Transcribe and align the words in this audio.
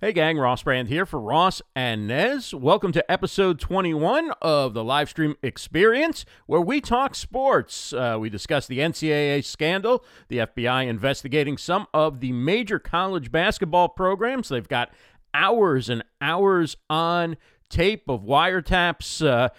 Hey 0.00 0.12
gang, 0.12 0.38
Ross 0.38 0.64
Brand 0.64 0.88
here 0.88 1.06
for 1.06 1.20
Ross 1.20 1.62
and 1.76 2.08
Nez. 2.08 2.52
Welcome 2.52 2.90
to 2.92 3.10
episode 3.10 3.60
21 3.60 4.32
of 4.42 4.74
the 4.74 4.82
Livestream 4.82 5.36
Experience, 5.40 6.26
where 6.46 6.60
we 6.60 6.80
talk 6.80 7.14
sports. 7.14 7.92
Uh, 7.92 8.16
we 8.18 8.28
discuss 8.28 8.66
the 8.66 8.80
NCAA 8.80 9.44
scandal, 9.44 10.04
the 10.26 10.38
FBI 10.38 10.88
investigating 10.88 11.56
some 11.56 11.86
of 11.94 12.18
the 12.18 12.32
major 12.32 12.80
college 12.80 13.30
basketball 13.30 13.88
programs. 13.88 14.48
They've 14.48 14.66
got 14.66 14.90
hours 15.32 15.88
and 15.88 16.02
hours 16.20 16.76
on 16.90 17.36
tape 17.70 18.08
of 18.08 18.22
wiretaps. 18.22 19.24
Uh, 19.24 19.50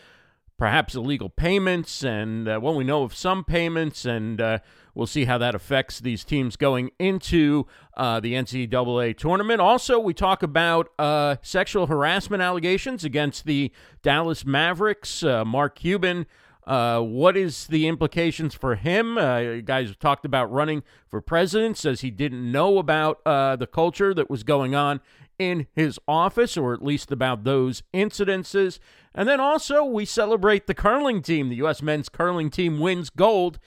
perhaps 0.57 0.95
illegal 0.95 1.29
payments, 1.29 2.04
and 2.04 2.47
uh, 2.47 2.59
well, 2.61 2.75
we 2.75 2.83
know 2.83 3.04
of 3.04 3.15
some 3.15 3.43
payments, 3.43 4.05
and 4.05 4.39
uh, 4.39 4.59
we'll 4.96 5.05
see 5.05 5.25
how 5.25 5.38
that 5.38 5.54
affects 5.54 6.00
these 6.00 6.23
teams 6.23 6.55
going 6.55 6.89
into 6.98 7.68
uh, 7.95 8.20
the 8.20 8.34
NCAA 8.34 9.16
tournament. 9.18 9.62
Also, 9.62 10.00
we 10.00 10.14
talk 10.14 10.41
about 10.41 10.89
uh, 10.98 11.36
sexual 11.41 11.88
harassment 11.88 12.41
allegations 12.41 13.03
against 13.03 13.45
the 13.45 13.72
Dallas 14.02 14.45
Mavericks. 14.45 15.22
Uh, 15.22 15.45
Mark 15.45 15.76
Cuban. 15.76 16.26
Uh, 16.66 17.00
what 17.00 17.38
is 17.38 17.67
the 17.67 17.88
implications 17.88 18.55
for 18.55 18.73
him? 18.76 19.20
Uh, 19.20 19.58
guys 19.58 19.89
have 19.89 20.00
talked 20.00 20.26
about 20.26 20.52
running 20.52 20.81
for 21.08 21.22
president. 21.22 21.77
Says 21.77 22.02
he 22.02 22.09
didn't 22.09 22.52
know 22.52 22.80
about 22.80 23.22
uh, 23.25 23.55
the 23.55 23.67
culture 23.67 24.16
that 24.16 24.31
was 24.31 24.44
going 24.44 24.73
on 24.73 25.00
in 25.38 25.67
his 25.73 26.00
office, 26.08 26.58
or 26.58 26.73
at 26.73 26.84
least 26.84 27.12
about 27.12 27.44
those 27.44 27.84
incidences. 27.94 28.80
And 29.14 29.30
then 29.30 29.39
also, 29.39 29.84
we 29.84 30.05
celebrate 30.05 30.66
the 30.66 30.73
curling 30.73 31.22
team. 31.22 31.50
The 31.50 31.58
U.S. 31.58 31.81
men's 31.81 32.09
curling 32.09 32.50
team 32.50 32.80
wins 32.80 33.09
gold 33.12 33.59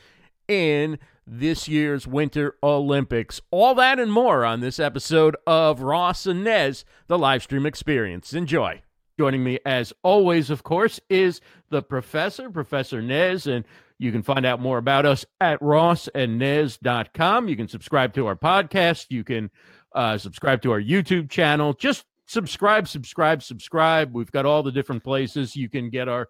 in 0.48 0.98
this 1.30 1.68
year's 1.68 2.06
Winter 2.06 2.56
Olympics. 2.62 3.40
All 3.50 3.74
that 3.74 3.98
and 3.98 4.12
more 4.12 4.44
on 4.44 4.60
this 4.60 4.80
episode 4.80 5.36
of 5.46 5.82
Ross 5.82 6.26
and 6.26 6.42
Nez, 6.42 6.84
the 7.06 7.18
live 7.18 7.42
stream 7.42 7.66
experience. 7.66 8.32
Enjoy. 8.32 8.82
Joining 9.18 9.44
me, 9.44 9.58
as 9.66 9.92
always, 10.02 10.48
of 10.48 10.62
course, 10.62 11.00
is 11.10 11.40
the 11.70 11.82
professor, 11.82 12.48
Professor 12.50 13.02
Nez, 13.02 13.46
and 13.46 13.64
you 13.98 14.12
can 14.12 14.22
find 14.22 14.46
out 14.46 14.60
more 14.60 14.78
about 14.78 15.04
us 15.04 15.26
at 15.40 15.60
rossandnez.com. 15.60 17.48
You 17.48 17.56
can 17.56 17.68
subscribe 17.68 18.14
to 18.14 18.26
our 18.26 18.36
podcast. 18.36 19.06
You 19.10 19.24
can 19.24 19.50
uh, 19.92 20.18
subscribe 20.18 20.62
to 20.62 20.72
our 20.72 20.80
YouTube 20.80 21.28
channel. 21.28 21.72
Just 21.72 22.04
subscribe, 22.26 22.86
subscribe, 22.86 23.42
subscribe. 23.42 24.14
We've 24.14 24.30
got 24.30 24.46
all 24.46 24.62
the 24.62 24.72
different 24.72 25.02
places 25.02 25.56
you 25.56 25.68
can 25.68 25.90
get 25.90 26.08
our 26.08 26.28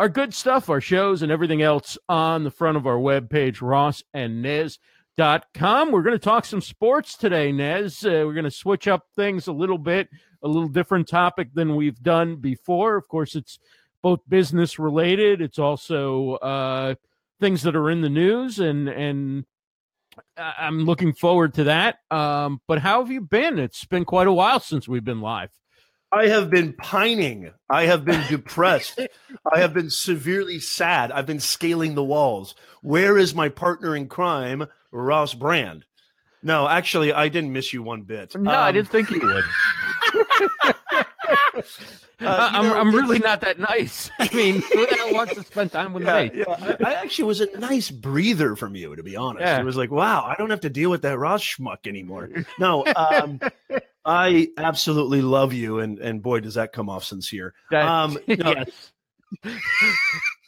our 0.00 0.08
good 0.08 0.32
stuff, 0.32 0.70
our 0.70 0.80
shows, 0.80 1.20
and 1.20 1.30
everything 1.30 1.60
else 1.60 1.98
on 2.08 2.42
the 2.42 2.50
front 2.50 2.78
of 2.78 2.86
our 2.86 2.96
webpage, 2.96 3.58
rossandnez.com. 3.58 5.92
We're 5.92 6.02
going 6.02 6.14
to 6.14 6.18
talk 6.18 6.46
some 6.46 6.62
sports 6.62 7.18
today, 7.18 7.52
Nez. 7.52 8.02
Uh, 8.02 8.24
we're 8.24 8.32
going 8.32 8.44
to 8.44 8.50
switch 8.50 8.88
up 8.88 9.04
things 9.14 9.46
a 9.46 9.52
little 9.52 9.76
bit, 9.76 10.08
a 10.42 10.48
little 10.48 10.70
different 10.70 11.06
topic 11.06 11.52
than 11.52 11.76
we've 11.76 12.02
done 12.02 12.36
before. 12.36 12.96
Of 12.96 13.08
course, 13.08 13.36
it's 13.36 13.58
both 14.00 14.20
business 14.26 14.78
related. 14.78 15.42
It's 15.42 15.58
also 15.58 16.36
uh, 16.36 16.94
things 17.38 17.60
that 17.64 17.76
are 17.76 17.90
in 17.90 18.00
the 18.00 18.08
news, 18.08 18.58
and 18.58 18.88
and 18.88 19.44
I'm 20.38 20.86
looking 20.86 21.12
forward 21.12 21.52
to 21.54 21.64
that. 21.64 21.98
Um, 22.10 22.62
but 22.66 22.78
how 22.78 23.02
have 23.02 23.12
you 23.12 23.20
been? 23.20 23.58
It's 23.58 23.84
been 23.84 24.06
quite 24.06 24.28
a 24.28 24.32
while 24.32 24.60
since 24.60 24.88
we've 24.88 25.04
been 25.04 25.20
live. 25.20 25.50
I 26.12 26.28
have 26.28 26.50
been 26.50 26.72
pining. 26.72 27.52
I 27.68 27.86
have 27.86 28.04
been 28.04 28.24
depressed. 28.28 29.00
I 29.50 29.60
have 29.60 29.72
been 29.72 29.90
severely 29.90 30.58
sad. 30.58 31.12
I've 31.12 31.26
been 31.26 31.40
scaling 31.40 31.94
the 31.94 32.04
walls. 32.04 32.54
Where 32.82 33.16
is 33.16 33.34
my 33.34 33.48
partner 33.48 33.94
in 33.94 34.08
crime, 34.08 34.66
Ross 34.90 35.34
Brand? 35.34 35.84
No, 36.42 36.66
actually, 36.66 37.12
I 37.12 37.28
didn't 37.28 37.52
miss 37.52 37.72
you 37.72 37.82
one 37.82 38.02
bit. 38.02 38.34
No, 38.34 38.50
um, 38.50 38.56
I 38.56 38.72
didn't 38.72 38.88
think 38.88 39.10
you 39.10 39.20
would. 39.20 39.44
Uh, 42.22 42.50
I'm, 42.52 42.66
know, 42.66 42.78
I'm 42.78 42.94
really 42.94 43.18
not 43.18 43.40
that 43.40 43.58
nice. 43.58 44.10
I 44.18 44.28
mean, 44.34 44.60
who 44.60 44.86
the 44.86 44.94
hell 44.94 45.14
wants 45.14 45.34
to 45.34 45.42
spend 45.42 45.72
time 45.72 45.94
with 45.94 46.04
yeah, 46.04 46.24
me? 46.24 46.30
Yeah, 46.34 46.44
I, 46.48 46.90
I, 46.90 46.92
actually 46.94 47.24
was 47.24 47.40
a 47.40 47.58
nice 47.58 47.90
breather 47.90 48.56
from 48.56 48.74
you, 48.74 48.94
to 48.94 49.02
be 49.02 49.16
honest. 49.16 49.42
Yeah. 49.42 49.58
It 49.58 49.64
was 49.64 49.76
like, 49.76 49.90
wow, 49.90 50.24
I 50.26 50.34
don't 50.36 50.50
have 50.50 50.60
to 50.60 50.70
deal 50.70 50.90
with 50.90 51.02
that 51.02 51.18
Ross 51.18 51.42
schmuck 51.42 51.86
anymore. 51.86 52.28
No, 52.58 52.84
um, 52.94 53.40
I 54.04 54.48
absolutely 54.56 55.22
love 55.22 55.52
you, 55.52 55.80
and 55.80 55.98
and 55.98 56.22
boy, 56.22 56.40
does 56.40 56.54
that 56.54 56.72
come 56.72 56.88
off 56.88 57.04
sincere. 57.04 57.54
That, 57.70 57.86
um, 57.86 58.18
no, 58.26 58.54
yes. 58.54 58.92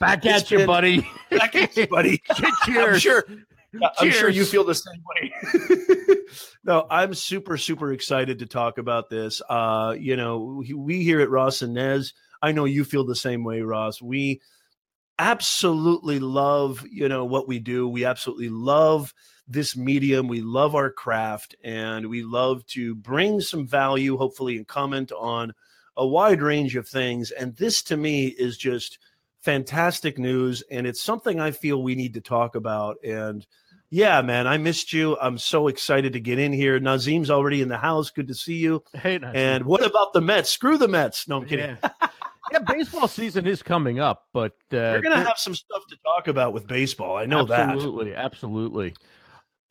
Back 0.00 0.26
at 0.26 0.50
you, 0.50 0.58
been, 0.58 0.66
buddy. 0.66 1.08
Back 1.30 1.54
at 1.54 1.76
you, 1.76 1.86
buddy. 1.86 2.22
Cheers. 2.64 2.94
I'm 2.94 2.98
sure. 2.98 3.24
I'm 3.98 4.10
sure 4.10 4.28
you 4.28 4.44
feel 4.44 4.64
the 4.64 4.74
same 4.74 5.02
way. 5.16 5.32
no, 6.64 6.86
I'm 6.90 7.14
super, 7.14 7.56
super 7.56 7.92
excited 7.92 8.40
to 8.40 8.46
talk 8.46 8.76
about 8.76 9.08
this. 9.08 9.40
Uh, 9.48 9.94
you 9.98 10.16
know, 10.16 10.62
we 10.76 11.02
here 11.02 11.20
at 11.20 11.30
Ross 11.30 11.62
and 11.62 11.72
Nez, 11.72 12.12
I 12.42 12.52
know 12.52 12.66
you 12.66 12.84
feel 12.84 13.06
the 13.06 13.16
same 13.16 13.44
way, 13.44 13.62
Ross. 13.62 14.02
We 14.02 14.42
absolutely 15.18 16.18
love, 16.18 16.84
you 16.90 17.08
know, 17.08 17.24
what 17.24 17.48
we 17.48 17.60
do. 17.60 17.88
We 17.88 18.04
absolutely 18.04 18.48
love 18.48 19.14
this 19.48 19.76
medium. 19.76 20.28
We 20.28 20.40
love 20.40 20.74
our 20.74 20.90
craft 20.90 21.54
and 21.62 22.06
we 22.08 22.22
love 22.22 22.64
to 22.66 22.94
bring 22.94 23.40
some 23.40 23.66
value, 23.66 24.16
hopefully, 24.16 24.56
and 24.56 24.66
comment 24.66 25.12
on 25.12 25.52
a 25.96 26.06
wide 26.06 26.42
range 26.42 26.76
of 26.76 26.88
things. 26.88 27.30
And 27.30 27.54
this 27.56 27.82
to 27.84 27.96
me 27.96 28.26
is 28.26 28.56
just 28.56 28.98
fantastic 29.40 30.18
news. 30.18 30.62
And 30.70 30.86
it's 30.86 31.02
something 31.02 31.40
I 31.40 31.50
feel 31.50 31.82
we 31.82 31.94
need 31.94 32.14
to 32.14 32.20
talk 32.20 32.54
about. 32.54 32.96
And 33.04 33.46
yeah, 33.90 34.22
man, 34.22 34.46
I 34.46 34.56
missed 34.56 34.94
you. 34.94 35.18
I'm 35.20 35.36
so 35.36 35.68
excited 35.68 36.14
to 36.14 36.20
get 36.20 36.38
in 36.38 36.50
here. 36.50 36.80
Nazim's 36.80 37.30
already 37.30 37.60
in 37.60 37.68
the 37.68 37.76
house. 37.76 38.10
Good 38.10 38.28
to 38.28 38.34
see 38.34 38.56
you. 38.56 38.82
Hey, 38.94 39.18
Nazim. 39.18 39.36
and 39.36 39.64
what 39.66 39.84
about 39.84 40.14
the 40.14 40.22
Mets? 40.22 40.48
Screw 40.48 40.78
the 40.78 40.88
Mets. 40.88 41.28
No, 41.28 41.38
I'm 41.38 41.46
kidding. 41.46 41.76
Yeah, 41.82 41.90
yeah 42.52 42.58
baseball 42.60 43.06
season 43.06 43.46
is 43.46 43.62
coming 43.62 44.00
up, 44.00 44.28
but 44.32 44.52
uh, 44.72 44.96
we're 44.96 45.02
gonna 45.02 45.22
have 45.22 45.36
some 45.36 45.54
stuff 45.54 45.82
to 45.90 45.96
talk 46.06 46.26
about 46.26 46.54
with 46.54 46.66
baseball. 46.66 47.18
I 47.18 47.26
know 47.26 47.40
absolutely, 47.40 48.12
that. 48.12 48.24
Absolutely, 48.24 48.94
absolutely. 48.94 48.94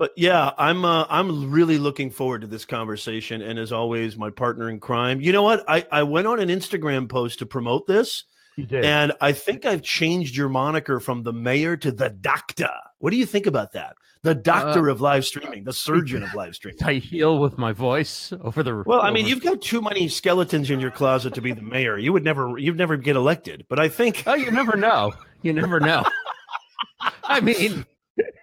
But 0.02 0.14
yeah, 0.18 0.50
I'm 0.58 0.84
uh, 0.84 1.06
I'm 1.12 1.52
really 1.52 1.78
looking 1.78 2.10
forward 2.10 2.42
to 2.42 2.48
this 2.48 2.66
conversation. 2.66 3.44
And 3.44 3.60
as 3.60 3.72
always, 3.72 4.18
my 4.18 4.32
partner 4.32 4.68
in 4.68 4.80
crime. 4.80 5.22
You 5.22 5.32
know 5.32 5.44
what? 5.44 5.64
I 5.68 5.86
I 5.92 6.02
went 6.02 6.26
on 6.26 6.40
an 6.40 6.50
Instagram 6.50 7.08
post 7.08 7.38
to 7.38 7.46
promote 7.46 7.86
this. 7.86 8.24
You 8.56 8.66
did. 8.66 8.84
And 8.84 9.14
I 9.22 9.32
think 9.34 9.64
I've 9.64 9.84
changed 9.84 10.36
your 10.36 10.50
moniker 10.50 11.00
from 11.00 11.22
the 11.22 11.32
mayor 11.32 11.78
to 11.78 11.92
the 11.92 12.10
doctor. 12.10 12.72
What 12.98 13.12
do 13.12 13.18
you 13.18 13.28
think 13.28 13.46
about 13.46 13.74
that? 13.74 13.94
the 14.24 14.34
doctor 14.34 14.90
uh, 14.90 14.94
of 14.94 15.02
live 15.02 15.24
streaming, 15.24 15.66
the 15.66 15.74
surgeon 15.74 16.24
of 16.24 16.34
live 16.34 16.56
streaming. 16.56 16.80
I 16.84 16.94
heal 16.96 17.38
with 17.38 17.60
my 17.60 17.72
voice 17.72 18.34
over 18.42 18.64
the. 18.64 18.84
Well, 18.84 19.02
I 19.02 19.12
mean, 19.12 19.28
you've 19.28 19.44
got 19.44 19.62
too 19.62 19.82
many 19.82 20.08
skeletons 20.08 20.72
in 20.72 20.80
your 20.80 20.92
closet 20.92 21.36
to 21.36 21.42
be 21.42 21.52
the 21.52 21.62
mayor. 21.62 22.00
You 22.00 22.12
would 22.12 22.24
never, 22.24 22.58
you'd 22.58 22.78
never 22.78 22.98
get 22.98 23.16
elected. 23.16 23.68
But 23.70 23.80
I 23.80 23.88
think. 23.88 24.24
Oh, 24.26 24.34
you 24.34 24.50
never 24.50 24.76
know. 24.76 25.14
You 25.44 25.54
never 25.54 25.80
know. 25.80 26.06
I 27.24 27.40
mean, 27.40 27.86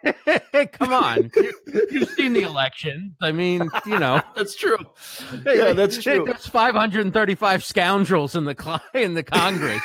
come 0.72 0.92
on, 0.92 1.30
you, 1.36 2.00
have 2.00 2.10
seen 2.10 2.32
the 2.32 2.42
election. 2.42 3.16
I 3.20 3.32
mean, 3.32 3.68
you 3.86 3.98
know, 3.98 4.22
that's 4.36 4.54
true. 4.54 4.78
Yeah, 5.44 5.72
that's 5.72 6.02
true. 6.02 6.24
There's 6.24 6.46
535 6.46 7.64
scoundrels 7.64 8.34
in 8.34 8.44
the 8.44 8.80
in 8.94 9.14
the 9.14 9.22
Congress. 9.22 9.82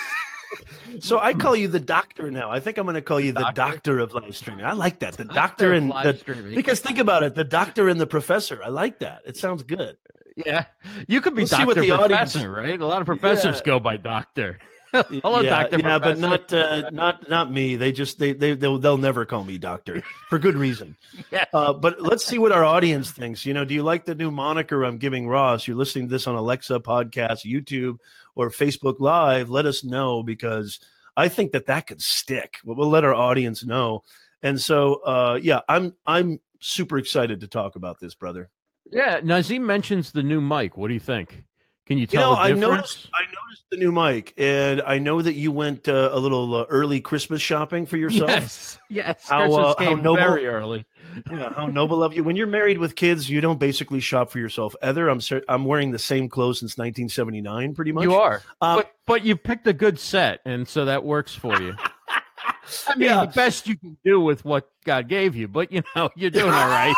So 1.00 1.20
I 1.20 1.34
call 1.34 1.56
you 1.56 1.68
the 1.68 1.80
doctor 1.80 2.30
now. 2.30 2.52
I 2.52 2.60
think 2.60 2.78
I'm 2.78 2.86
going 2.86 2.96
to 2.96 3.02
call 3.02 3.20
you 3.20 3.32
the 3.32 3.40
doctor, 3.40 3.54
doctor 3.54 4.00
of 4.00 4.14
live 4.14 4.36
streaming. 4.36 4.66
I 4.66 4.74
like 4.74 5.00
that. 5.00 5.18
The 5.18 5.26
doctor, 5.26 5.34
doctor 5.34 5.74
and 5.74 5.92
the, 5.92 6.16
streaming. 6.16 6.54
because 6.54 6.82
think 6.82 7.00
about 7.00 7.24
it, 7.24 7.34
the 7.34 7.44
doctor 7.44 7.90
and 7.90 8.00
the 8.00 8.06
professor. 8.06 8.62
I 8.64 8.70
like 8.70 9.00
that. 9.00 9.22
It 9.26 9.36
sounds 9.36 9.64
good. 9.64 9.98
Yeah, 10.36 10.66
you 11.08 11.22
could 11.22 11.36
be 11.36 11.44
we'll 11.44 11.48
doctor 11.48 11.74
professor, 11.76 12.04
audience... 12.04 12.36
right? 12.46 12.80
A 12.80 12.86
lot 12.86 13.02
of 13.02 13.06
professors 13.06 13.58
yeah. 13.58 13.66
go 13.66 13.80
by 13.80 13.98
doctor. 13.98 14.60
Hello, 15.24 15.42
yeah, 15.42 15.50
doctor. 15.50 15.80
Yeah, 15.80 15.98
but 15.98 16.20
not 16.20 16.54
uh, 16.54 16.92
not 16.92 17.28
not 17.28 17.52
me. 17.52 17.76
They 17.76 17.92
just 17.92 18.20
they 18.20 18.34
they 18.34 18.54
they'll, 18.54 18.78
they'll 18.78 18.98
never 18.98 19.26
call 19.26 19.44
me 19.44 19.58
doctor 19.58 20.04
for 20.30 20.38
good 20.38 20.56
reason. 20.56 20.96
yeah. 21.32 21.46
Uh, 21.52 21.74
but 21.74 22.00
let's 22.00 22.24
see 22.24 22.38
what 22.38 22.52
our 22.52 22.64
audience 22.64 23.10
thinks. 23.10 23.44
You 23.44 23.56
know, 23.56 23.66
do 23.66 23.74
you 23.74 23.82
like 23.82 24.06
the 24.06 24.14
new 24.14 24.30
moniker 24.30 24.84
I'm 24.84 25.00
giving 25.00 25.28
Ross? 25.28 25.68
You're 25.68 25.78
listening 25.78 26.10
to 26.10 26.12
this 26.12 26.28
on 26.28 26.36
Alexa 26.36 26.80
podcast, 26.82 27.44
YouTube, 27.44 27.98
or 28.36 28.52
Facebook 28.52 29.00
Live. 29.00 29.50
Let 29.50 29.66
us 29.66 29.84
know 29.84 30.22
because 30.22 30.80
I 31.18 31.28
think 31.28 31.54
that 31.54 31.66
that 31.66 31.88
could 31.88 32.02
stick. 32.02 32.58
We'll, 32.64 32.76
we'll 32.76 32.90
let 32.90 33.04
our 33.04 33.16
audience 33.16 33.66
know. 33.66 34.04
And 34.44 34.62
so, 34.62 34.96
uh, 35.06 35.40
yeah, 35.42 35.62
I'm 35.68 35.96
I'm 36.06 36.40
super 36.60 37.00
excited 37.00 37.40
to 37.40 37.48
talk 37.48 37.76
about 37.76 38.00
this, 38.00 38.14
brother. 38.14 38.52
Yeah, 38.92 39.22
Nazim 39.24 39.66
mentions 39.66 40.12
the 40.12 40.22
new 40.22 40.40
mic. 40.40 40.78
What 40.78 40.90
do 40.90 40.94
you 40.94 41.00
think? 41.00 41.46
Can 41.86 41.98
you 41.98 42.08
tell? 42.08 42.32
You 42.48 42.56
know, 42.56 42.68
I 42.68 42.72
noticed. 42.72 43.10
I 43.14 43.26
noticed 43.26 43.64
the 43.70 43.78
new 43.78 43.92
mic, 43.92 44.34
and 44.38 44.82
I 44.82 45.00
know 45.00 45.22
that 45.22 45.34
you 45.34 45.52
went 45.52 45.90
uh, 45.90 46.10
a 46.14 46.20
little 46.20 46.56
uh, 46.56 46.66
early 46.70 47.02
Christmas 47.02 47.42
shopping 47.42 47.86
for 47.86 47.98
yourself. 47.98 48.30
Yes, 48.30 48.80
yes. 48.90 49.28
How, 49.28 49.54
uh, 49.54 49.76
how 49.78 49.96
noble, 49.96 50.16
very 50.16 50.48
early. 50.48 50.86
yeah, 51.30 51.52
how 51.54 51.68
noble 51.68 52.02
of 52.02 52.14
you. 52.14 52.24
When 52.24 52.38
you're 52.38 52.48
married 52.48 52.78
with 52.78 52.96
kids, 52.96 53.30
you 53.30 53.42
don't 53.42 53.60
basically 53.60 54.00
shop 54.00 54.32
for 54.32 54.40
yourself. 54.40 54.76
Either 54.82 55.10
I'm 55.10 55.20
I'm 55.50 55.66
wearing 55.66 55.92
the 55.92 56.00
same 56.00 56.30
clothes 56.30 56.60
since 56.60 56.78
1979, 56.78 57.76
pretty 57.76 57.92
much. 57.92 58.04
You 58.04 58.16
are, 58.16 58.42
um, 58.62 58.78
but 58.78 58.94
but 59.06 59.26
you 59.26 59.36
picked 59.36 59.68
a 59.68 59.74
good 59.74 60.00
set, 60.00 60.40
and 60.46 60.66
so 60.66 60.86
that 60.86 61.04
works 61.04 61.36
for 61.36 61.62
you. 61.62 61.76
I 62.88 62.96
mean, 62.96 63.10
yeah. 63.10 63.26
the 63.26 63.32
best 63.32 63.68
you 63.68 63.78
can 63.78 63.98
do 64.06 64.20
with 64.22 64.46
what 64.46 64.70
God 64.86 65.08
gave 65.08 65.36
you, 65.36 65.48
but 65.48 65.72
you 65.72 65.84
know, 65.96 66.10
you're 66.16 66.30
doing 66.30 66.54
all 66.54 66.68
right. 66.68 66.96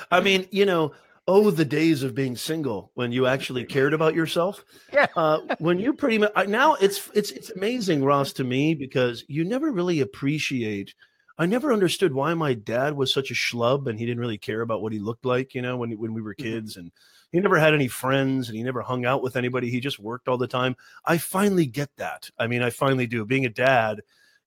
I 0.10 0.20
mean, 0.22 0.46
you 0.50 0.66
know, 0.66 0.92
oh, 1.26 1.50
the 1.50 1.64
days 1.64 2.02
of 2.02 2.14
being 2.14 2.36
single 2.36 2.90
when 2.94 3.12
you 3.12 3.26
actually 3.26 3.64
cared 3.64 3.94
about 3.94 4.14
yourself. 4.14 4.64
Yeah. 4.92 5.06
Uh, 5.16 5.40
when 5.58 5.78
you 5.78 5.94
pretty 5.94 6.18
much 6.18 6.32
now 6.48 6.74
it's 6.74 7.10
it's 7.14 7.30
it's 7.30 7.50
amazing, 7.50 8.04
Ross, 8.04 8.32
to 8.34 8.44
me 8.44 8.74
because 8.74 9.24
you 9.28 9.44
never 9.44 9.70
really 9.72 10.00
appreciate. 10.00 10.94
I 11.36 11.46
never 11.46 11.72
understood 11.72 12.12
why 12.12 12.32
my 12.34 12.54
dad 12.54 12.94
was 12.94 13.12
such 13.12 13.30
a 13.30 13.34
schlub 13.34 13.88
and 13.88 13.98
he 13.98 14.06
didn't 14.06 14.20
really 14.20 14.38
care 14.38 14.60
about 14.60 14.82
what 14.82 14.92
he 14.92 15.00
looked 15.00 15.24
like, 15.24 15.54
you 15.54 15.62
know, 15.62 15.76
when 15.76 15.98
when 15.98 16.14
we 16.14 16.22
were 16.22 16.34
mm-hmm. 16.34 16.52
kids 16.52 16.76
and 16.76 16.92
he 17.32 17.40
never 17.40 17.58
had 17.58 17.74
any 17.74 17.88
friends 17.88 18.48
and 18.48 18.56
he 18.56 18.62
never 18.62 18.82
hung 18.82 19.04
out 19.04 19.22
with 19.22 19.34
anybody. 19.34 19.68
He 19.68 19.80
just 19.80 19.98
worked 19.98 20.28
all 20.28 20.38
the 20.38 20.46
time. 20.46 20.76
I 21.04 21.18
finally 21.18 21.66
get 21.66 21.90
that. 21.96 22.30
I 22.38 22.46
mean, 22.46 22.62
I 22.62 22.70
finally 22.70 23.08
do. 23.08 23.24
Being 23.24 23.46
a 23.46 23.50
dad, 23.50 24.02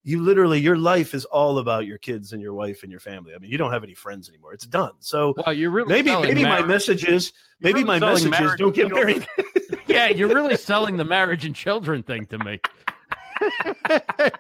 you 0.07 0.21
literally 0.21 0.57
your 0.57 0.77
life 0.77 1.13
is 1.13 1.25
all 1.25 1.57
about 1.57 1.86
your 1.86 1.98
kids 1.98 2.31
and 2.31 2.42
your 2.42 2.54
wife 2.54 2.83
and 2.83 2.89
your 2.89 3.01
family. 3.01 3.33
I 3.36 3.39
mean, 3.39 3.51
you 3.51 3.57
don't 3.57 3.74
have 3.74 3.83
any 3.83 3.94
friends 3.94 4.30
anymore. 4.30 4.54
It's 4.54 4.65
done. 4.65 4.94
So 5.00 5.36
you're 5.51 5.69
really 5.69 5.89
maybe 5.89 6.15
maybe 6.21 6.44
my 6.44 6.62
message 6.62 7.04
is 7.04 7.33
maybe 7.59 7.83
really 7.83 8.00
my 8.00 8.00
message 8.00 8.39
is 8.39 8.56
don't 8.57 8.74
get 8.74 8.89
married. 8.89 9.27
yeah, 9.88 10.07
you're 10.07 10.33
really 10.33 10.56
selling 10.56 10.95
the 10.95 11.04
marriage 11.04 11.44
and 11.44 11.54
children 11.54 12.04
thing 12.04 12.25
to 12.27 12.39
me. 12.39 12.62
I 14.09 14.31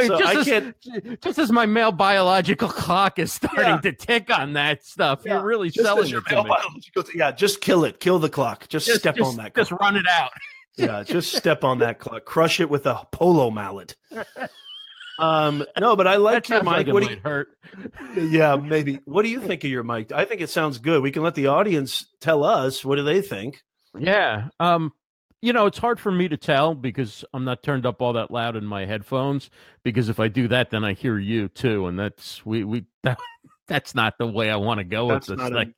mean, 0.00 0.08
so 0.08 0.18
just, 0.18 0.48
I 0.50 0.56
as, 0.56 0.74
just 1.22 1.38
as 1.38 1.52
my 1.52 1.64
male 1.64 1.92
biological 1.92 2.68
clock 2.68 3.20
is 3.20 3.32
starting 3.32 3.66
yeah. 3.66 3.80
to 3.82 3.92
tick 3.92 4.36
on 4.36 4.54
that 4.54 4.84
stuff, 4.84 5.22
yeah. 5.24 5.34
you're 5.34 5.44
really 5.44 5.70
just 5.70 5.86
selling 5.86 6.12
it 6.12 6.26
to 6.26 6.42
me. 6.42 6.50
Yeah, 7.14 7.30
just 7.30 7.60
kill 7.60 7.84
it. 7.84 8.00
Kill 8.00 8.18
the 8.18 8.28
clock. 8.28 8.66
Just, 8.66 8.86
just 8.86 8.98
step 8.98 9.14
just, 9.14 9.28
on 9.28 9.36
that 9.36 9.54
clock. 9.54 9.68
Just 9.68 9.80
run 9.80 9.94
it 9.94 10.06
out 10.10 10.32
yeah, 10.76 11.02
just 11.02 11.34
step 11.34 11.64
on 11.64 11.78
that 11.78 11.98
clock, 11.98 12.24
crush 12.24 12.60
it 12.60 12.70
with 12.70 12.86
a 12.86 13.06
polo 13.12 13.50
mallet. 13.50 13.96
Um, 15.18 15.64
no, 15.78 15.96
but 15.96 16.06
I 16.06 16.16
like 16.16 16.48
your 16.48 16.62
mic. 16.62 16.66
Like 16.66 16.86
what 16.88 17.02
do 17.02 17.10
you, 17.10 17.20
hurt? 17.24 17.48
Yeah, 18.16 18.56
maybe. 18.56 19.00
What 19.04 19.22
do 19.22 19.28
you 19.28 19.40
think 19.40 19.64
of 19.64 19.70
your 19.70 19.82
mic? 19.82 20.12
I 20.12 20.24
think 20.24 20.40
it 20.40 20.50
sounds 20.50 20.78
good. 20.78 21.02
We 21.02 21.10
can 21.10 21.22
let 21.22 21.34
the 21.34 21.46
audience 21.46 22.06
tell 22.20 22.44
us 22.44 22.84
what 22.84 22.96
do 22.96 23.02
they 23.02 23.22
think. 23.22 23.62
Yeah. 23.98 24.48
Um, 24.60 24.92
you 25.40 25.52
know, 25.52 25.66
it's 25.66 25.78
hard 25.78 26.00
for 26.00 26.10
me 26.10 26.28
to 26.28 26.36
tell 26.36 26.74
because 26.74 27.24
I'm 27.32 27.44
not 27.44 27.62
turned 27.62 27.86
up 27.86 28.02
all 28.02 28.14
that 28.14 28.30
loud 28.30 28.56
in 28.56 28.64
my 28.64 28.84
headphones. 28.84 29.50
Because 29.82 30.08
if 30.08 30.20
I 30.20 30.28
do 30.28 30.48
that, 30.48 30.70
then 30.70 30.84
I 30.84 30.92
hear 30.92 31.18
you 31.18 31.48
too, 31.48 31.86
and 31.86 31.98
that's 31.98 32.44
we 32.44 32.64
we 32.64 32.84
that, 33.02 33.18
that's 33.66 33.94
not 33.94 34.18
the 34.18 34.26
way 34.26 34.50
I 34.50 34.56
want 34.56 34.78
to 34.78 34.84
go 34.84 35.08
that's 35.08 35.28
with 35.28 35.38
this 35.38 35.48
thing. 35.48 35.74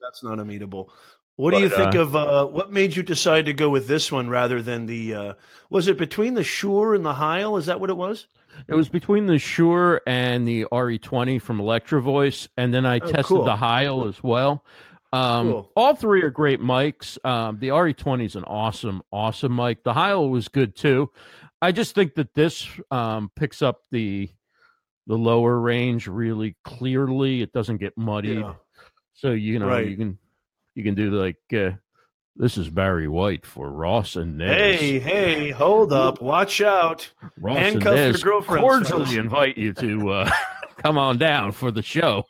That's 0.00 0.22
not 0.24 0.40
amenable. 0.40 0.92
What 1.40 1.52
but, 1.52 1.56
do 1.56 1.62
you 1.64 1.70
think 1.70 1.94
uh, 1.94 2.00
of 2.00 2.14
uh, 2.14 2.44
what 2.44 2.70
made 2.70 2.94
you 2.94 3.02
decide 3.02 3.46
to 3.46 3.54
go 3.54 3.70
with 3.70 3.88
this 3.88 4.12
one 4.12 4.28
rather 4.28 4.60
than 4.60 4.84
the? 4.84 5.14
Uh, 5.14 5.34
was 5.70 5.88
it 5.88 5.96
between 5.96 6.34
the 6.34 6.44
Shure 6.44 6.94
and 6.94 7.02
the 7.02 7.14
Heil? 7.14 7.56
Is 7.56 7.64
that 7.64 7.80
what 7.80 7.88
it 7.88 7.96
was? 7.96 8.26
It 8.68 8.74
was 8.74 8.90
between 8.90 9.24
the 9.24 9.38
Shure 9.38 10.02
and 10.06 10.46
the 10.46 10.66
RE20 10.66 11.40
from 11.40 11.58
Electro 11.58 12.02
Voice, 12.02 12.46
and 12.58 12.74
then 12.74 12.84
I 12.84 12.96
oh, 12.96 13.06
tested 13.06 13.24
cool. 13.24 13.44
the 13.46 13.56
Heil 13.56 14.06
as 14.06 14.22
well. 14.22 14.66
Um, 15.14 15.50
cool. 15.50 15.72
All 15.76 15.94
three 15.94 16.22
are 16.22 16.30
great 16.30 16.60
mics. 16.60 17.16
Um, 17.24 17.58
the 17.58 17.68
RE20 17.68 18.26
is 18.26 18.36
an 18.36 18.44
awesome, 18.44 19.00
awesome 19.10 19.56
mic. 19.56 19.82
The 19.82 19.94
Heil 19.94 20.28
was 20.28 20.48
good 20.48 20.76
too. 20.76 21.10
I 21.62 21.72
just 21.72 21.94
think 21.94 22.16
that 22.16 22.34
this 22.34 22.68
um, 22.90 23.30
picks 23.34 23.62
up 23.62 23.80
the 23.90 24.28
the 25.06 25.16
lower 25.16 25.58
range 25.58 26.06
really 26.06 26.56
clearly. 26.64 27.40
It 27.40 27.54
doesn't 27.54 27.78
get 27.78 27.96
muddied, 27.96 28.40
yeah. 28.40 28.54
so 29.14 29.30
you 29.30 29.58
know 29.58 29.68
right. 29.68 29.88
you 29.88 29.96
can 29.96 30.18
you 30.80 30.84
can 30.84 30.94
do 30.94 31.10
like 31.10 31.36
uh, 31.54 31.72
this 32.36 32.56
is 32.56 32.70
Barry 32.70 33.06
White 33.06 33.44
for 33.44 33.70
Ross 33.70 34.16
and 34.16 34.38
Nez. 34.38 34.80
Hey, 34.80 34.98
hey, 34.98 35.50
hold 35.50 35.92
up, 35.92 36.22
watch 36.22 36.62
out! 36.62 37.10
Ross 37.38 37.58
Handcuff 37.58 37.86
and 37.88 38.12
Nez 38.12 38.22
your 38.22 38.32
girlfriend. 38.32 38.62
Cordially 38.62 39.18
invite 39.18 39.58
you 39.58 39.74
to 39.74 40.10
uh, 40.10 40.30
come 40.78 40.96
on 40.96 41.18
down 41.18 41.52
for 41.52 41.70
the 41.70 41.82
show. 41.82 42.24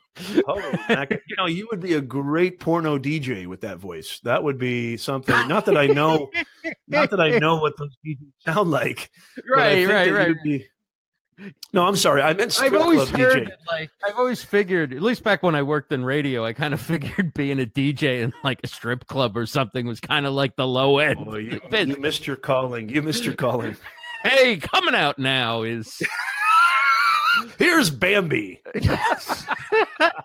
oh, 0.49 0.75
you 1.09 1.35
know, 1.37 1.45
you 1.45 1.65
would 1.71 1.79
be 1.79 1.93
a 1.93 2.01
great 2.01 2.59
porno 2.59 2.97
DJ 2.97 3.47
with 3.47 3.61
that 3.61 3.77
voice. 3.77 4.19
That 4.25 4.43
would 4.43 4.57
be 4.57 4.97
something. 4.97 5.47
Not 5.47 5.65
that 5.67 5.77
I 5.77 5.87
know, 5.87 6.29
not 6.89 7.09
that 7.11 7.21
I 7.21 7.39
know 7.39 7.55
what 7.55 7.77
those 7.77 7.95
DJs 8.05 8.17
sound 8.45 8.69
like. 8.69 9.11
Right, 9.49 9.87
right, 9.87 10.11
right. 10.11 10.35
Be, 10.43 10.67
no, 11.73 11.85
I'm 11.85 11.95
sorry. 11.95 12.21
I 12.21 12.33
meant 12.33 12.59
I've 12.61 12.73
always 12.73 13.09
heard 13.09 13.47
DJ. 13.47 13.51
like 13.67 13.89
I've 14.05 14.17
always 14.17 14.43
figured, 14.43 14.93
at 14.93 15.01
least 15.01 15.23
back 15.23 15.43
when 15.43 15.55
I 15.55 15.63
worked 15.63 15.91
in 15.91 16.03
radio, 16.03 16.45
I 16.45 16.53
kind 16.53 16.73
of 16.73 16.81
figured 16.91 17.33
being 17.33 17.59
a 17.59 17.65
DJ 17.65 18.21
in 18.21 18.33
like 18.43 18.59
a 18.63 18.67
strip 18.67 19.07
club 19.07 19.37
or 19.37 19.45
something 19.45 19.85
was 19.85 19.99
kind 19.99 20.25
of 20.25 20.33
like 20.33 20.55
the 20.55 20.67
low 20.67 20.99
end. 20.99 21.19
Oh, 21.27 21.37
you, 21.37 21.59
you 21.71 21.97
missed 21.97 22.27
your 22.27 22.35
calling. 22.35 22.89
You 22.89 23.01
missed 23.01 23.23
your 23.23 23.35
calling. 23.35 23.75
hey, 24.23 24.57
coming 24.57 24.95
out 24.95 25.17
now 25.19 25.63
is 25.63 26.01
Here's 27.57 27.89
Bambi. 27.89 28.61
Yes. 28.79 29.45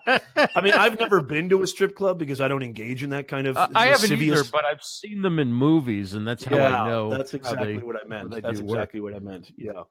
I 0.07 0.61
mean, 0.61 0.73
I've 0.73 0.99
never 0.99 1.21
been 1.21 1.49
to 1.49 1.61
a 1.63 1.67
strip 1.67 1.95
club 1.95 2.17
because 2.17 2.41
I 2.41 2.47
don't 2.47 2.63
engage 2.63 3.03
in 3.03 3.11
that 3.11 3.27
kind 3.27 3.47
of. 3.47 3.57
Uh, 3.57 3.67
I 3.75 3.87
haven't 3.87 4.11
either, 4.11 4.43
but 4.51 4.65
I've 4.65 4.83
seen 4.83 5.21
them 5.21 5.39
in 5.39 5.53
movies, 5.53 6.13
and 6.13 6.27
that's 6.27 6.43
how 6.43 6.55
yeah, 6.55 6.81
I 6.81 6.87
know. 6.87 7.09
That's 7.09 7.33
exactly 7.33 7.77
they, 7.77 7.83
what 7.83 7.95
I 7.95 8.07
meant. 8.07 8.31
That's 8.31 8.59
exactly 8.59 8.99
work. 8.99 9.13
what 9.13 9.21
I 9.21 9.23
meant. 9.23 9.51
Yeah. 9.57 9.83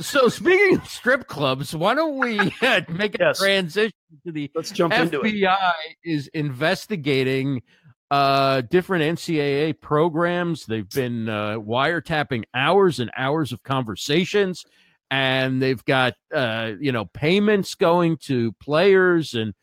so 0.00 0.28
speaking 0.28 0.78
of 0.78 0.88
strip 0.88 1.26
clubs, 1.26 1.74
why 1.74 1.94
don't 1.94 2.18
we 2.18 2.38
uh, 2.62 2.80
make 2.88 3.14
a 3.16 3.18
yes. 3.20 3.38
transition 3.38 3.92
to 4.24 4.32
the 4.32 4.50
Let's 4.54 4.70
jump 4.70 4.92
FBI 4.92 5.02
into 5.02 5.20
it. 5.22 5.96
is 6.04 6.28
investigating 6.28 7.62
uh, 8.10 8.62
different 8.62 9.18
NCAA 9.18 9.80
programs. 9.80 10.66
They've 10.66 10.88
been 10.88 11.28
uh, 11.28 11.58
wiretapping 11.58 12.44
hours 12.54 13.00
and 13.00 13.10
hours 13.16 13.52
of 13.52 13.62
conversations, 13.62 14.64
and 15.10 15.62
they've 15.62 15.84
got 15.84 16.14
uh, 16.34 16.72
you 16.80 16.92
know 16.92 17.04
payments 17.06 17.74
going 17.74 18.16
to 18.18 18.52
players 18.60 19.34
and 19.34 19.54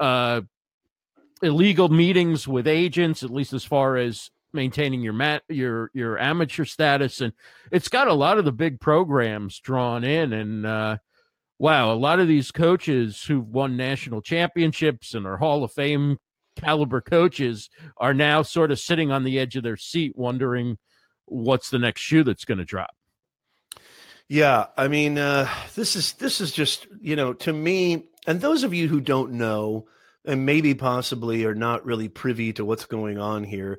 uh, 0.00 0.40
illegal 1.42 1.88
meetings 1.88 2.46
with 2.46 2.66
agents, 2.66 3.22
at 3.22 3.30
least 3.30 3.52
as 3.52 3.64
far 3.64 3.96
as 3.96 4.30
maintaining 4.52 5.00
your 5.00 5.12
mat 5.12 5.42
your 5.48 5.90
your 5.94 6.18
amateur 6.18 6.64
status 6.64 7.20
and 7.20 7.32
it's 7.70 7.88
got 7.88 8.08
a 8.08 8.12
lot 8.12 8.38
of 8.38 8.44
the 8.44 8.52
big 8.52 8.80
programs 8.80 9.58
drawn 9.60 10.04
in 10.04 10.32
and 10.32 10.66
uh 10.66 10.96
wow 11.58 11.92
a 11.92 11.96
lot 11.96 12.20
of 12.20 12.28
these 12.28 12.50
coaches 12.50 13.22
who've 13.22 13.48
won 13.48 13.76
national 13.76 14.20
championships 14.20 15.14
and 15.14 15.26
are 15.26 15.38
hall 15.38 15.64
of 15.64 15.72
fame 15.72 16.18
caliber 16.56 17.00
coaches 17.00 17.70
are 17.96 18.12
now 18.12 18.42
sort 18.42 18.70
of 18.70 18.78
sitting 18.78 19.10
on 19.10 19.24
the 19.24 19.38
edge 19.38 19.56
of 19.56 19.62
their 19.62 19.76
seat 19.76 20.12
wondering 20.16 20.76
what's 21.24 21.70
the 21.70 21.78
next 21.78 22.02
shoe 22.02 22.22
that's 22.22 22.44
going 22.44 22.58
to 22.58 22.64
drop 22.64 22.94
yeah 24.32 24.66
i 24.76 24.88
mean 24.88 25.18
uh 25.18 25.48
this 25.74 25.94
is 25.94 26.14
this 26.14 26.40
is 26.40 26.52
just 26.52 26.86
you 27.00 27.14
know 27.14 27.32
to 27.32 27.52
me 27.52 28.04
and 28.26 28.40
those 28.40 28.64
of 28.64 28.72
you 28.72 28.88
who 28.88 29.00
don't 29.00 29.32
know 29.32 29.86
and 30.24 30.46
maybe 30.46 30.74
possibly 30.74 31.44
are 31.44 31.54
not 31.54 31.84
really 31.84 32.08
privy 32.08 32.52
to 32.52 32.64
what's 32.64 32.86
going 32.86 33.18
on 33.18 33.44
here 33.44 33.78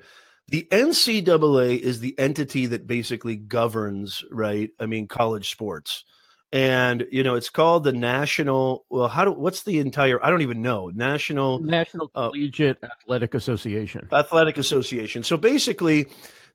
the 0.50 0.68
NCAA 0.72 1.80
is 1.80 2.00
the 2.00 2.18
entity 2.20 2.66
that 2.68 2.86
basically 2.86 3.36
governs, 3.36 4.24
right? 4.30 4.70
I 4.80 4.86
mean, 4.86 5.08
college 5.08 5.50
sports. 5.50 6.04
And 6.51 7.08
you 7.12 7.24
know, 7.24 7.34
it's 7.34 7.50
called 7.50 7.84
the 7.84 7.94
National. 7.94 8.86
Well, 8.89 9.08
how 9.08 9.25
do? 9.25 9.32
What's 9.32 9.63
the 9.63 9.80
entire? 9.80 10.24
I 10.24 10.30
don't 10.30 10.44
even 10.44 10.62
know. 10.62 10.92
National 10.94 11.60
National 11.60 12.12
uh, 12.13 12.30
Collegiate 12.30 12.78
Athletic 12.84 13.34
Association. 13.34 14.08
Athletic 14.12 14.60
Association. 14.60 15.24
So 15.24 15.36
basically, 15.36 16.06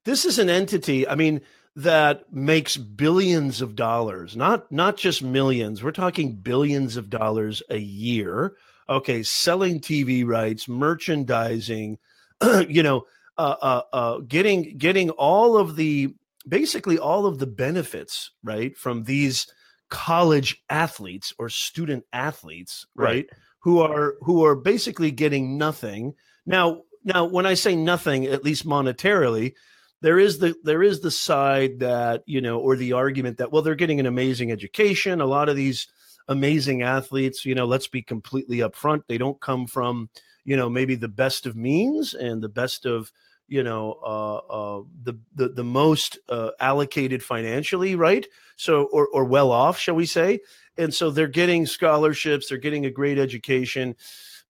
this 0.05 0.25
is 0.25 0.39
an 0.39 0.49
entity. 0.49 1.09
I 1.09 1.17
mean, 1.17 1.41
that 1.77 2.33
makes 2.33 2.77
billions 2.77 3.61
of 3.61 3.77
dollars, 3.77 4.37
not 4.37 4.71
not 4.73 4.97
just 4.97 5.23
millions. 5.23 5.83
We're 5.83 5.93
talking 5.93 6.37
billions 6.37 6.97
of 6.97 7.11
dollars 7.11 7.63
a 7.71 7.79
year. 7.79 8.55
Okay, 8.89 9.23
selling 9.23 9.81
TV 9.81 10.27
rights, 10.27 10.67
merchandising, 10.67 11.99
you 12.69 12.83
know, 12.83 13.05
uh, 13.39 13.55
uh, 13.63 13.83
uh, 13.93 14.19
getting 14.27 14.77
getting 14.77 15.11
all 15.11 15.57
of 15.57 15.77
the 15.77 16.15
basically 16.49 16.99
all 16.99 17.27
of 17.27 17.39
the 17.39 17.47
benefits 17.47 18.33
right 18.43 18.77
from 18.77 19.05
these 19.05 19.47
college 19.91 20.63
athletes 20.69 21.33
or 21.39 21.49
student 21.49 22.05
athletes 22.13 22.87
right, 22.97 23.07
right 23.07 23.27
who 23.61 23.81
are 23.81 24.15
who 24.23 24.45
are 24.45 24.57
basically 24.57 25.11
getting 25.11 25.57
nothing 25.57 26.15
now 26.47 26.83
now 27.05 27.25
when 27.25 27.47
i 27.47 27.55
say 27.55 27.77
nothing 27.77 28.27
at 28.27 28.45
least 28.45 28.67
monetarily 28.67 29.55
there 30.01 30.19
is 30.19 30.39
the 30.39 30.55
there 30.63 30.83
is 30.83 31.01
the 31.01 31.11
side 31.11 31.81
that 31.81 32.23
you 32.27 32.41
know 32.41 32.59
or 32.59 32.77
the 32.77 32.93
argument 32.93 33.39
that 33.39 33.53
well 33.53 33.63
they're 33.63 33.75
getting 33.75 34.01
an 34.01 34.07
amazing 34.07 34.53
education 34.53 35.21
a 35.21 35.27
lot 35.27 35.49
of 35.49 35.57
these 35.57 35.89
amazing 36.29 36.83
athletes 36.83 37.45
you 37.45 37.55
know 37.55 37.65
let's 37.65 37.89
be 37.89 38.03
completely 38.03 38.59
upfront 38.59 39.03
they 39.09 39.19
don't 39.19 39.41
come 39.41 39.67
from 39.67 40.09
you 40.45 40.57
know 40.57 40.69
maybe 40.69 40.95
the 40.95 41.09
best 41.09 41.47
of 41.47 41.57
means 41.57 42.15
and 42.15 42.43
the 42.43 42.49
best 42.49 42.87
of 42.87 43.13
you 43.49 43.63
know 43.63 43.99
uh, 44.05 44.37
uh, 44.37 44.83
the, 45.03 45.19
the 45.35 45.49
the 45.49 45.65
most 45.65 46.19
uh, 46.29 46.51
allocated 46.61 47.23
financially, 47.23 47.97
right? 47.97 48.27
So 48.57 48.85
or 48.85 49.09
or 49.09 49.25
well 49.25 49.51
off, 49.51 49.79
shall 49.79 49.95
we 49.95 50.07
say? 50.07 50.41
And 50.77 50.95
so 50.95 51.11
they're 51.11 51.27
getting 51.27 51.67
scholarships, 51.67 52.49
they're 52.49 52.59
getting 52.59 52.87
a 52.87 52.91
great 52.91 53.19
education. 53.19 53.97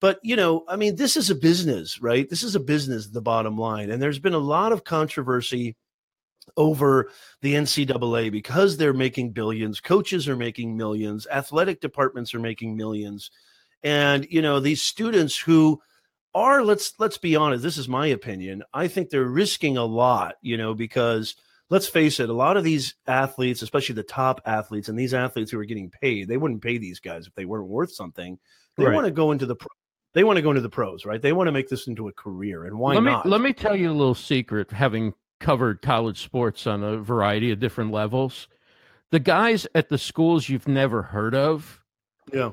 But 0.00 0.21
you 0.23 0.37
know, 0.37 0.64
I 0.69 0.76
mean, 0.76 0.97
this 0.97 1.17
is 1.17 1.31
a 1.31 1.35
business, 1.35 2.00
right? 2.00 2.28
This 2.28 2.43
is 2.43 2.55
a 2.55 2.61
business. 2.61 3.09
The 3.09 3.23
bottom 3.23 3.59
line, 3.59 3.90
and 3.90 4.00
there's 4.02 4.21
been 4.21 4.35
a 4.35 4.38
lot 4.38 4.73
of 4.73 4.85
controversy 4.85 5.76
over 6.57 7.11
the 7.43 7.55
NCAA 7.55 8.33
because 8.33 8.76
they're 8.76 8.95
making 8.95 9.33
billions, 9.33 9.81
coaches 9.81 10.28
are 10.28 10.37
making 10.37 10.76
millions, 10.76 11.26
athletic 11.31 11.81
departments 11.81 12.35
are 12.35 12.40
making 12.40 12.76
millions 12.76 13.31
And 13.83 14.26
you 14.31 14.43
know, 14.43 14.61
these 14.61 14.83
students 14.83 15.38
who 15.38 15.81
are 16.35 16.64
let's 16.64 16.95
let's 16.99 17.19
be 17.19 17.37
honest, 17.37 17.62
this 17.62 17.78
is 17.78 17.88
my 17.88 18.07
opinion. 18.09 18.62
I 18.75 18.88
think 18.88 19.11
they're 19.11 19.25
risking 19.25 19.76
a 19.76 19.85
lot, 19.85 20.37
you 20.43 20.57
know, 20.57 20.75
because 20.75 21.37
let's 21.71 21.88
face 21.88 22.21
it, 22.21 22.28
a 22.31 22.35
lot 22.35 22.57
of 22.57 22.64
these 22.64 22.95
athletes, 23.07 23.62
especially 23.62 23.95
the 23.97 24.02
top 24.02 24.40
athletes 24.47 24.88
and 24.88 24.99
these 24.99 25.14
athletes 25.14 25.50
who 25.50 25.59
are 25.61 25.64
getting 25.64 25.90
paid, 25.90 26.28
they 26.28 26.37
wouldn't 26.37 26.62
pay 26.62 26.78
these 26.78 27.00
guys 27.00 27.26
if 27.26 27.35
they 27.35 27.45
weren't 27.45 27.69
worth 27.69 27.93
something. 27.93 28.38
They 28.76 28.87
right. 28.87 28.95
want 28.95 29.07
to 29.07 29.12
go 29.12 29.33
into 29.33 29.47
the 29.47 29.57
pro- 29.57 29.69
they 30.18 30.25
want 30.25 30.37
to 30.37 30.42
go 30.42 30.50
into 30.50 30.60
the 30.60 30.68
pros, 30.68 31.06
right? 31.06 31.22
They 31.22 31.32
want 31.32 31.46
to 31.46 31.52
make 31.52 31.68
this 31.68 31.87
into 31.87 32.08
a 32.08 32.12
career, 32.12 32.64
and 32.64 32.76
why 32.76 32.94
let 32.94 33.04
not? 33.04 33.25
Let 33.25 33.40
me 33.40 33.52
tell 33.52 33.76
you 33.76 33.88
a 33.88 33.94
little 33.94 34.16
secret. 34.16 34.72
Having 34.72 35.14
covered 35.38 35.80
college 35.80 36.20
sports 36.20 36.66
on 36.66 36.82
a 36.82 36.96
variety 36.98 37.52
of 37.52 37.60
different 37.60 37.92
levels, 37.92 38.48
the 39.12 39.20
guys 39.20 39.68
at 39.76 39.90
the 39.90 39.96
schools 39.96 40.48
you've 40.48 40.66
never 40.66 41.02
heard 41.02 41.37
of, 41.37 41.84
yeah, 42.32 42.50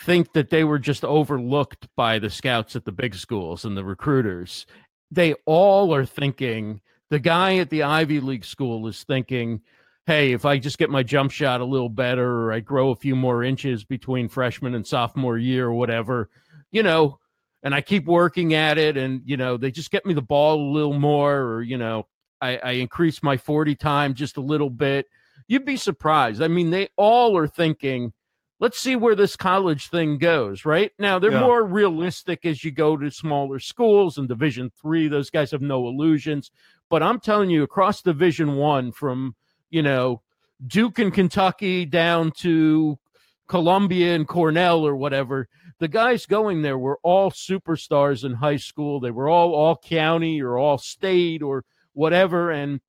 think 0.00 0.32
that 0.32 0.50
they 0.50 0.64
were 0.64 0.80
just 0.80 1.04
overlooked 1.04 1.86
by 1.94 2.18
the 2.18 2.28
scouts 2.28 2.74
at 2.74 2.84
the 2.84 2.90
big 2.90 3.14
schools 3.14 3.64
and 3.64 3.76
the 3.76 3.84
recruiters. 3.84 4.66
They 5.12 5.34
all 5.46 5.94
are 5.94 6.04
thinking 6.04 6.80
the 7.08 7.20
guy 7.20 7.58
at 7.58 7.70
the 7.70 7.84
Ivy 7.84 8.18
League 8.18 8.44
school 8.44 8.88
is 8.88 9.04
thinking, 9.04 9.60
hey, 10.06 10.32
if 10.32 10.44
I 10.44 10.58
just 10.58 10.78
get 10.78 10.90
my 10.90 11.04
jump 11.04 11.30
shot 11.30 11.60
a 11.60 11.64
little 11.64 11.88
better 11.88 12.46
or 12.46 12.52
I 12.52 12.58
grow 12.58 12.90
a 12.90 12.96
few 12.96 13.14
more 13.14 13.44
inches 13.44 13.84
between 13.84 14.28
freshman 14.28 14.74
and 14.74 14.84
sophomore 14.84 15.38
year 15.38 15.66
or 15.66 15.74
whatever, 15.74 16.30
you 16.70 16.82
know, 16.82 17.18
and 17.62 17.74
I 17.74 17.80
keep 17.80 18.06
working 18.06 18.54
at 18.54 18.78
it 18.78 18.96
and, 18.96 19.22
you 19.24 19.36
know, 19.36 19.56
they 19.56 19.70
just 19.70 19.90
get 19.90 20.06
me 20.06 20.14
the 20.14 20.22
ball 20.22 20.60
a 20.60 20.72
little 20.72 20.98
more 20.98 21.40
or, 21.40 21.62
you 21.62 21.76
know, 21.76 22.06
I, 22.40 22.56
I 22.56 22.70
increase 22.72 23.22
my 23.22 23.36
40 23.36 23.74
time 23.74 24.14
just 24.14 24.36
a 24.36 24.42
little 24.42 24.70
bit. 24.70 25.06
You'd 25.46 25.64
be 25.64 25.76
surprised. 25.76 26.42
I 26.42 26.48
mean, 26.48 26.70
they 26.70 26.88
all 26.96 27.36
are 27.36 27.48
thinking, 27.48 28.12
let's 28.60 28.78
see 28.78 28.94
where 28.94 29.14
this 29.14 29.36
college 29.36 29.88
thing 29.88 30.18
goes 30.18 30.64
right 30.64 30.92
now 30.98 31.18
they're 31.18 31.32
yeah. 31.32 31.40
more 31.40 31.64
realistic 31.64 32.44
as 32.44 32.62
you 32.62 32.70
go 32.70 32.96
to 32.96 33.10
smaller 33.10 33.58
schools 33.58 34.18
and 34.18 34.28
division 34.28 34.70
three 34.80 35.08
those 35.08 35.30
guys 35.30 35.50
have 35.50 35.62
no 35.62 35.88
illusions 35.88 36.50
but 36.88 37.02
i'm 37.02 37.18
telling 37.18 37.50
you 37.50 37.62
across 37.62 38.02
division 38.02 38.56
one 38.56 38.92
from 38.92 39.34
you 39.70 39.82
know 39.82 40.22
duke 40.66 40.98
and 40.98 41.12
kentucky 41.12 41.84
down 41.84 42.30
to 42.30 42.98
columbia 43.48 44.14
and 44.14 44.28
cornell 44.28 44.86
or 44.86 44.94
whatever 44.94 45.48
the 45.80 45.88
guys 45.88 46.26
going 46.26 46.62
there 46.62 46.78
were 46.78 46.98
all 47.02 47.30
superstars 47.30 48.24
in 48.24 48.34
high 48.34 48.56
school. 48.56 49.00
They 49.00 49.10
were 49.10 49.28
all 49.28 49.54
all 49.54 49.76
county 49.76 50.40
or 50.40 50.58
all 50.58 50.78
state 50.78 51.42
or 51.42 51.64
whatever. 51.94 52.50
And 52.50 52.80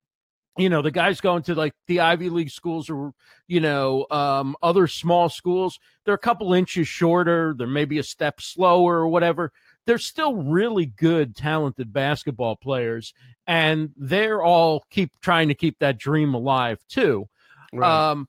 you 0.57 0.69
know 0.69 0.81
the 0.81 0.91
guys 0.91 1.21
going 1.21 1.43
to 1.43 1.55
like 1.55 1.73
the 1.87 2.01
ivy 2.01 2.29
league 2.29 2.49
schools 2.51 2.89
or 2.89 3.13
you 3.47 3.61
know 3.61 4.05
um, 4.11 4.57
other 4.61 4.85
small 4.85 5.29
schools 5.29 5.79
they're 6.03 6.13
a 6.13 6.19
couple 6.19 6.53
inches 6.53 6.87
shorter. 6.87 7.55
They're 7.57 7.67
maybe 7.67 7.97
a 7.99 8.03
step 8.03 8.41
slower 8.41 8.97
or 8.99 9.07
whatever. 9.07 9.51
They're 9.85 9.97
still 9.97 10.35
really 10.35 10.85
good 10.85 11.35
talented 11.35 11.93
basketball 11.93 12.57
players 12.57 13.13
and 13.47 13.91
they're 13.95 14.43
all 14.43 14.83
keep 14.89 15.11
trying 15.21 15.47
to 15.47 15.55
keep 15.55 15.79
that 15.79 15.97
dream 15.97 16.33
alive 16.33 16.79
too. 16.89 17.29
Right. 17.73 18.11
um, 18.11 18.27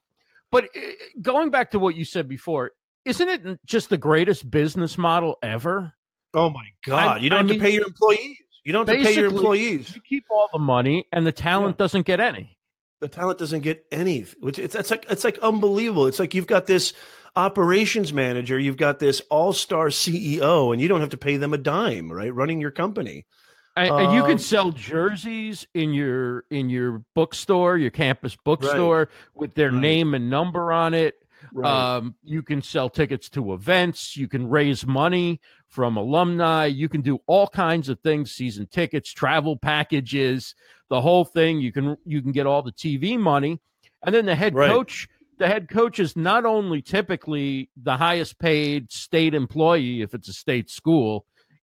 but 0.52 0.68
eh, 0.76 0.92
going 1.20 1.50
back 1.50 1.72
to 1.72 1.80
what 1.80 1.96
you 1.96 2.04
said 2.04 2.28
before 2.28 2.72
isn't 3.04 3.28
it 3.28 3.60
just 3.66 3.88
the 3.88 3.98
greatest 3.98 4.50
business 4.50 4.96
model 4.98 5.38
ever 5.42 5.92
oh 6.34 6.50
my 6.50 6.66
god 6.86 7.18
I, 7.18 7.20
you 7.20 7.30
don't 7.30 7.38
I 7.38 7.42
have 7.42 7.50
mean, 7.50 7.58
to 7.58 7.64
pay 7.64 7.74
your 7.74 7.86
employees 7.86 8.36
you 8.64 8.72
don't 8.72 8.88
have 8.88 8.96
to 8.96 9.02
pay 9.02 9.14
your 9.14 9.26
employees. 9.26 9.94
You 9.94 10.00
keep 10.00 10.24
all 10.30 10.48
the 10.52 10.58
money, 10.58 11.06
and 11.12 11.26
the 11.26 11.32
talent 11.32 11.74
yeah. 11.74 11.84
doesn't 11.84 12.06
get 12.06 12.20
any. 12.20 12.56
The 13.00 13.08
talent 13.08 13.38
doesn't 13.38 13.60
get 13.60 13.84
any. 13.90 14.24
Which 14.40 14.58
it's, 14.58 14.74
it's 14.74 14.90
like 14.90 15.06
it's 15.10 15.24
like 15.24 15.38
unbelievable. 15.38 16.06
It's 16.06 16.20
like 16.20 16.34
you've 16.34 16.46
got 16.46 16.66
this 16.66 16.92
operations 17.34 18.12
manager, 18.12 18.58
you've 18.58 18.76
got 18.76 18.98
this 18.98 19.20
all 19.30 19.52
star 19.52 19.88
CEO, 19.88 20.72
and 20.72 20.80
you 20.80 20.86
don't 20.86 21.00
have 21.00 21.10
to 21.10 21.16
pay 21.16 21.38
them 21.38 21.52
a 21.52 21.58
dime, 21.58 22.12
right? 22.12 22.32
Running 22.32 22.60
your 22.60 22.70
company. 22.70 23.26
And, 23.74 23.90
um, 23.90 24.14
you 24.14 24.22
can 24.22 24.32
um, 24.32 24.38
sell 24.38 24.70
jerseys 24.70 25.66
in 25.74 25.92
your 25.92 26.44
in 26.50 26.70
your 26.70 27.02
bookstore, 27.14 27.78
your 27.78 27.90
campus 27.90 28.36
bookstore, 28.44 28.98
right. 28.98 29.08
with 29.34 29.54
their 29.54 29.72
right. 29.72 29.80
name 29.80 30.14
and 30.14 30.30
number 30.30 30.72
on 30.72 30.94
it. 30.94 31.16
Right. 31.52 31.96
Um, 31.96 32.14
you 32.22 32.42
can 32.42 32.62
sell 32.62 32.88
tickets 32.88 33.28
to 33.30 33.52
events. 33.52 34.16
You 34.16 34.28
can 34.28 34.48
raise 34.48 34.86
money 34.86 35.40
from 35.68 35.96
alumni. 35.96 36.66
You 36.66 36.88
can 36.88 37.00
do 37.00 37.20
all 37.26 37.48
kinds 37.48 37.88
of 37.88 38.00
things: 38.00 38.32
season 38.32 38.66
tickets, 38.66 39.12
travel 39.12 39.56
packages, 39.56 40.54
the 40.88 41.00
whole 41.00 41.24
thing. 41.24 41.60
You 41.60 41.72
can 41.72 41.96
you 42.04 42.22
can 42.22 42.32
get 42.32 42.46
all 42.46 42.62
the 42.62 42.72
TV 42.72 43.18
money, 43.18 43.60
and 44.04 44.14
then 44.14 44.26
the 44.26 44.34
head 44.34 44.54
right. 44.54 44.70
coach. 44.70 45.08
The 45.38 45.48
head 45.48 45.68
coach 45.68 45.98
is 45.98 46.14
not 46.14 46.44
only 46.44 46.82
typically 46.82 47.70
the 47.76 47.96
highest 47.96 48.38
paid 48.38 48.92
state 48.92 49.34
employee 49.34 50.02
if 50.02 50.14
it's 50.14 50.28
a 50.28 50.32
state 50.32 50.70
school 50.70 51.26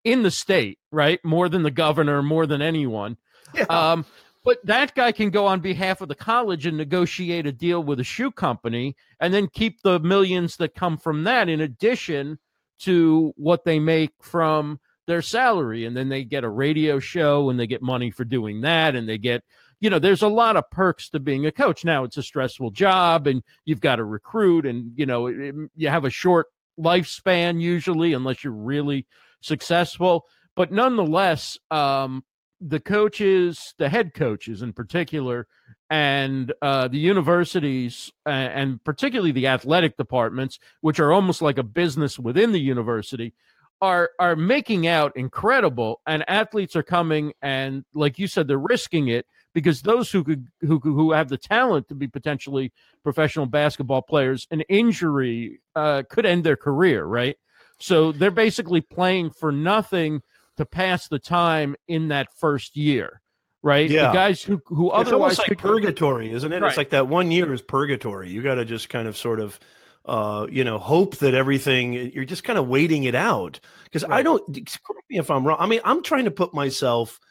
in 0.04 0.24
the 0.24 0.32
state, 0.32 0.80
right? 0.92 1.24
More 1.24 1.50
than 1.50 1.64
the 1.64 1.72
governor, 1.72 2.24
more 2.24 2.46
than 2.46 2.62
anyone. 2.62 3.18
Yeah. 3.56 3.64
Um, 3.64 4.06
but 4.44 4.58
that 4.66 4.96
guy 4.96 5.12
can 5.12 5.30
go 5.30 5.46
on 5.46 5.60
behalf 5.60 6.02
of 6.02 6.08
the 6.08 6.16
college 6.16 6.66
and 6.66 6.78
negotiate 6.78 7.46
a 7.46 7.52
deal 7.52 7.84
with 7.84 8.00
a 8.00 8.04
shoe 8.04 8.32
company 8.32 8.96
and 9.20 9.34
then 9.34 9.48
keep 9.48 9.82
the 9.82 10.00
millions 10.00 10.58
that 10.58 10.76
come 10.76 10.98
from 10.98 11.24
that 11.26 11.50
in 11.50 11.62
addition 11.62 12.40
to 12.80 13.34
what 13.36 13.66
they 13.66 13.80
make 13.80 14.12
from 14.22 14.80
their 15.08 15.22
salary. 15.22 15.86
And 15.86 15.96
then 15.96 16.08
they 16.08 16.24
get 16.24 16.44
a 16.44 16.50
radio 16.50 17.00
show 17.00 17.50
and 17.50 17.60
they 17.60 17.68
get 17.68 17.82
money 17.82 18.12
for 18.12 18.24
doing 18.24 18.62
that. 18.62 18.96
And 18.96 19.10
they 19.10 19.18
get, 19.18 19.44
you 19.82 19.90
know, 19.90 20.00
there's 20.00 20.22
a 20.22 20.28
lot 20.28 20.56
of 20.56 20.70
perks 20.72 21.10
to 21.10 21.20
being 21.20 21.46
a 21.46 21.52
coach. 21.52 21.84
Now 21.84 22.06
it's 22.06 22.18
a 22.18 22.24
stressful 22.24 22.72
job 22.72 23.28
and 23.28 23.44
you've 23.66 23.82
got 23.82 23.98
to 23.98 24.06
recruit 24.06 24.66
and, 24.66 24.92
you 24.96 25.06
know, 25.06 25.28
it, 25.28 25.54
you 25.76 25.90
have 25.90 26.06
a 26.06 26.10
short 26.10 26.48
lifespan 26.80 27.60
usually, 27.60 28.14
unless 28.14 28.44
you're 28.44 28.54
really 28.54 29.06
successful. 29.42 30.26
But 30.56 30.72
nonetheless, 30.72 31.58
um, 31.72 32.24
the 32.62 32.80
coaches, 32.80 33.74
the 33.78 33.90
head 33.90 34.14
coaches 34.14 34.62
in 34.62 34.74
particular, 34.74 35.48
and 35.90 36.54
uh, 36.62 36.88
the 36.88 36.98
universities, 36.98 38.12
and 38.26 38.84
particularly 38.84 39.32
the 39.32 39.48
athletic 39.48 39.98
departments, 39.98 40.60
which 40.82 41.00
are 41.00 41.12
almost 41.12 41.42
like 41.42 41.58
a 41.58 41.64
business 41.64 42.20
within 42.20 42.52
the 42.52 42.60
university, 42.60 43.34
are 43.82 44.12
are 44.20 44.36
making 44.36 44.88
out 44.88 45.16
incredible. 45.16 46.02
And 46.06 46.24
athletes 46.30 46.76
are 46.76 46.84
coming, 46.84 47.34
and 47.42 47.86
like 47.94 48.20
you 48.20 48.28
said, 48.28 48.48
they're 48.48 48.58
risking 48.58 49.08
it 49.08 49.26
because 49.54 49.82
those 49.82 50.12
who 50.12 50.24
could 50.24 50.48
who 50.62 50.80
who 50.80 51.12
have 51.12 51.30
the 51.30 51.38
talent 51.38 51.88
to 51.88 51.96
be 51.96 52.08
potentially 52.08 52.72
professional 53.04 53.46
basketball 53.46 54.02
players, 54.02 54.48
an 54.52 54.62
injury 54.62 55.62
uh, 55.76 56.04
could 56.10 56.26
end 56.26 56.44
their 56.44 56.58
career, 56.58 57.06
right? 57.06 57.38
So 57.80 58.12
they're 58.12 58.32
basically 58.32 58.82
playing 58.82 59.32
for 59.32 59.52
nothing 59.52 60.22
to 60.60 60.66
pass 60.66 61.08
the 61.08 61.20
time 61.20 61.78
in 61.88 62.10
that 62.10 62.28
first 62.36 62.76
year, 62.76 63.22
right? 63.64 63.90
Yeah. 63.90 64.08
The 64.08 64.14
guys 64.14 64.44
who 64.44 64.62
who 64.66 64.90
it's 64.90 65.08
otherwise 65.08 65.40
like 65.40 65.58
purgatory, 65.58 66.34
isn't 66.34 66.52
it? 66.52 66.62
Right. 66.62 66.68
It's 66.68 66.78
like 66.78 66.90
that 66.90 67.08
one 67.08 67.32
year 67.32 67.54
is 67.54 67.62
purgatory. 67.62 68.30
You 68.30 68.44
got 68.44 68.56
to 68.56 68.66
just 68.66 68.90
kind 68.90 69.08
of 69.08 69.16
sort 69.16 69.40
of 69.40 69.58
uh, 70.04 70.48
you 70.52 70.66
know, 70.66 70.78
hope 70.78 71.16
that 71.18 71.34
everything 71.34 71.94
you're 71.94 72.26
just 72.26 72.44
kind 72.44 72.60
of 72.60 72.68
waiting 72.68 73.06
it 73.06 73.16
out. 73.16 73.62
Because 73.86 74.04
right. 74.04 74.20
I 74.20 74.22
don't 74.22 74.46
correct 74.54 75.10
me 75.10 75.18
if 75.18 75.32
I'm 75.32 75.48
wrong. 75.48 75.58
I 75.62 75.66
mean, 75.66 75.80
I'm 75.86 76.04
trying 76.04 76.26
to 76.26 76.32
put 76.32 76.54
myself 76.54 77.22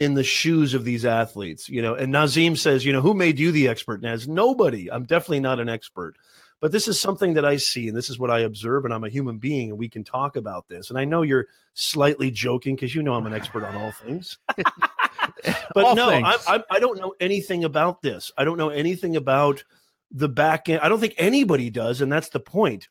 in 0.00 0.14
the 0.14 0.24
shoes 0.24 0.74
of 0.74 0.84
these 0.84 1.04
athletes, 1.04 1.68
you 1.68 1.82
know. 1.82 1.94
And 1.94 2.10
Nazim 2.10 2.56
says, 2.56 2.84
you 2.84 2.92
know, 2.92 3.00
who 3.00 3.14
made 3.14 3.38
you 3.38 3.52
the 3.52 3.68
expert? 3.68 4.02
Naz, 4.02 4.26
nobody. 4.26 4.90
I'm 4.90 5.04
definitely 5.04 5.40
not 5.40 5.60
an 5.60 5.68
expert. 5.68 6.16
But 6.62 6.70
this 6.70 6.86
is 6.86 7.00
something 7.00 7.34
that 7.34 7.44
I 7.44 7.56
see, 7.56 7.88
and 7.88 7.96
this 7.96 8.08
is 8.08 8.20
what 8.20 8.30
I 8.30 8.38
observe, 8.38 8.84
and 8.84 8.94
I'm 8.94 9.02
a 9.02 9.08
human 9.08 9.38
being, 9.38 9.70
and 9.70 9.78
we 9.80 9.88
can 9.88 10.04
talk 10.04 10.36
about 10.36 10.68
this. 10.68 10.90
And 10.90 10.98
I 10.98 11.04
know 11.04 11.22
you're 11.22 11.48
slightly 11.74 12.30
joking 12.30 12.76
because 12.76 12.94
you 12.94 13.02
know 13.02 13.14
I'm 13.14 13.26
an 13.26 13.34
expert 13.34 13.64
on 13.64 13.74
all 13.74 13.90
things. 13.90 14.38
but 14.56 15.84
all 15.84 15.96
no, 15.96 16.08
I, 16.08 16.36
I, 16.46 16.62
I 16.70 16.78
don't 16.78 17.00
know 17.00 17.16
anything 17.18 17.64
about 17.64 18.00
this. 18.00 18.30
I 18.38 18.44
don't 18.44 18.58
know 18.58 18.68
anything 18.68 19.16
about 19.16 19.64
the 20.12 20.28
back 20.28 20.68
end. 20.68 20.82
I 20.82 20.88
don't 20.88 21.00
think 21.00 21.16
anybody 21.18 21.68
does, 21.68 22.00
and 22.00 22.12
that's 22.12 22.28
the 22.28 22.38
point. 22.38 22.86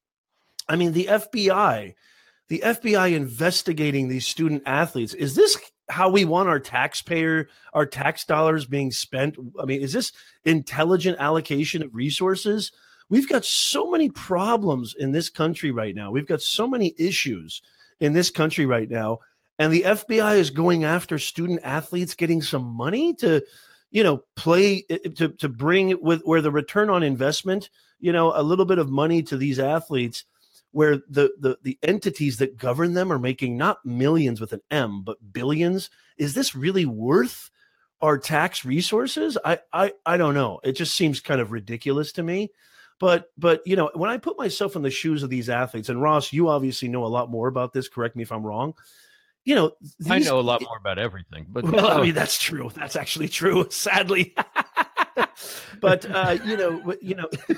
I 0.67 0.75
mean, 0.75 0.91
the 0.91 1.05
FBI, 1.05 1.93
the 2.49 2.63
FBI 2.65 3.13
investigating 3.13 4.09
these 4.09 4.27
student 4.27 4.63
athletes. 4.65 5.13
Is 5.13 5.35
this 5.35 5.57
how 5.89 6.09
we 6.09 6.25
want 6.25 6.49
our 6.49 6.59
taxpayer, 6.59 7.47
our 7.71 7.85
tax 7.85 8.25
dollars 8.25 8.65
being 8.65 8.91
spent? 8.91 9.37
I 9.57 9.63
mean, 9.63 9.81
is 9.81 9.93
this 9.93 10.11
intelligent 10.43 11.19
allocation 11.19 11.81
of 11.81 11.95
resources? 11.95 12.73
We've 13.11 13.27
got 13.27 13.43
so 13.43 13.91
many 13.91 14.09
problems 14.09 14.95
in 14.97 15.11
this 15.11 15.29
country 15.29 15.69
right 15.69 15.93
now. 15.93 16.11
We've 16.11 16.25
got 16.25 16.41
so 16.41 16.65
many 16.65 16.95
issues 16.97 17.61
in 17.99 18.13
this 18.13 18.29
country 18.29 18.65
right 18.65 18.89
now. 18.89 19.19
And 19.59 19.71
the 19.71 19.83
FBI 19.83 20.37
is 20.37 20.49
going 20.49 20.85
after 20.85 21.19
student 21.19 21.59
athletes 21.63 22.15
getting 22.15 22.41
some 22.41 22.63
money 22.63 23.13
to, 23.15 23.43
you 23.91 24.01
know, 24.01 24.23
play 24.37 24.85
eh, 24.89 24.97
eh, 25.03 25.09
to, 25.17 25.27
to 25.27 25.49
bring 25.49 26.01
with 26.01 26.21
where 26.21 26.41
the 26.41 26.51
return 26.51 26.89
on 26.89 27.03
investment, 27.03 27.69
you 27.99 28.13
know, 28.13 28.31
a 28.33 28.41
little 28.41 28.63
bit 28.63 28.79
of 28.79 28.89
money 28.89 29.21
to 29.23 29.35
these 29.35 29.59
athletes 29.59 30.23
where 30.71 30.95
the, 31.09 31.33
the 31.37 31.57
the 31.63 31.77
entities 31.83 32.37
that 32.37 32.55
govern 32.55 32.93
them 32.93 33.11
are 33.11 33.19
making 33.19 33.57
not 33.57 33.85
millions 33.85 34.39
with 34.39 34.53
an 34.53 34.61
M, 34.71 35.03
but 35.03 35.33
billions. 35.33 35.89
Is 36.17 36.33
this 36.33 36.55
really 36.55 36.85
worth 36.85 37.51
our 38.01 38.17
tax 38.17 38.63
resources? 38.63 39.37
I 39.43 39.59
I 39.73 39.91
I 40.05 40.15
don't 40.15 40.33
know. 40.33 40.61
It 40.63 40.77
just 40.77 40.95
seems 40.95 41.19
kind 41.19 41.41
of 41.41 41.51
ridiculous 41.51 42.13
to 42.13 42.23
me. 42.23 42.51
But 43.01 43.31
but 43.35 43.65
you 43.65 43.75
know, 43.75 43.89
when 43.95 44.11
I 44.11 44.17
put 44.17 44.37
myself 44.37 44.75
in 44.75 44.83
the 44.83 44.91
shoes 44.91 45.23
of 45.23 45.31
these 45.31 45.49
athletes, 45.49 45.89
and 45.89 45.99
Ross, 45.99 46.31
you 46.31 46.49
obviously 46.49 46.87
know 46.87 47.03
a 47.03 47.07
lot 47.07 47.31
more 47.31 47.47
about 47.47 47.73
this. 47.73 47.89
Correct 47.89 48.15
me 48.15 48.21
if 48.21 48.31
I'm 48.31 48.45
wrong. 48.45 48.75
You 49.43 49.55
know, 49.55 49.71
these, 49.99 50.11
I 50.11 50.19
know 50.19 50.39
a 50.39 50.41
lot 50.41 50.61
more 50.61 50.77
about 50.77 50.99
everything, 50.99 51.47
but 51.49 51.63
well, 51.63 51.87
I 51.87 51.99
mean 51.99 52.13
that's 52.13 52.37
true. 52.37 52.69
That's 52.75 52.95
actually 52.95 53.27
true. 53.27 53.65
Sadly, 53.71 54.35
but 55.79 56.05
uh, 56.11 56.37
you 56.45 56.55
know, 56.55 56.93
you 57.01 57.15
know, 57.15 57.27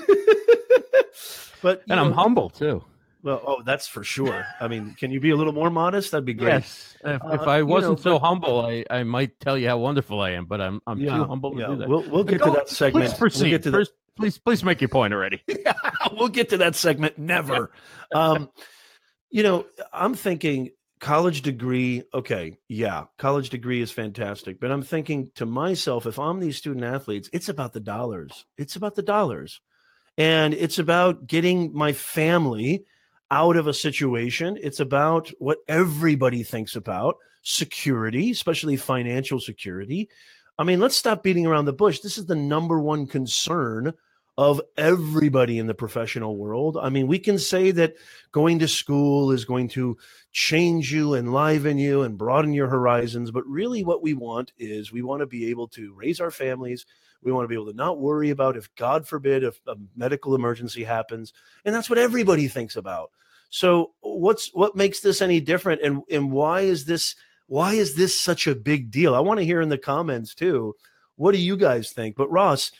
but 1.62 1.82
and 1.90 2.00
I'm 2.00 2.12
humble 2.12 2.48
too. 2.48 2.82
Well, 3.22 3.42
oh, 3.46 3.62
that's 3.62 3.86
for 3.86 4.02
sure. 4.02 4.46
I 4.60 4.68
mean, 4.68 4.94
can 4.98 5.10
you 5.10 5.20
be 5.20 5.28
a 5.28 5.36
little 5.36 5.52
more 5.52 5.68
modest? 5.68 6.12
That'd 6.12 6.24
be 6.24 6.32
great. 6.32 6.52
Yes. 6.52 6.96
If, 7.04 7.22
uh, 7.22 7.28
if 7.32 7.40
I 7.42 7.62
wasn't 7.62 7.98
you 7.98 8.10
know, 8.10 8.16
so 8.16 8.18
but, 8.18 8.26
humble, 8.26 8.60
I, 8.62 8.84
I 8.90 9.02
might 9.02 9.38
tell 9.40 9.58
you 9.58 9.68
how 9.68 9.76
wonderful 9.76 10.22
I 10.22 10.30
am, 10.30 10.46
but 10.46 10.62
I'm 10.62 10.80
I'm 10.86 10.98
yeah, 10.98 11.18
too 11.18 11.24
humble 11.24 11.58
yeah. 11.58 11.66
to 11.66 11.72
do 11.74 11.78
that. 11.80 11.88
We'll 11.90 12.02
we'll 12.08 12.24
get 12.24 12.40
Go, 12.40 12.46
to 12.46 12.50
that 12.52 12.70
segment. 12.70 13.18
Proceed. 13.18 13.42
We'll 13.42 13.50
get 13.50 13.62
to 13.64 13.70
First. 13.72 13.92
Please 14.16 14.38
please 14.38 14.62
make 14.62 14.80
your 14.80 14.88
point 14.88 15.12
already. 15.12 15.42
yeah, 15.48 15.72
we'll 16.12 16.28
get 16.28 16.50
to 16.50 16.58
that 16.58 16.76
segment. 16.76 17.18
Never. 17.18 17.70
um, 18.14 18.50
you 19.30 19.42
know, 19.42 19.66
I'm 19.92 20.14
thinking 20.14 20.70
college 21.00 21.42
degree. 21.42 22.04
Okay, 22.12 22.56
yeah, 22.68 23.04
college 23.18 23.50
degree 23.50 23.82
is 23.82 23.90
fantastic, 23.90 24.60
but 24.60 24.70
I'm 24.70 24.82
thinking 24.82 25.30
to 25.34 25.46
myself, 25.46 26.06
if 26.06 26.18
I'm 26.18 26.38
these 26.38 26.56
student 26.56 26.84
athletes, 26.84 27.28
it's 27.32 27.48
about 27.48 27.72
the 27.72 27.80
dollars. 27.80 28.46
It's 28.56 28.76
about 28.76 28.94
the 28.94 29.02
dollars, 29.02 29.60
and 30.16 30.54
it's 30.54 30.78
about 30.78 31.26
getting 31.26 31.74
my 31.74 31.92
family 31.92 32.84
out 33.30 33.56
of 33.56 33.66
a 33.66 33.74
situation. 33.74 34.56
It's 34.60 34.80
about 34.80 35.32
what 35.38 35.58
everybody 35.66 36.44
thinks 36.44 36.76
about 36.76 37.16
security, 37.42 38.30
especially 38.30 38.76
financial 38.76 39.40
security. 39.40 40.08
I 40.58 40.64
mean, 40.64 40.80
let's 40.80 40.96
stop 40.96 41.22
beating 41.22 41.46
around 41.46 41.64
the 41.64 41.72
bush. 41.72 42.00
This 42.00 42.18
is 42.18 42.26
the 42.26 42.36
number 42.36 42.80
one 42.80 43.06
concern 43.06 43.92
of 44.36 44.60
everybody 44.76 45.58
in 45.58 45.66
the 45.66 45.74
professional 45.74 46.36
world. 46.36 46.76
I 46.80 46.88
mean, 46.88 47.06
we 47.06 47.18
can 47.18 47.38
say 47.38 47.70
that 47.72 47.94
going 48.32 48.58
to 48.60 48.68
school 48.68 49.30
is 49.30 49.44
going 49.44 49.68
to 49.70 49.96
change 50.32 50.92
you, 50.92 51.14
enliven 51.14 51.78
you, 51.78 52.02
and 52.02 52.18
broaden 52.18 52.52
your 52.52 52.68
horizons. 52.68 53.30
But 53.30 53.46
really, 53.46 53.84
what 53.84 54.02
we 54.02 54.14
want 54.14 54.52
is 54.58 54.92
we 54.92 55.02
want 55.02 55.20
to 55.20 55.26
be 55.26 55.50
able 55.50 55.68
to 55.68 55.92
raise 55.94 56.20
our 56.20 56.32
families. 56.32 56.84
We 57.22 57.32
want 57.32 57.44
to 57.44 57.48
be 57.48 57.54
able 57.54 57.70
to 57.70 57.76
not 57.76 58.00
worry 58.00 58.30
about 58.30 58.56
if, 58.56 58.74
God 58.74 59.06
forbid, 59.06 59.44
if 59.44 59.60
a 59.68 59.76
medical 59.96 60.34
emergency 60.34 60.82
happens. 60.82 61.32
And 61.64 61.74
that's 61.74 61.88
what 61.88 61.98
everybody 61.98 62.48
thinks 62.48 62.76
about. 62.76 63.10
So 63.50 63.92
what's 64.00 64.52
what 64.52 64.74
makes 64.74 64.98
this 64.98 65.22
any 65.22 65.40
different 65.40 65.80
and 65.80 66.02
and 66.10 66.32
why 66.32 66.62
is 66.62 66.86
this 66.86 67.14
why 67.46 67.74
is 67.74 67.94
this 67.94 68.20
such 68.20 68.46
a 68.46 68.54
big 68.54 68.90
deal? 68.90 69.14
I 69.14 69.20
want 69.20 69.38
to 69.40 69.46
hear 69.46 69.60
in 69.60 69.68
the 69.68 69.78
comments 69.78 70.34
too. 70.34 70.74
What 71.16 71.32
do 71.32 71.38
you 71.38 71.56
guys 71.56 71.92
think? 71.92 72.16
But 72.16 72.30
Ross, 72.30 72.72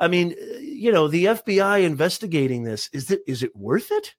I 0.00 0.08
mean, 0.08 0.32
eh, 0.32 0.58
you 0.60 0.92
know, 0.92 1.08
the 1.08 1.26
FBI 1.26 1.82
investigating 1.82 2.64
this, 2.64 2.88
is 2.92 3.10
it 3.10 3.20
is 3.26 3.42
it 3.42 3.54
worth 3.56 3.90
it? 3.90 4.14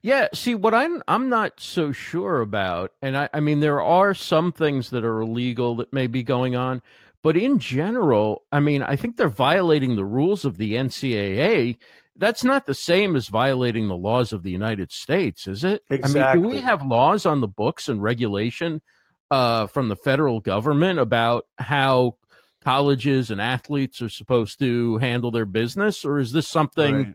Yeah, 0.00 0.28
see 0.32 0.54
what 0.54 0.74
I'm 0.74 1.02
I'm 1.08 1.28
not 1.28 1.60
so 1.60 1.92
sure 1.92 2.40
about. 2.40 2.92
And 3.02 3.16
I, 3.16 3.28
I 3.34 3.40
mean 3.40 3.60
there 3.60 3.82
are 3.82 4.14
some 4.14 4.52
things 4.52 4.90
that 4.90 5.04
are 5.04 5.20
illegal 5.20 5.76
that 5.76 5.92
may 5.92 6.06
be 6.06 6.22
going 6.22 6.54
on, 6.56 6.82
but 7.22 7.36
in 7.36 7.58
general, 7.58 8.44
I 8.52 8.60
mean, 8.60 8.82
I 8.82 8.96
think 8.96 9.16
they're 9.16 9.28
violating 9.28 9.96
the 9.96 10.04
rules 10.04 10.44
of 10.44 10.56
the 10.56 10.74
NCAA 10.74 11.76
that's 12.18 12.42
not 12.42 12.66
the 12.66 12.74
same 12.74 13.14
as 13.14 13.28
violating 13.28 13.86
the 13.86 13.96
laws 13.96 14.32
of 14.32 14.42
the 14.42 14.50
United 14.50 14.90
States, 14.90 15.46
is 15.46 15.62
it? 15.62 15.82
Exactly. 15.88 16.20
I 16.20 16.34
mean, 16.34 16.42
do 16.42 16.48
we 16.48 16.60
have 16.60 16.84
laws 16.84 17.24
on 17.24 17.40
the 17.40 17.48
books 17.48 17.88
and 17.88 18.02
regulation 18.02 18.82
uh, 19.30 19.66
from 19.66 19.88
the 19.88 19.96
federal 19.96 20.40
government 20.40 20.98
about 20.98 21.46
how 21.58 22.16
colleges 22.62 23.30
and 23.30 23.40
athletes 23.40 24.02
are 24.02 24.08
supposed 24.08 24.58
to 24.58 24.98
handle 24.98 25.30
their 25.30 25.46
business, 25.46 26.04
or 26.04 26.18
is 26.18 26.32
this 26.32 26.48
something? 26.48 26.94
Right. 26.94 27.14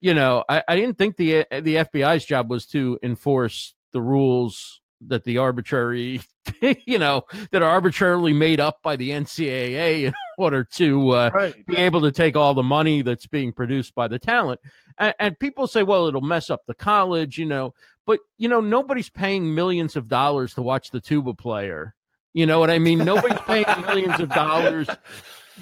You 0.00 0.14
know, 0.14 0.44
I, 0.48 0.62
I 0.68 0.76
didn't 0.76 0.98
think 0.98 1.16
the 1.16 1.46
the 1.50 1.76
FBI's 1.76 2.24
job 2.24 2.50
was 2.50 2.66
to 2.66 2.98
enforce 3.02 3.74
the 3.92 4.02
rules 4.02 4.80
that 5.08 5.24
the 5.24 5.38
arbitrary, 5.38 6.20
you 6.86 6.98
know, 6.98 7.22
that 7.50 7.62
are 7.62 7.70
arbitrarily 7.70 8.32
made 8.32 8.60
up 8.60 8.80
by 8.82 8.96
the 8.96 9.10
NCAA 9.10 10.04
in 10.04 10.14
order 10.38 10.64
to 10.64 11.10
uh, 11.10 11.30
right. 11.32 11.66
be 11.66 11.76
able 11.76 12.02
to 12.02 12.12
take 12.12 12.36
all 12.36 12.54
the 12.54 12.62
money 12.62 13.02
that's 13.02 13.26
being 13.26 13.52
produced 13.52 13.94
by 13.94 14.08
the 14.08 14.18
talent. 14.18 14.60
And, 14.98 15.14
and, 15.18 15.38
people 15.38 15.66
say, 15.66 15.82
well, 15.82 16.06
it'll 16.06 16.20
mess 16.20 16.50
up 16.50 16.62
the 16.66 16.74
college, 16.74 17.38
you 17.38 17.46
know, 17.46 17.74
but 18.06 18.20
you 18.38 18.48
know, 18.48 18.60
nobody's 18.60 19.10
paying 19.10 19.54
millions 19.54 19.96
of 19.96 20.08
dollars 20.08 20.54
to 20.54 20.62
watch 20.62 20.90
the 20.90 21.00
tuba 21.00 21.34
player. 21.34 21.94
You 22.32 22.46
know 22.46 22.58
what 22.58 22.70
I 22.70 22.78
mean? 22.78 22.98
Nobody's 22.98 23.40
paying 23.40 23.66
millions 23.86 24.20
of 24.20 24.28
dollars, 24.28 24.88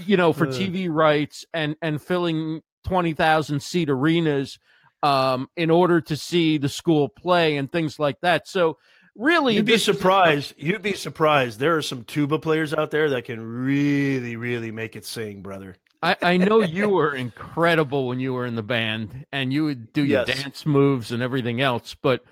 you 0.07 0.17
know, 0.17 0.33
for 0.33 0.47
TV 0.47 0.89
rights 0.91 1.45
and 1.53 1.77
and 1.83 2.01
filling 2.01 2.63
twenty 2.85 3.13
thousand 3.13 3.63
seat 3.63 3.91
arenas 3.91 4.59
um, 5.03 5.49
in 5.57 5.71
order 5.71 6.01
to 6.01 6.17
see 6.17 6.59
the 6.59 6.69
school 6.69 7.09
play 7.09 7.57
and 7.57 7.71
things 7.71 7.99
like 7.99 8.21
that. 8.23 8.49
So 8.49 8.79
really 9.15 9.55
you'd 9.55 9.67
be 9.67 9.79
surprised 9.79 10.55
you'd 10.57 10.83
be 10.83 10.95
surprised 10.95 11.59
there 11.59 11.77
are 11.77 11.83
some 11.83 12.03
tuba 12.05 12.39
players 12.39 12.73
out 12.73 12.91
there 12.91 13.11
that 13.11 13.25
can 13.25 13.41
really 13.41 14.37
really 14.37 14.71
make 14.71 14.97
it 14.97 15.05
sing 15.05 15.43
brother 15.43 15.77
I, 16.05 16.17
I 16.21 16.37
know 16.37 16.63
you 16.63 16.89
were 16.89 17.15
incredible 17.15 18.09
when 18.09 18.19
you 18.19 18.33
were 18.33 18.45
in 18.45 18.57
the 18.57 18.63
band 18.63 19.25
and 19.31 19.53
you 19.53 19.65
would 19.65 19.93
do 19.93 20.05
your 20.05 20.25
yes. 20.27 20.43
dance 20.43 20.67
moves 20.67 21.13
and 21.13 21.23
everything 21.23 21.61
else 21.61 21.95
but 21.95 22.25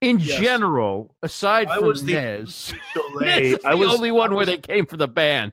in 0.00 0.18
yes. 0.18 0.38
general 0.40 1.14
aside 1.22 1.68
I 1.68 1.78
from 1.78 1.86
was 1.86 2.04
the, 2.04 2.12
Nez, 2.12 2.74
Nez 3.20 3.58
I 3.64 3.74
was 3.74 3.88
the 3.88 3.94
only 3.94 4.12
one 4.12 4.30
was, 4.30 4.36
where 4.36 4.46
they 4.46 4.58
came 4.58 4.86
for 4.86 4.98
the 4.98 5.08
band 5.08 5.52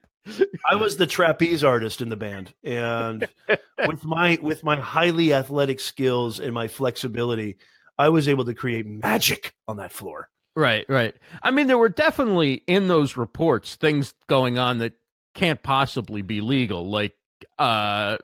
I 0.70 0.76
was 0.76 0.98
the 0.98 1.08
trapeze 1.08 1.64
artist 1.64 2.02
in 2.02 2.10
the 2.10 2.16
band, 2.16 2.54
and 2.64 3.28
with 3.88 4.06
my 4.06 4.40
with 4.42 4.64
my 4.64 4.78
highly 4.78 5.34
athletic 5.34 5.80
skills 5.80 6.40
and 6.40 6.54
my 6.54 6.68
flexibility, 6.68 7.58
I 7.98 8.10
was 8.10 8.28
able 8.28 8.46
to 8.46 8.54
create 8.54 8.86
magic 8.86 9.54
on 9.68 9.78
that 9.78 9.92
floor. 9.92 10.30
Right, 10.56 10.86
right. 10.88 11.16
I 11.42 11.52
mean, 11.52 11.68
there 11.68 11.78
were 11.78 11.90
definitely 11.90 12.64
in 12.68 12.88
those 12.88 13.18
reports 13.18 13.76
things 13.76 14.14
going 14.28 14.60
on 14.60 14.78
that 14.80 14.94
can't 15.34 15.62
possibly 15.64 16.22
be 16.22 16.42
legal. 16.42 16.90
Like, 16.90 17.16
uh, 17.58 18.18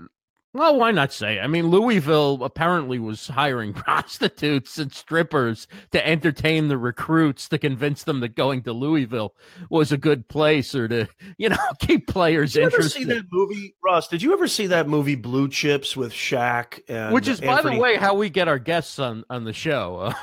well, 0.53 0.77
why 0.77 0.91
not 0.91 1.13
say? 1.13 1.39
I 1.39 1.45
mean, 1.45 1.67
Louisville 1.67 2.43
apparently 2.43 2.97
was 2.97 3.27
hiring 3.27 3.73
prostitutes 3.75 4.77
and 4.77 4.91
strippers 4.91 5.67
to 5.91 6.05
entertain 6.05 6.67
the 6.67 6.77
recruits 6.77 7.47
to 7.49 7.57
convince 7.57 8.03
them 8.03 8.19
that 8.21 8.35
going 8.35 8.63
to 8.63 8.73
Louisville 8.73 9.35
was 9.69 9.91
a 9.91 9.97
good 9.97 10.27
place 10.27 10.73
or 10.73 10.87
to, 10.87 11.07
you 11.37 11.49
know, 11.49 11.57
keep 11.79 12.07
players 12.07 12.53
did 12.53 12.59
you 12.59 12.65
interested. 12.65 13.01
Ever 13.01 13.11
see 13.11 13.15
that 13.15 13.25
movie, 13.31 13.75
Ross? 13.83 14.07
Did 14.07 14.21
you 14.21 14.33
ever 14.33 14.47
see 14.47 14.67
that 14.67 14.87
movie 14.87 15.15
Blue 15.15 15.49
Chips 15.49 15.95
with 15.95 16.11
Shaq? 16.11 16.81
And 16.87 17.13
Which 17.13 17.27
is, 17.27 17.41
Anthony- 17.41 17.69
by 17.69 17.75
the 17.75 17.81
way, 17.81 17.95
how 17.97 18.15
we 18.15 18.29
get 18.29 18.47
our 18.47 18.59
guests 18.59 18.99
on 18.99 19.25
on 19.29 19.43
the 19.45 19.53
show. 19.53 19.97
Uh, 19.97 20.13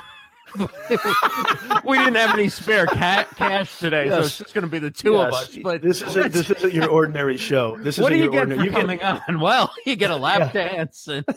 we 1.85 1.99
didn't 1.99 2.15
have 2.15 2.39
any 2.39 2.49
spare 2.49 2.87
ca- 2.87 3.27
cash 3.37 3.79
today, 3.79 4.07
yes. 4.07 4.15
so 4.15 4.21
it's 4.21 4.39
just 4.39 4.55
going 4.55 4.63
to 4.63 4.71
be 4.71 4.79
the 4.79 4.91
two 4.91 5.13
yes. 5.13 5.27
of 5.27 5.35
us. 5.35 5.59
But 5.63 5.83
this 5.83 6.03
isn't 6.03 6.33
this 6.33 6.51
isn't 6.51 6.73
your 6.73 6.89
ordinary 6.89 7.37
show. 7.37 7.77
This 7.79 7.99
is 7.99 8.03
what 8.03 8.11
do 8.11 8.17
you 8.17 8.31
get 8.31 8.49
for 8.49 8.55
you 8.55 8.71
coming 8.71 8.99
get... 8.99 9.23
on? 9.29 9.41
Well, 9.41 9.73
you 9.85 9.97
get 9.97 10.11
a 10.11 10.17
lap 10.17 10.55
yeah. 10.55 10.69
dance 10.69 11.09
and. 11.09 11.25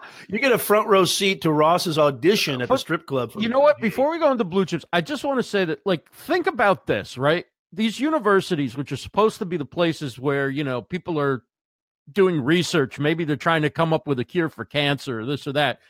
you 0.28 0.38
get 0.38 0.52
a 0.52 0.58
front 0.58 0.88
row 0.88 1.04
seat 1.04 1.42
to 1.42 1.52
Ross's 1.52 1.98
audition 1.98 2.62
at 2.62 2.68
but 2.68 2.74
the 2.74 2.78
strip 2.78 3.06
club. 3.06 3.32
You 3.38 3.48
know 3.48 3.60
what? 3.60 3.80
Before 3.80 4.10
we 4.10 4.18
go 4.18 4.30
into 4.30 4.44
blue 4.44 4.66
chips, 4.66 4.84
I 4.92 5.00
just 5.00 5.24
want 5.24 5.38
to 5.38 5.42
say 5.42 5.64
that, 5.64 5.80
like, 5.84 6.10
think 6.12 6.46
about 6.46 6.86
this, 6.86 7.18
right? 7.18 7.46
These 7.72 8.00
universities, 8.00 8.76
which 8.76 8.92
are 8.92 8.96
supposed 8.96 9.38
to 9.38 9.46
be 9.46 9.56
the 9.56 9.64
places 9.64 10.18
where 10.18 10.50
you 10.50 10.64
know 10.64 10.82
people 10.82 11.18
are 11.18 11.42
doing 12.10 12.42
research, 12.42 12.98
maybe 12.98 13.24
they're 13.24 13.36
trying 13.36 13.62
to 13.62 13.70
come 13.70 13.92
up 13.92 14.06
with 14.06 14.18
a 14.18 14.24
cure 14.24 14.48
for 14.48 14.64
cancer, 14.64 15.20
or 15.20 15.26
this 15.26 15.46
or 15.46 15.52
that. 15.52 15.80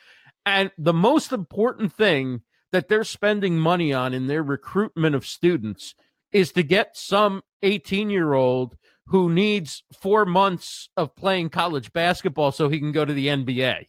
And 0.45 0.71
the 0.77 0.93
most 0.93 1.31
important 1.31 1.93
thing 1.93 2.41
that 2.71 2.89
they're 2.89 3.03
spending 3.03 3.57
money 3.57 3.93
on 3.93 4.13
in 4.13 4.27
their 4.27 4.43
recruitment 4.43 5.15
of 5.15 5.25
students 5.25 5.95
is 6.31 6.51
to 6.53 6.63
get 6.63 6.97
some 6.97 7.43
18 7.61 8.09
year 8.09 8.33
old 8.33 8.75
who 9.07 9.29
needs 9.29 9.83
four 9.99 10.25
months 10.25 10.89
of 10.97 11.15
playing 11.15 11.49
college 11.49 11.93
basketball 11.93 12.51
so 12.51 12.69
he 12.69 12.79
can 12.79 12.91
go 12.91 13.05
to 13.05 13.13
the 13.13 13.27
NBA. 13.27 13.87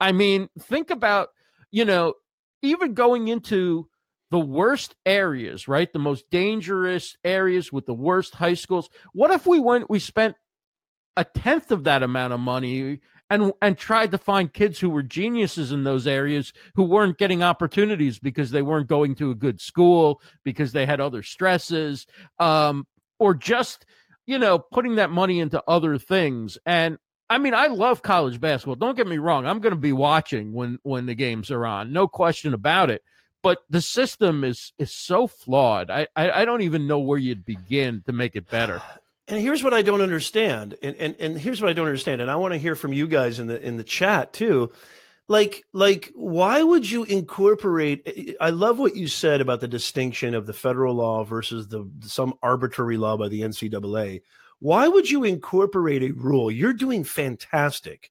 I 0.00 0.12
mean, 0.12 0.48
think 0.58 0.90
about, 0.90 1.28
you 1.70 1.84
know, 1.84 2.14
even 2.62 2.94
going 2.94 3.28
into 3.28 3.88
the 4.30 4.38
worst 4.38 4.94
areas, 5.04 5.68
right? 5.68 5.92
The 5.92 5.98
most 5.98 6.30
dangerous 6.30 7.16
areas 7.24 7.72
with 7.72 7.86
the 7.86 7.94
worst 7.94 8.34
high 8.34 8.54
schools. 8.54 8.88
What 9.12 9.30
if 9.30 9.46
we 9.46 9.60
went, 9.60 9.90
we 9.90 9.98
spent 9.98 10.36
a 11.16 11.24
tenth 11.24 11.70
of 11.70 11.84
that 11.84 12.02
amount 12.02 12.32
of 12.32 12.40
money 12.40 13.00
and 13.30 13.52
and 13.60 13.76
tried 13.76 14.10
to 14.12 14.18
find 14.18 14.52
kids 14.52 14.78
who 14.78 14.90
were 14.90 15.02
geniuses 15.02 15.72
in 15.72 15.84
those 15.84 16.06
areas 16.06 16.52
who 16.74 16.84
weren't 16.84 17.18
getting 17.18 17.42
opportunities 17.42 18.18
because 18.18 18.50
they 18.50 18.62
weren't 18.62 18.88
going 18.88 19.14
to 19.16 19.30
a 19.30 19.34
good 19.34 19.60
school 19.60 20.20
because 20.44 20.72
they 20.72 20.86
had 20.86 21.00
other 21.00 21.22
stresses 21.22 22.06
um, 22.38 22.86
or 23.18 23.34
just 23.34 23.86
you 24.26 24.38
know 24.38 24.58
putting 24.58 24.96
that 24.96 25.10
money 25.10 25.40
into 25.40 25.62
other 25.66 25.98
things 25.98 26.58
and 26.66 26.98
I 27.28 27.38
mean, 27.38 27.54
I 27.54 27.66
love 27.66 28.02
college 28.02 28.40
basketball. 28.40 28.76
Don't 28.76 28.96
get 28.96 29.08
me 29.08 29.18
wrong. 29.18 29.46
I'm 29.46 29.58
going 29.58 29.74
to 29.74 29.80
be 29.80 29.92
watching 29.92 30.52
when 30.52 30.78
when 30.84 31.06
the 31.06 31.14
games 31.16 31.50
are 31.50 31.66
on, 31.66 31.92
no 31.92 32.06
question 32.06 32.54
about 32.54 32.88
it. 32.88 33.02
But 33.42 33.58
the 33.68 33.80
system 33.80 34.44
is 34.44 34.72
is 34.78 34.94
so 34.94 35.26
flawed. 35.26 35.90
I 35.90 36.06
I, 36.14 36.30
I 36.30 36.44
don't 36.44 36.62
even 36.62 36.86
know 36.86 37.00
where 37.00 37.18
you'd 37.18 37.44
begin 37.44 38.04
to 38.06 38.12
make 38.12 38.36
it 38.36 38.48
better. 38.48 38.80
And 39.28 39.40
here's 39.40 39.62
what 39.62 39.74
I 39.74 39.82
don't 39.82 40.02
understand. 40.02 40.76
And, 40.82 40.96
and 40.96 41.16
and 41.18 41.38
here's 41.38 41.60
what 41.60 41.68
I 41.68 41.72
don't 41.72 41.86
understand. 41.86 42.20
And 42.20 42.30
I 42.30 42.36
want 42.36 42.54
to 42.54 42.58
hear 42.58 42.76
from 42.76 42.92
you 42.92 43.08
guys 43.08 43.38
in 43.38 43.48
the 43.48 43.60
in 43.60 43.76
the 43.76 43.84
chat 43.84 44.32
too. 44.32 44.70
Like 45.28 45.64
like 45.72 46.12
why 46.14 46.62
would 46.62 46.88
you 46.88 47.02
incorporate 47.04 48.36
I 48.40 48.50
love 48.50 48.78
what 48.78 48.94
you 48.94 49.08
said 49.08 49.40
about 49.40 49.60
the 49.60 49.68
distinction 49.68 50.34
of 50.34 50.46
the 50.46 50.52
federal 50.52 50.94
law 50.94 51.24
versus 51.24 51.68
the 51.68 51.90
some 52.02 52.34
arbitrary 52.42 52.96
law 52.96 53.16
by 53.16 53.28
the 53.28 53.40
NCAA. 53.42 54.22
Why 54.60 54.86
would 54.86 55.10
you 55.10 55.24
incorporate 55.24 56.02
a 56.02 56.12
rule? 56.12 56.50
You're 56.50 56.72
doing 56.72 57.02
fantastic. 57.02 58.10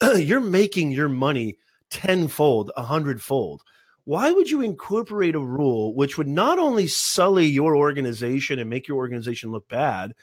You're 0.16 0.40
making 0.40 0.90
your 0.90 1.08
money 1.08 1.58
tenfold, 1.90 2.72
a 2.76 2.82
hundredfold 2.82 3.62
why 4.06 4.30
would 4.30 4.48
you 4.48 4.60
incorporate 4.60 5.34
a 5.34 5.40
rule 5.40 5.92
which 5.92 6.16
would 6.16 6.28
not 6.28 6.60
only 6.60 6.86
sully 6.86 7.44
your 7.44 7.76
organization 7.76 8.60
and 8.60 8.70
make 8.70 8.86
your 8.86 8.98
organization 8.98 9.50
look 9.50 9.68
bad, 9.68 10.14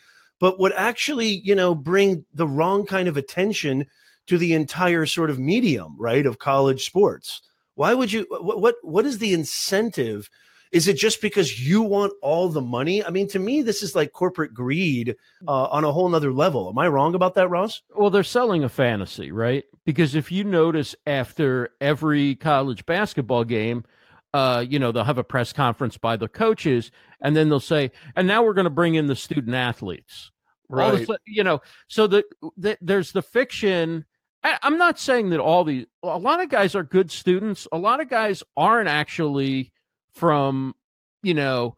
but 0.44 0.60
would 0.60 0.74
actually, 0.74 1.40
you 1.46 1.56
know, 1.56 1.74
bring 1.74 2.26
the 2.34 2.46
wrong 2.46 2.86
kind 2.86 3.08
of 3.08 3.16
attention 3.16 3.86
to 4.28 4.38
the 4.38 4.52
entire 4.52 5.06
sort 5.06 5.30
of 5.30 5.40
medium, 5.40 5.96
right, 5.98 6.26
of 6.26 6.38
college 6.38 6.84
sports? 6.84 7.42
Why 7.76 7.94
would 7.94 8.12
you 8.12 8.26
what 8.30 8.60
what, 8.60 8.76
what 8.82 9.06
is 9.06 9.20
the 9.20 9.34
incentive 9.34 10.30
is 10.74 10.90
it 10.90 10.98
just 10.98 11.22
because 11.22 11.66
you 11.66 11.82
want 11.82 12.12
all 12.22 12.50
the 12.50 12.60
money? 12.60 13.06
I 13.06 13.10
mean, 13.10 13.30
to 13.30 13.40
me, 13.40 13.62
this 13.62 13.82
is 13.82 13.96
like 13.96 14.12
corporate 14.12 14.54
greed 14.54 15.16
uh, 15.48 15.68
on 15.68 15.86
a 15.86 15.94
whole 15.94 16.10
nother 16.10 16.34
level. 16.34 16.68
Am 16.68 16.78
I 16.78 16.90
wrong 16.90 17.16
about 17.16 17.36
that, 17.36 17.48
Ross? 17.48 17.82
Well, 17.96 18.10
they're 18.10 18.24
selling 18.24 18.66
a 18.66 18.70
fantasy, 18.70 19.32
right? 19.32 19.64
Because 19.86 20.14
if 20.14 20.30
you 20.30 20.44
notice 20.44 20.94
after 21.08 21.70
every 21.80 22.36
college 22.36 22.86
basketball 22.86 23.46
game, 23.46 23.86
uh, 24.34 24.66
you 24.68 24.80
know, 24.80 24.92
they'll 24.92 25.04
have 25.06 25.18
a 25.18 25.24
press 25.24 25.54
conference 25.54 25.98
by 25.98 26.18
the 26.18 26.28
coaches, 26.28 26.92
and 27.22 27.36
then 27.36 27.48
they'll 27.50 27.60
say, 27.60 27.92
and 28.16 28.28
now 28.28 28.44
we're 28.44 28.54
going 28.54 28.66
to 28.66 28.72
bring 28.72 28.96
in 28.96 29.08
the 29.08 29.16
student 29.16 29.56
athletes. 29.56 30.32
Right. 30.74 31.08
you 31.26 31.44
know, 31.44 31.62
so 31.88 32.08
the, 32.08 32.24
the 32.58 32.78
there's 32.82 33.12
the 33.12 33.22
fiction. 33.22 34.06
I, 34.44 34.58
I'm 34.64 34.78
not 34.78 35.00
saying 35.00 35.30
that 35.30 35.40
all 35.40 35.64
the 35.64 35.88
a 36.04 36.18
lot 36.18 36.42
of 36.42 36.50
guys 36.50 36.76
are 36.76 36.84
good 36.84 37.12
students. 37.12 37.68
A 37.72 37.78
lot 37.78 38.02
of 38.02 38.10
guys 38.10 38.44
aren't 38.58 38.90
actually 38.90 39.72
from 40.14 40.76
you 41.22 41.34
know 41.34 41.76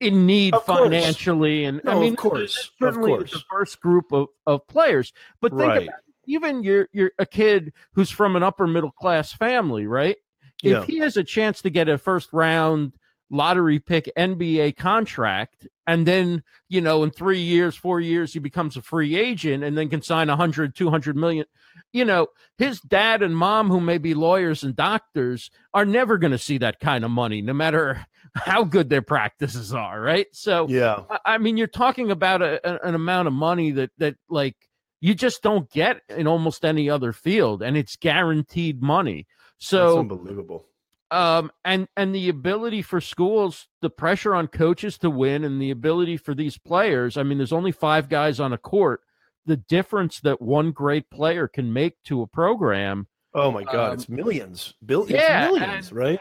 in 0.00 0.26
need 0.26 0.54
financially 0.64 1.64
and 1.64 1.80
no, 1.84 1.92
i 1.92 2.00
mean 2.00 2.12
of 2.12 2.18
course 2.18 2.70
certainly 2.80 3.12
of 3.12 3.18
course. 3.18 3.32
the 3.32 3.42
first 3.50 3.80
group 3.80 4.12
of, 4.12 4.28
of 4.46 4.66
players 4.68 5.12
but 5.40 5.50
think 5.50 5.62
right. 5.62 5.82
about 5.82 6.00
even 6.26 6.62
you're 6.62 6.88
you're 6.92 7.12
a 7.18 7.26
kid 7.26 7.72
who's 7.92 8.10
from 8.10 8.36
an 8.36 8.42
upper 8.42 8.66
middle 8.66 8.92
class 8.92 9.32
family 9.32 9.86
right 9.86 10.16
if 10.62 10.70
Yeah. 10.70 10.84
he 10.84 10.98
has 10.98 11.16
a 11.16 11.24
chance 11.24 11.62
to 11.62 11.70
get 11.70 11.88
a 11.88 11.98
first 11.98 12.32
round 12.32 12.92
lottery 13.30 13.78
pick 13.78 14.10
nba 14.16 14.76
contract 14.76 15.66
and 15.86 16.06
then 16.06 16.42
you 16.68 16.80
know 16.80 17.02
in 17.02 17.10
three 17.10 17.40
years 17.40 17.74
four 17.74 18.00
years 18.00 18.32
he 18.32 18.38
becomes 18.38 18.76
a 18.76 18.82
free 18.82 19.16
agent 19.16 19.64
and 19.64 19.76
then 19.76 19.88
can 19.88 20.02
sign 20.02 20.28
100 20.28 20.74
200 20.74 21.16
million. 21.16 21.44
You 21.92 22.04
know 22.04 22.28
his 22.58 22.80
dad 22.80 23.22
and 23.22 23.36
mom 23.36 23.68
who 23.70 23.80
may 23.80 23.98
be 23.98 24.14
lawyers 24.14 24.62
and 24.62 24.76
doctors 24.76 25.50
are 25.72 25.84
never 25.84 26.18
going 26.18 26.32
to 26.32 26.38
see 26.38 26.58
that 26.58 26.80
kind 26.80 27.04
of 27.04 27.10
money 27.10 27.40
no 27.42 27.52
matter 27.54 28.06
how 28.34 28.64
good 28.64 28.88
their 28.90 29.02
practices 29.02 29.72
are 29.72 30.00
right? 30.00 30.26
So 30.32 30.66
yeah. 30.68 31.00
I- 31.10 31.34
i 31.34 31.38
mean 31.38 31.56
you're 31.56 31.66
talking 31.66 32.10
about 32.10 32.42
a, 32.42 32.86
an 32.86 32.94
amount 32.94 33.28
of 33.28 33.34
money 33.34 33.70
that 33.72 33.90
that 33.98 34.16
like 34.28 34.56
you 35.00 35.14
just 35.14 35.42
don't 35.42 35.70
get 35.70 36.00
in 36.08 36.26
almost 36.26 36.64
any 36.64 36.88
other 36.88 37.12
field 37.12 37.62
and 37.62 37.76
it's 37.76 37.96
guaranteed 37.96 38.82
money. 38.82 39.26
That's 39.58 39.68
so 39.70 39.98
unbelievable 39.98 40.66
um 41.10 41.50
and 41.64 41.86
and 41.96 42.14
the 42.14 42.28
ability 42.28 42.80
for 42.82 43.00
schools 43.00 43.66
the 43.82 43.90
pressure 43.90 44.34
on 44.34 44.46
coaches 44.46 44.96
to 44.98 45.10
win 45.10 45.44
and 45.44 45.60
the 45.60 45.70
ability 45.70 46.16
for 46.16 46.34
these 46.34 46.56
players 46.58 47.16
i 47.16 47.22
mean 47.22 47.38
there's 47.38 47.52
only 47.52 47.72
five 47.72 48.08
guys 48.08 48.40
on 48.40 48.52
a 48.52 48.58
court 48.58 49.00
the 49.46 49.56
difference 49.56 50.20
that 50.20 50.40
one 50.40 50.70
great 50.72 51.10
player 51.10 51.46
can 51.46 51.72
make 51.72 52.02
to 52.04 52.22
a 52.22 52.26
program 52.26 53.06
oh 53.34 53.50
my 53.50 53.62
god 53.64 53.88
Um, 53.88 53.94
it's 53.94 54.08
millions 54.08 54.74
billions 54.84 55.10
yeah, 55.12 55.48
millions 55.50 55.88
and- 55.88 55.96
right? 55.96 56.20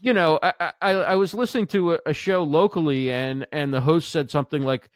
you 0.00 0.12
know 0.12 0.38
i 0.42 0.72
i, 0.82 0.90
I 0.90 1.14
was 1.16 1.32
listening 1.32 1.66
to 1.68 1.94
a, 1.94 1.98
a 2.06 2.12
show 2.14 2.42
locally 2.42 3.10
and 3.10 3.46
and 3.52 3.72
the 3.72 3.80
host 3.80 4.10
said 4.10 4.30
something 4.30 4.62
like 4.62 4.90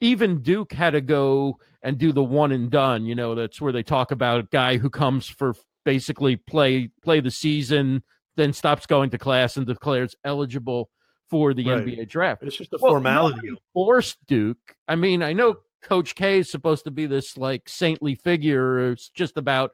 even 0.00 0.40
duke 0.40 0.72
had 0.72 0.90
to 0.90 1.00
go 1.00 1.58
and 1.82 1.98
do 1.98 2.12
the 2.12 2.24
one 2.24 2.52
and 2.52 2.70
done 2.70 3.04
you 3.04 3.14
know 3.14 3.34
that's 3.34 3.60
where 3.60 3.72
they 3.72 3.82
talk 3.82 4.12
about 4.12 4.40
a 4.40 4.48
guy 4.50 4.78
who 4.78 4.88
comes 4.88 5.26
for 5.28 5.54
basically 5.84 6.36
play 6.36 6.88
play 7.02 7.20
the 7.20 7.30
season 7.30 8.02
then 8.36 8.52
stops 8.52 8.86
going 8.86 9.10
to 9.10 9.18
class 9.18 9.56
and 9.56 9.66
declares 9.66 10.14
eligible 10.24 10.88
for 11.30 11.54
the 11.54 11.64
Right. 11.66 11.84
nba 11.84 12.08
draft 12.08 12.42
it's 12.42 12.56
just 12.56 12.72
a 12.74 12.78
Well, 12.80 12.92
formality 12.92 13.50
forced 13.72 14.18
Duke. 14.26 14.58
I 14.86 14.96
mean, 14.96 15.22
I 15.22 15.32
know 15.32 15.56
Coach 15.82 16.14
K 16.14 16.38
is 16.40 16.50
supposed 16.50 16.84
to 16.84 16.90
be 16.90 17.06
this 17.06 17.36
like 17.36 17.68
saintly 17.68 18.14
figure. 18.14 18.90
It's 18.92 19.08
just 19.08 19.36
about 19.36 19.72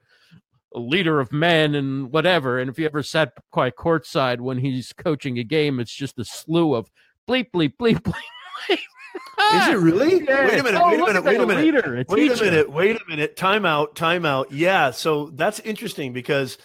a 0.75 0.79
leader 0.79 1.19
of 1.21 1.33
men 1.33 1.75
and 1.75 2.13
whatever. 2.13 2.59
And 2.59 2.71
if 2.71 2.79
you 2.79 2.87
ever 2.87 3.03
sat 3.03 3.33
quite 3.51 3.75
courtside 3.77 4.41
when 4.41 4.59
he's 4.59 4.93
coaching 4.93 5.39
a 5.39 5.45
game, 5.45 5.81
it's 5.81 5.93
just 5.95 6.19
a 6.19 6.25
slew 6.25 6.75
of 6.75 6.91
bleep 7.29 7.51
bleep 7.53 7.75
bleep 7.79 8.01
bleep. 8.03 8.79
is 9.55 9.69
it 9.69 9.79
really 9.79 10.25
Yeah. 10.25 10.47
wait 10.47 10.61
a 10.61 10.63
minute 10.63 10.81
Oh, 10.83 10.89
wait 10.91 11.01
a 11.01 11.07
minute 11.07 11.25
wait 11.25 11.37
a 11.37 11.43
oh, 11.43 11.47
minute 11.47 11.65
leader, 11.65 11.79
a 12.01 12.05
wait 12.09 12.31
a 12.33 12.43
minute 12.45 12.71
wait 12.71 12.97
a 12.97 13.05
minute 13.09 13.37
time 13.37 13.65
out 13.67 13.95
time 13.97 14.25
out 14.25 14.53
yeah 14.53 14.91
so 14.91 15.31
that's 15.35 15.61
interesting 15.61 16.13
because 16.13 16.59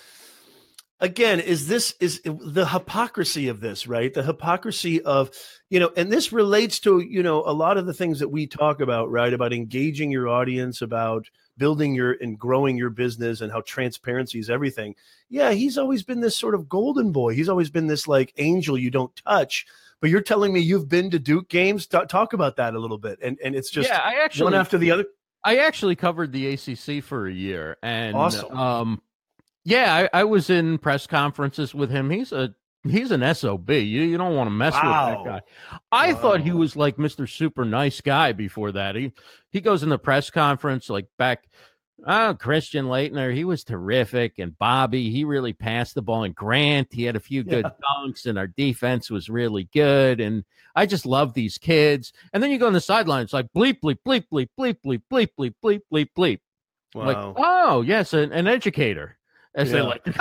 again 1.03 1.39
is 1.39 1.67
this 1.67 1.93
is 1.99 2.21
the 2.23 2.65
hypocrisy 2.65 3.49
of 3.49 3.59
this 3.59 3.85
right? 3.85 4.13
The 4.13 4.23
hypocrisy 4.23 5.01
of 5.03 5.29
you 5.69 5.79
know 5.79 5.91
and 5.95 6.11
this 6.11 6.31
relates 6.31 6.79
to 6.79 6.99
you 7.01 7.21
know 7.21 7.43
a 7.45 7.53
lot 7.53 7.77
of 7.77 7.85
the 7.85 7.93
things 7.93 8.19
that 8.19 8.29
we 8.29 8.47
talk 8.47 8.79
about 8.79 9.11
right? 9.11 9.33
About 9.33 9.53
engaging 9.53 10.09
your 10.09 10.27
audience 10.27 10.81
about 10.81 11.29
building 11.57 11.93
your 11.93 12.13
and 12.19 12.39
growing 12.39 12.77
your 12.77 12.89
business 12.89 13.41
and 13.41 13.51
how 13.51 13.61
transparency 13.61 14.39
is 14.39 14.49
everything. 14.49 14.95
Yeah 15.29 15.51
he's 15.51 15.77
always 15.77 16.01
been 16.03 16.21
this 16.21 16.37
sort 16.37 16.55
of 16.55 16.69
golden 16.69 17.11
boy. 17.11 17.35
He's 17.35 17.49
always 17.49 17.69
been 17.69 17.87
this 17.87 18.07
like 18.07 18.33
angel 18.37 18.77
you 18.77 18.89
don't 18.89 19.15
touch 19.17 19.67
but 20.01 20.09
you're 20.09 20.21
telling 20.21 20.51
me 20.51 20.59
you've 20.59 20.89
been 20.89 21.11
to 21.11 21.17
duke 21.19 21.47
games? 21.47 21.87
Ta- 21.87 22.03
talk 22.03 22.33
about 22.33 22.57
that 22.57 22.75
a 22.75 22.79
little 22.79 22.97
bit. 22.97 23.19
And 23.21 23.37
and 23.43 23.55
it's 23.55 23.69
just 23.69 23.89
yeah, 23.89 24.01
I 24.03 24.23
actually 24.23 24.45
one 24.45 24.53
after 24.53 24.77
the 24.77 24.91
other. 24.91 25.05
I 25.45 25.57
actually 25.57 25.95
covered 25.95 26.31
the 26.31 26.53
ACC 26.53 27.03
for 27.03 27.27
a 27.27 27.31
year, 27.31 27.77
and 27.83 28.15
Awesome. 28.15 28.57
um, 28.57 29.01
yeah, 29.63 30.07
I, 30.13 30.21
I 30.21 30.23
was 30.23 30.49
in 30.49 30.77
press 30.77 31.07
conferences 31.07 31.73
with 31.73 31.89
him. 31.89 32.09
He's 32.09 32.31
a 32.31 32.53
he's 32.87 33.11
an 33.11 33.21
sob. 33.35 33.69
You 33.69 33.77
you 33.77 34.17
don't 34.17 34.35
want 34.35 34.47
to 34.47 34.51
mess 34.51 34.73
Wow. 34.73 35.09
with 35.09 35.25
that 35.25 35.45
guy. 35.69 35.77
I 35.91 36.13
thought 36.13 36.41
he 36.41 36.51
was 36.51 36.75
like 36.75 36.97
Mister 36.97 37.27
Super 37.27 37.65
Nice 37.65 38.01
Guy 38.01 38.31
before 38.31 38.71
that. 38.73 38.95
He 38.95 39.11
he 39.51 39.61
goes 39.61 39.83
in 39.83 39.89
the 39.89 39.99
press 39.99 40.29
conference 40.29 40.89
like 40.89 41.07
back. 41.17 41.45
Oh, 42.05 42.35
Christian 42.37 42.87
Laettner, 42.87 43.33
he 43.33 43.45
was 43.45 43.63
terrific, 43.63 44.37
and 44.37 44.57
Bobby, 44.57 45.09
he 45.09 45.23
really 45.23 45.53
passed 45.53 45.95
the 45.95 46.01
ball. 46.01 46.25
And 46.25 46.35
Grant, 46.35 46.89
he 46.91 47.03
had 47.03 47.15
a 47.15 47.21
few 47.21 47.43
good 47.43 47.63
dunks, 47.63 48.25
and 48.25 48.37
our 48.37 48.47
defense 48.47 49.09
was 49.09 49.29
really 49.29 49.69
good. 49.73 50.19
And 50.19 50.43
I 50.75 50.85
just 50.85 51.05
love 51.05 51.33
these 51.33 51.57
kids. 51.57 52.11
And 52.33 52.43
then 52.43 52.51
you 52.51 52.57
go 52.57 52.67
on 52.67 52.73
the 52.73 52.81
sidelines 52.81 53.31
like 53.31 53.45
bleep, 53.55 53.79
bleep, 53.79 53.99
bleep, 54.05 54.25
bleep, 54.33 54.49
bleep, 54.59 54.79
bleep, 54.85 55.01
bleep, 55.09 55.29
bleep, 55.37 55.53
bleep, 55.63 55.81
bleep, 55.93 56.09
bleep. 56.17 56.39
Like, 56.93 57.17
oh, 57.37 57.83
yes, 57.83 58.11
an, 58.13 58.33
an 58.33 58.47
educator, 58.47 59.17
as 59.55 59.71
they 59.71 59.81
like. 59.81 60.05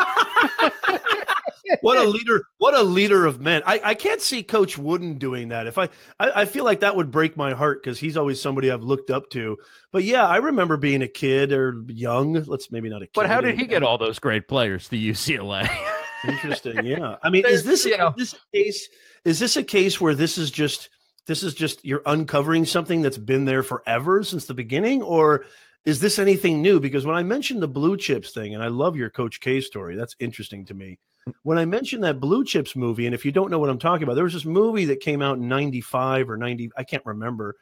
what 1.81 1.97
a 1.99 2.05
leader 2.05 2.45
what 2.59 2.75
a 2.75 2.83
leader 2.83 3.25
of 3.25 3.40
men 3.40 3.62
i, 3.66 3.81
I 3.83 3.95
can't 3.95 4.21
see 4.21 4.42
coach 4.42 4.77
wooden 4.77 5.18
doing 5.18 5.49
that 5.49 5.66
if 5.66 5.79
i 5.79 5.88
i, 6.18 6.42
I 6.42 6.45
feel 6.45 6.64
like 6.64 6.81
that 6.81 6.97
would 6.97 7.11
break 7.11 7.37
my 7.37 7.55
heart 7.55 7.83
because 7.83 7.99
he's 7.99 8.16
always 8.16 8.40
somebody 8.40 8.71
i've 8.71 8.83
looked 8.83 9.11
up 9.11 9.31
to 9.31 9.57
but 9.90 10.05
yeah 10.05 10.27
i 10.27 10.37
remember 10.37 10.77
being 10.77 11.03
a 11.03 11.09
kid 11.09 11.53
or 11.53 11.83
young 11.87 12.35
let's 12.45 12.71
maybe 12.71 12.90
not 12.90 13.03
a 13.03 13.07
kid 13.07 13.12
But 13.14 13.27
how 13.27 13.40
did 13.40 13.59
he 13.59 13.66
get 13.66 13.83
all 13.83 13.97
those 13.97 14.18
great 14.18 14.49
players 14.49 14.88
to 14.90 14.97
UCLA? 14.97 15.68
interesting 16.29 16.85
yeah 16.85 17.16
i 17.23 17.31
mean 17.31 17.45
is 17.47 17.64
this 17.64 17.85
You 17.85 17.97
know. 17.97 18.14
is 18.18 18.33
this 18.33 18.35
a 18.35 18.57
case 18.57 18.88
is 19.25 19.38
this 19.38 19.57
a 19.57 19.64
case 19.64 20.01
where 20.01 20.14
this 20.14 20.38
is 20.38 20.51
just 20.51 20.88
this 21.27 21.42
is 21.42 21.55
just 21.55 21.85
you're 21.85 22.03
uncovering 22.07 22.64
something 22.64 23.03
that's 23.03 23.18
been 23.18 23.45
there 23.45 23.62
forever 23.62 24.23
since 24.25 24.47
the 24.47 24.55
beginning 24.55 25.03
or 25.03 25.45
is 25.85 26.01
this 26.01 26.18
anything 26.18 26.62
new? 26.62 26.79
Because 26.81 27.05
when 27.07 27.16
i 27.16 27.23
mentioned 27.23 27.62
the 27.62 27.68
blue 27.68 27.97
chips 27.97 28.31
thing 28.33 28.55
and 28.55 28.62
i 28.62 28.68
love 28.68 28.97
your 28.97 29.11
coach 29.11 29.40
k 29.40 29.61
story 29.61 29.97
that's 29.97 30.16
interesting 30.21 30.64
to 30.66 30.75
me. 30.75 30.99
When 31.42 31.59
i 31.59 31.64
mentioned 31.64 32.05
that 32.05 32.21
blue 32.21 32.45
chips 32.45 32.75
movie 32.77 33.07
and 33.07 33.14
if 33.14 33.25
you 33.25 33.33
don't 33.33 33.51
know 33.51 33.59
what 33.59 33.71
i'm 33.71 33.79
talking 33.79 34.05
about 34.05 34.14
there 34.14 34.25
was 34.25 34.33
this 34.33 34.45
movie 34.45 34.85
that 34.87 35.01
came 35.01 35.23
out 35.23 35.38
in 35.38 35.49
95 35.49 36.31
or 36.31 36.37
90 36.37 36.71
i 36.77 36.83
can't 36.85 37.05
remember 37.07 37.57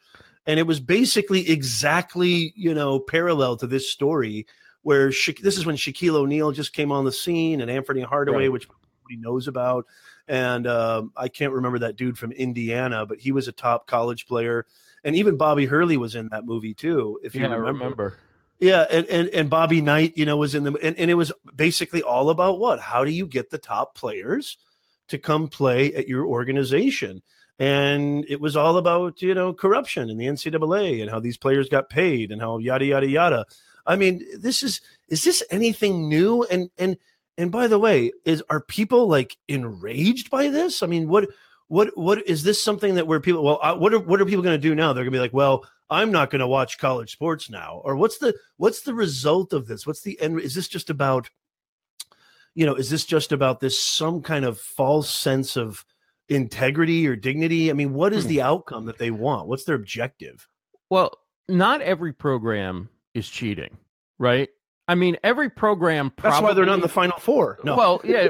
and 0.47 0.59
it 0.59 0.65
was 0.67 0.79
basically 0.79 1.49
exactly 1.49 2.53
you 2.55 2.73
know 2.73 2.99
parallel 2.99 3.55
to 3.57 3.67
this 3.67 3.89
story 3.89 4.45
where 4.83 5.09
this 5.09 5.57
is 5.57 5.65
when 5.65 5.75
Shaquille 5.75 6.15
O'Neal 6.15 6.51
just 6.51 6.73
came 6.73 6.91
on 6.91 7.05
the 7.05 7.11
scene 7.11 7.61
and 7.61 7.69
Anthony 7.69 8.01
Hardaway, 8.01 8.45
Right. 8.45 8.51
which 8.51 8.67
nobody 8.67 9.21
knows 9.21 9.47
about, 9.47 9.85
and 10.27 10.65
um, 10.65 11.11
I 11.15 11.27
can't 11.27 11.53
remember 11.53 11.77
that 11.79 11.97
dude 11.97 12.17
from 12.17 12.31
Indiana, 12.31 13.05
but 13.05 13.19
he 13.19 13.31
was 13.31 13.47
a 13.47 13.51
top 13.51 13.85
college 13.85 14.25
player, 14.25 14.65
and 15.03 15.15
even 15.15 15.37
Bobby 15.37 15.65
Hurley 15.65 15.97
was 15.97 16.15
in 16.15 16.29
that 16.29 16.45
movie 16.45 16.73
too. 16.73 17.19
If 17.23 17.35
you 17.35 17.41
yeah, 17.41 17.47
remember. 17.47 17.71
remember. 17.71 18.17
Yeah, 18.59 18.85
and, 18.91 19.07
and 19.07 19.29
and 19.29 19.49
Bobby 19.49 19.81
Knight, 19.81 20.17
you 20.17 20.25
know, 20.25 20.37
was 20.37 20.53
in 20.53 20.63
the 20.63 20.73
and, 20.83 20.97
and 20.97 21.09
it 21.09 21.15
was 21.15 21.31
basically 21.55 22.03
all 22.03 22.29
about 22.29 22.59
what? 22.59 22.79
How 22.79 23.03
do 23.03 23.11
you 23.11 23.25
get 23.25 23.49
the 23.49 23.57
top 23.57 23.95
players 23.95 24.57
to 25.11 25.17
come 25.17 25.49
play 25.49 25.93
at 25.93 26.07
your 26.07 26.25
organization. 26.25 27.21
And 27.59 28.25
it 28.29 28.39
was 28.39 28.55
all 28.55 28.77
about, 28.77 29.21
you 29.21 29.35
know, 29.35 29.53
corruption 29.53 30.09
in 30.09 30.17
the 30.17 30.25
NCAA 30.25 31.01
and 31.01 31.11
how 31.11 31.19
these 31.19 31.37
players 31.37 31.69
got 31.69 31.89
paid 31.89 32.31
and 32.31 32.41
how 32.41 32.57
yada 32.57 32.85
yada 32.85 33.07
yada. 33.07 33.45
I 33.85 33.97
mean, 33.97 34.25
this 34.39 34.63
is 34.63 34.81
is 35.09 35.23
this 35.23 35.43
anything 35.51 36.09
new? 36.09 36.43
And 36.43 36.71
and 36.77 36.97
and 37.37 37.51
by 37.51 37.67
the 37.67 37.77
way, 37.77 38.13
is 38.25 38.41
are 38.49 38.61
people 38.61 39.07
like 39.07 39.37
enraged 39.47 40.31
by 40.31 40.47
this? 40.47 40.81
I 40.81 40.87
mean, 40.87 41.07
what 41.09 41.29
what 41.71 41.97
what 41.97 42.27
is 42.27 42.43
this 42.43 42.61
something 42.61 42.95
that 42.95 43.07
where 43.07 43.21
people 43.21 43.43
well 43.43 43.57
uh, 43.61 43.73
what 43.73 43.93
are 43.93 43.99
what 43.99 44.19
are 44.19 44.25
people 44.25 44.43
going 44.43 44.59
to 44.59 44.61
do 44.61 44.75
now? 44.75 44.91
They're 44.91 45.05
going 45.05 45.13
to 45.13 45.17
be 45.17 45.21
like, 45.21 45.33
well, 45.33 45.65
I'm 45.89 46.11
not 46.11 46.29
going 46.29 46.41
to 46.41 46.47
watch 46.47 46.77
college 46.77 47.13
sports 47.13 47.49
now. 47.49 47.81
Or 47.85 47.95
what's 47.95 48.17
the 48.17 48.35
what's 48.57 48.81
the 48.81 48.93
result 48.93 49.53
of 49.53 49.67
this? 49.67 49.87
What's 49.87 50.01
the 50.01 50.19
end? 50.19 50.41
Is 50.41 50.53
this 50.53 50.67
just 50.67 50.89
about 50.89 51.29
you 52.55 52.65
know, 52.65 52.75
is 52.75 52.89
this 52.89 53.05
just 53.05 53.31
about 53.31 53.61
this 53.61 53.81
some 53.81 54.21
kind 54.21 54.43
of 54.43 54.59
false 54.59 55.09
sense 55.09 55.55
of 55.55 55.85
integrity 56.27 57.07
or 57.07 57.15
dignity? 57.15 57.69
I 57.69 57.73
mean, 57.73 57.93
what 57.93 58.11
is 58.11 58.23
hmm. 58.23 58.29
the 58.29 58.41
outcome 58.41 58.85
that 58.87 58.97
they 58.97 59.11
want? 59.11 59.47
What's 59.47 59.63
their 59.63 59.75
objective? 59.75 60.49
Well, 60.89 61.17
not 61.47 61.79
every 61.79 62.11
program 62.11 62.89
is 63.13 63.29
cheating, 63.29 63.77
right? 64.19 64.49
I 64.89 64.95
mean, 64.95 65.15
every 65.23 65.49
program. 65.49 66.11
Probably, 66.17 66.31
That's 66.31 66.43
why 66.43 66.53
they're 66.53 66.65
not 66.65 66.75
in 66.75 66.81
the 66.81 66.89
final 66.89 67.17
four. 67.17 67.59
No. 67.63 67.77
Well, 67.77 68.01
yeah, 68.03 68.27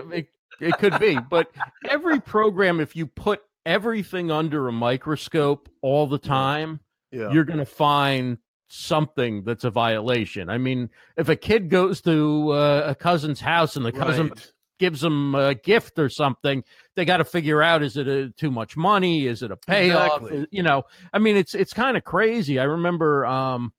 it, 0.61 0.77
could 0.77 0.99
be, 0.99 1.17
but 1.29 1.51
every 1.89 2.19
program, 2.21 2.79
if 2.79 2.95
you 2.95 3.07
put 3.07 3.41
everything 3.65 4.31
under 4.31 4.67
a 4.67 4.71
microscope 4.71 5.69
all 5.81 6.07
the 6.07 6.17
time, 6.17 6.79
yeah. 7.11 7.31
you're 7.31 7.43
going 7.43 7.59
to 7.59 7.65
find 7.65 8.37
something 8.67 9.43
that's 9.43 9.63
a 9.63 9.69
violation. 9.69 10.49
I 10.49 10.57
mean, 10.57 10.89
if 11.17 11.29
a 11.29 11.35
kid 11.35 11.69
goes 11.69 12.01
to 12.01 12.53
uh, 12.53 12.83
a 12.87 12.95
cousin's 12.95 13.41
house 13.41 13.75
and 13.75 13.85
the 13.85 13.91
cousin 13.91 14.29
right. 14.29 14.51
gives 14.79 15.01
them 15.01 15.35
a 15.35 15.53
gift 15.53 15.99
or 15.99 16.09
something, 16.09 16.63
they 16.95 17.03
got 17.03 17.17
to 17.17 17.25
figure 17.25 17.61
out 17.61 17.83
is 17.83 17.97
it 17.97 18.07
a, 18.07 18.29
too 18.29 18.49
much 18.49 18.77
money? 18.77 19.27
Is 19.27 19.43
it 19.43 19.51
a 19.51 19.57
payoff? 19.57 20.21
Exactly. 20.21 20.47
You 20.51 20.63
know, 20.63 20.83
I 21.11 21.19
mean, 21.19 21.35
it's 21.35 21.53
it's 21.53 21.73
kind 21.73 21.97
of 21.97 22.03
crazy. 22.03 22.59
I 22.59 22.63
remember 22.63 23.25
um, 23.25 23.73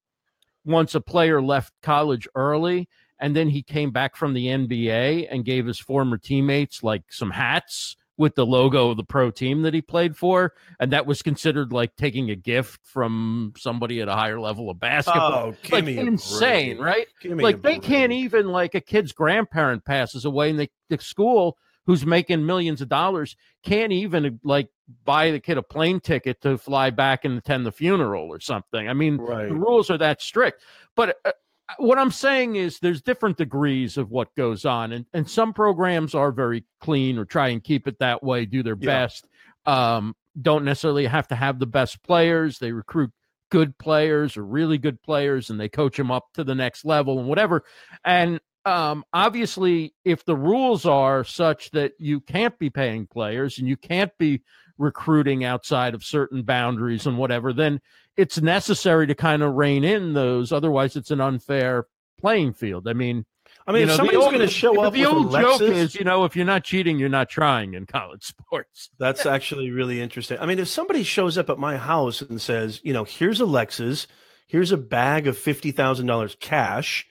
once 0.65 0.95
a 0.95 1.01
player 1.01 1.41
left 1.41 1.73
college 1.83 2.29
early 2.35 2.89
and 3.23 3.37
then 3.37 3.49
he 3.49 3.63
came 3.63 3.93
back 3.93 4.17
from 4.17 4.35
the 4.35 4.49
NBA 4.49 5.29
and 5.31 5.45
gave 5.45 5.65
his 5.65 5.79
former 5.79 6.19
teammates 6.19 6.83
like 6.83 7.05
some 7.09 7.31
hats 7.31 7.97
with 8.19 8.35
the 8.35 8.45
logo 8.45 8.91
of 8.91 8.99
the 8.99 9.05
pro 9.05 9.31
team 9.31 9.63
that 9.63 9.73
he 9.73 9.81
played 9.81 10.17
for 10.17 10.53
and 10.79 10.93
that 10.93 11.07
was 11.07 11.23
considered 11.23 11.73
like 11.73 11.97
taking 11.97 12.31
a 12.31 12.37
gift 12.37 12.81
from 12.85 13.55
somebody 13.57 14.01
at 14.01 14.09
a 14.09 14.13
higher 14.13 14.39
level 14.39 14.69
of 14.69 14.79
basketball 14.79 15.55
oh, 15.55 15.57
like 15.71 15.87
insane 15.87 16.79
right 16.79 17.07
like 17.25 17.63
they 17.63 17.79
can't 17.79 18.13
even 18.13 18.49
like 18.49 18.75
a 18.75 18.81
kid's 18.83 19.13
grandparent 19.13 19.83
passes 19.85 20.27
away 20.27 20.51
and 20.51 20.61
they, 20.61 20.69
the 20.91 20.99
school 20.99 21.57
who's 21.87 22.07
making 22.07 22.45
millions 22.45 22.81
of 22.81 22.89
dollars 22.89 23.37
can't 23.65 23.93
even 23.93 24.39
like 24.45 24.69
buy 25.05 25.31
the 25.31 25.41
kid 25.41 25.59
a 25.59 25.63
plane 25.63 26.01
ticket 26.01 26.41
to 26.43 26.59
fly 26.59 26.91
back 26.91 27.25
and 27.25 27.37
attend 27.37 27.67
the 27.67 27.73
funeral 27.73 28.29
or 28.29 28.41
something. 28.41 28.89
I 28.89 28.93
mean, 28.93 29.17
right. 29.17 29.49
the 29.49 29.55
rules 29.55 29.91
are 29.91 29.99
that 29.99 30.23
strict. 30.23 30.63
But 30.95 31.17
uh, 31.25 31.33
what 31.79 31.99
I'm 31.99 32.11
saying 32.11 32.57
is 32.57 32.79
there's 32.79 33.03
different 33.03 33.37
degrees 33.37 33.97
of 33.97 34.11
what 34.11 34.35
goes 34.35 34.65
on, 34.65 34.93
and 34.93 35.07
and 35.13 35.29
some 35.29 35.53
programs 35.53 36.15
are 36.15 36.33
very 36.33 36.65
clean 36.81 37.19
or 37.19 37.25
try 37.25 37.49
and 37.49 37.63
keep 37.63 37.87
it 37.87 37.99
that 37.99 38.23
way, 38.23 38.47
do 38.47 38.63
their 38.63 38.77
yeah. 38.79 38.87
best. 38.87 39.27
Um, 39.67 40.15
don't 40.41 40.65
necessarily 40.65 41.07
have 41.07 41.29
to 41.29 41.35
have 41.35 41.59
the 41.59 41.67
best 41.67 42.03
players. 42.03 42.59
They 42.59 42.73
recruit 42.73 43.11
good 43.51 43.77
players 43.77 44.37
or 44.37 44.45
really 44.45 44.79
good 44.79 45.03
players, 45.03 45.51
and 45.51 45.61
they 45.61 45.69
coach 45.69 45.97
them 45.97 46.11
up 46.11 46.25
to 46.35 46.45
the 46.45 46.55
next 46.55 46.85
level 46.85 47.19
and 47.19 47.29
whatever. 47.29 47.65
And 48.05 48.41
um, 48.65 49.05
obviously, 49.13 49.95
if 50.05 50.25
the 50.25 50.37
rules 50.37 50.87
are 50.87 51.25
such 51.25 51.71
that 51.73 51.93
you 51.99 52.21
can't 52.21 52.59
be 52.59 52.71
paying 52.71 53.07
players 53.07 53.59
and 53.59 53.69
you 53.69 53.77
can't 53.77 54.13
be 54.19 54.43
recruiting 54.79 55.45
outside 55.45 55.95
of 55.95 56.05
certain 56.05 56.43
boundaries 56.43 57.07
and 57.07 57.19
whatever, 57.19 57.53
then 57.53 57.81
it's 58.17 58.41
necessary 58.41 59.07
to 59.07 59.15
kind 59.15 59.43
of 59.43 59.55
rein 59.55 59.85
in 59.85 60.13
those. 60.13 60.53
Otherwise, 60.53 60.97
it's 60.97 61.11
an 61.11 61.21
unfair 61.21 61.87
playing 62.21 62.55
field. 62.55 62.89
I 62.89 62.93
mean, 62.93 63.25
I 63.67 63.73
mean, 63.73 63.81
you 63.81 63.87
know, 63.87 63.97
somebody's 63.97 64.21
going 64.21 64.39
to 64.41 64.49
show 64.49 64.81
up. 64.81 64.93
The 64.93 65.07
old 65.07 65.33
joke 65.33 65.61
is, 65.63 65.95
you 65.95 66.05
know, 66.05 66.25
if 66.25 66.35
you're 66.35 66.47
not 66.47 66.65
cheating, 66.65 66.99
you're 66.99 67.09
not 67.09 67.29
trying 67.29 67.75
in 67.75 67.87
college 67.87 68.25
sports. 68.25 68.91
That's 68.99 69.27
actually 69.27 69.71
really 69.71 70.01
interesting. 70.01 70.39
I 70.41 70.47
mean, 70.47 70.59
if 70.59 70.69
somebody 70.69 71.03
shows 71.03 71.39
up 71.39 71.49
at 71.49 71.59
my 71.59 71.77
house 71.77 72.23
and 72.23 72.41
says, 72.41 72.81
you 72.83 72.93
know, 72.93 73.05
here's 73.05 73.41
a 73.41 73.45
Lexus, 73.45 74.07
here's 74.47 74.73
a 74.73 74.77
bag 74.77 75.27
of 75.27 75.39
fifty 75.39 75.71
thousand 75.71 76.07
dollars 76.07 76.37
cash 76.41 77.07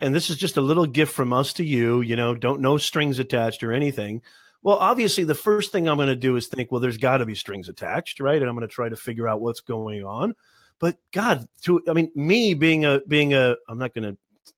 and 0.00 0.14
this 0.14 0.30
is 0.30 0.36
just 0.36 0.56
a 0.56 0.62
little 0.62 0.86
gift 0.86 1.12
from 1.12 1.32
us 1.32 1.52
to 1.54 1.64
you 1.64 2.00
you 2.00 2.16
know 2.16 2.34
don't 2.34 2.60
no 2.60 2.76
strings 2.76 3.18
attached 3.18 3.62
or 3.62 3.72
anything 3.72 4.22
well 4.66 4.78
obviously 4.78 5.22
the 5.22 5.34
first 5.34 5.70
thing 5.70 5.88
i'm 5.88 5.96
going 5.96 6.08
to 6.08 6.16
do 6.16 6.34
is 6.34 6.48
think 6.48 6.72
well 6.72 6.80
there's 6.80 6.98
got 6.98 7.18
to 7.18 7.24
be 7.24 7.36
strings 7.36 7.68
attached 7.68 8.18
right? 8.20 8.42
And 8.42 8.50
i'm 8.50 8.56
going 8.56 8.68
to 8.68 8.74
try 8.74 8.88
to 8.88 8.96
figure 8.96 9.28
out 9.28 9.40
what's 9.40 9.60
going 9.60 10.04
on. 10.04 10.34
But 10.78 10.98
god 11.12 11.48
to 11.62 11.80
i 11.88 11.92
mean 11.92 12.10
me 12.14 12.52
being 12.52 12.84
a 12.84 13.00
being 13.08 13.32
a 13.32 13.56
i'm 13.68 13.78
not 13.78 13.94
going 13.94 14.16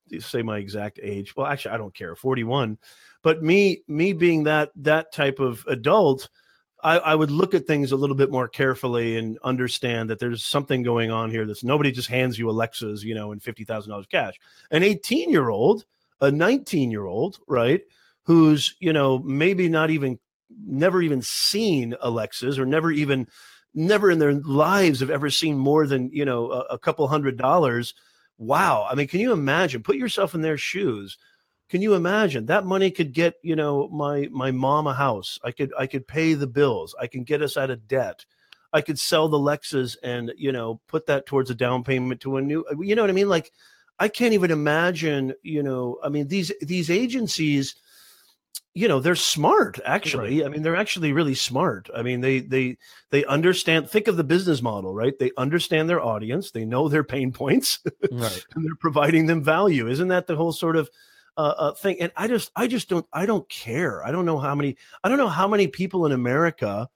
to 0.09 0.19
say 0.19 0.41
my 0.41 0.57
exact 0.57 0.99
age. 1.01 1.35
Well 1.35 1.45
actually 1.45 1.75
i 1.75 1.77
don't 1.77 1.93
care 1.93 2.15
41 2.15 2.77
but 3.21 3.43
me 3.43 3.83
me 3.87 4.11
being 4.13 4.43
that 4.43 4.71
that 4.77 5.13
type 5.13 5.39
of 5.39 5.63
adult 5.67 6.29
I, 6.81 6.97
I, 6.97 7.15
would 7.15 7.29
look 7.29 7.53
at 7.53 7.67
things 7.67 7.91
a 7.91 7.97
little 7.97 8.15
bit 8.15 8.31
more 8.31 8.47
carefully 8.47 9.17
and 9.17 9.37
understand 9.43 10.09
that 10.09 10.19
there's 10.19 10.45
something 10.45 10.81
going 10.81 11.11
on 11.11 11.29
here 11.29 11.45
that's 11.45 11.61
nobody 11.61 11.91
just 11.91 12.07
hands 12.07 12.39
you 12.39 12.49
Alexas, 12.49 13.03
you 13.03 13.13
know, 13.13 13.33
and 13.33 13.43
fifty 13.43 13.65
thousand 13.65 13.89
dollars 13.91 14.05
cash. 14.09 14.35
An 14.71 14.81
18 14.81 15.29
year 15.29 15.49
old, 15.49 15.83
a 16.21 16.31
19 16.31 16.89
year 16.89 17.05
old, 17.05 17.39
right, 17.47 17.81
who's 18.29 18.75
you 18.79 18.93
know 18.93 19.17
maybe 19.17 19.67
not 19.67 19.89
even 19.89 20.19
never 20.63 21.01
even 21.01 21.19
seen 21.19 21.95
Alexas 21.99 22.59
or 22.59 22.65
never 22.65 22.91
even 22.91 23.27
never 23.73 24.11
in 24.11 24.19
their 24.19 24.33
lives 24.33 24.99
have 24.99 25.09
ever 25.09 25.31
seen 25.31 25.57
more 25.57 25.87
than 25.87 26.11
you 26.13 26.23
know 26.23 26.51
a, 26.51 26.59
a 26.75 26.77
couple 26.77 27.07
hundred 27.07 27.37
dollars. 27.37 27.95
Wow, 28.37 28.87
I 28.87 28.93
mean, 28.93 29.07
can 29.07 29.19
you 29.19 29.31
imagine? 29.31 29.81
Put 29.81 29.95
yourself 29.95 30.35
in 30.35 30.41
their 30.41 30.59
shoes. 30.59 31.17
Can 31.69 31.81
you 31.81 31.95
imagine? 31.95 32.45
That 32.45 32.67
money 32.67 32.91
could 32.91 33.13
get 33.13 33.33
you 33.41 33.55
know 33.55 33.87
my 33.89 34.27
my 34.31 34.51
mom 34.51 34.85
a 34.85 34.93
house. 34.93 35.39
I 35.43 35.51
could 35.51 35.73
i 35.75 35.87
could 35.87 36.07
pay 36.07 36.35
the 36.35 36.45
bills. 36.45 36.93
I 37.01 37.07
can 37.07 37.23
get 37.23 37.41
us 37.41 37.57
out 37.57 37.71
of 37.71 37.87
debt. 37.87 38.25
I 38.71 38.81
could 38.81 38.99
sell 38.99 39.27
the 39.27 39.39
lexus 39.39 39.97
and 40.03 40.31
you 40.37 40.51
know 40.51 40.81
put 40.87 41.07
that 41.07 41.25
towards 41.25 41.49
a 41.49 41.55
down 41.55 41.83
payment 41.83 42.21
to 42.21 42.37
a 42.37 42.43
new 42.43 42.63
you 42.79 42.93
know 42.93 43.01
what 43.01 43.09
i 43.09 43.13
mean? 43.13 43.27
Like 43.29 43.51
i 43.97 44.07
can't 44.07 44.33
even 44.33 44.49
imagine 44.49 45.33
you 45.43 45.61
know 45.61 45.97
i 46.01 46.07
mean 46.07 46.27
these 46.29 46.53
these 46.61 46.89
agencies 46.89 47.75
you 48.73 48.87
know 48.87 48.99
they're 48.99 49.15
smart 49.15 49.79
actually 49.83 50.41
right. 50.41 50.45
i 50.45 50.49
mean 50.49 50.61
they're 50.61 50.75
actually 50.75 51.11
really 51.11 51.33
smart 51.33 51.89
i 51.95 52.01
mean 52.01 52.21
they 52.21 52.39
they 52.39 52.77
they 53.09 53.25
understand 53.25 53.89
think 53.89 54.07
of 54.07 54.15
the 54.15 54.23
business 54.23 54.61
model 54.61 54.93
right 54.93 55.17
they 55.19 55.31
understand 55.37 55.89
their 55.89 56.01
audience 56.01 56.51
they 56.51 56.65
know 56.65 56.87
their 56.87 57.03
pain 57.03 57.31
points 57.33 57.79
right. 58.11 58.45
and 58.55 58.65
they're 58.65 58.75
providing 58.79 59.25
them 59.25 59.43
value 59.43 59.87
isn't 59.87 60.09
that 60.09 60.27
the 60.27 60.35
whole 60.35 60.51
sort 60.51 60.75
of 60.75 60.89
uh, 61.39 61.55
uh, 61.57 61.71
thing. 61.73 61.95
And 62.01 62.11
I 62.17 62.27
just, 62.27 62.51
I 62.53 62.67
just 62.67 62.89
don't, 62.89 63.05
I 63.13 63.25
don't 63.25 63.47
care. 63.47 64.05
I 64.05 64.11
don't 64.11 64.25
know 64.25 64.39
how 64.39 64.53
many, 64.53 64.75
I 65.05 65.07
don't 65.07 65.17
know 65.17 65.29
how 65.29 65.47
many 65.47 65.67
people 65.67 66.05
in 66.05 66.11
America. 66.11 66.89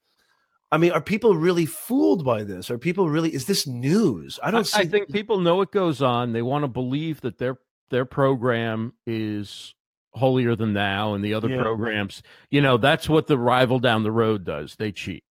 I 0.69 0.77
mean, 0.77 0.91
are 0.91 0.99
people 0.99 1.37
really 1.37 1.65
fooled 1.65 2.25
by 2.25 2.43
this? 2.43 2.69
Are 2.69 2.77
people 2.77 3.09
really? 3.09 3.33
Is 3.33 3.45
this 3.45 3.65
news? 3.65 4.39
I 4.43 4.51
don't. 4.51 4.69
I, 4.75 4.79
I 4.79 4.85
think 4.85 5.13
people 5.13 5.39
know 5.39 5.61
it 5.61 5.71
goes 5.71 6.01
on. 6.01 6.33
They 6.33 6.41
want 6.41 6.63
to 6.63 6.67
believe 6.67 7.21
that 7.21 7.37
their 7.37 7.57
their 7.89 8.03
program 8.05 8.93
is 9.05 9.75
holier 10.13 10.55
than 10.55 10.73
thou, 10.73 11.13
and 11.13 11.23
the 11.23 11.33
other 11.33 11.49
yeah. 11.49 11.61
programs. 11.61 12.23
You 12.49 12.61
know, 12.61 12.77
that's 12.77 13.09
what 13.09 13.27
the 13.27 13.37
rival 13.37 13.79
down 13.79 14.03
the 14.03 14.11
road 14.11 14.43
does. 14.43 14.75
They 14.75 14.91
cheat. 14.91 15.23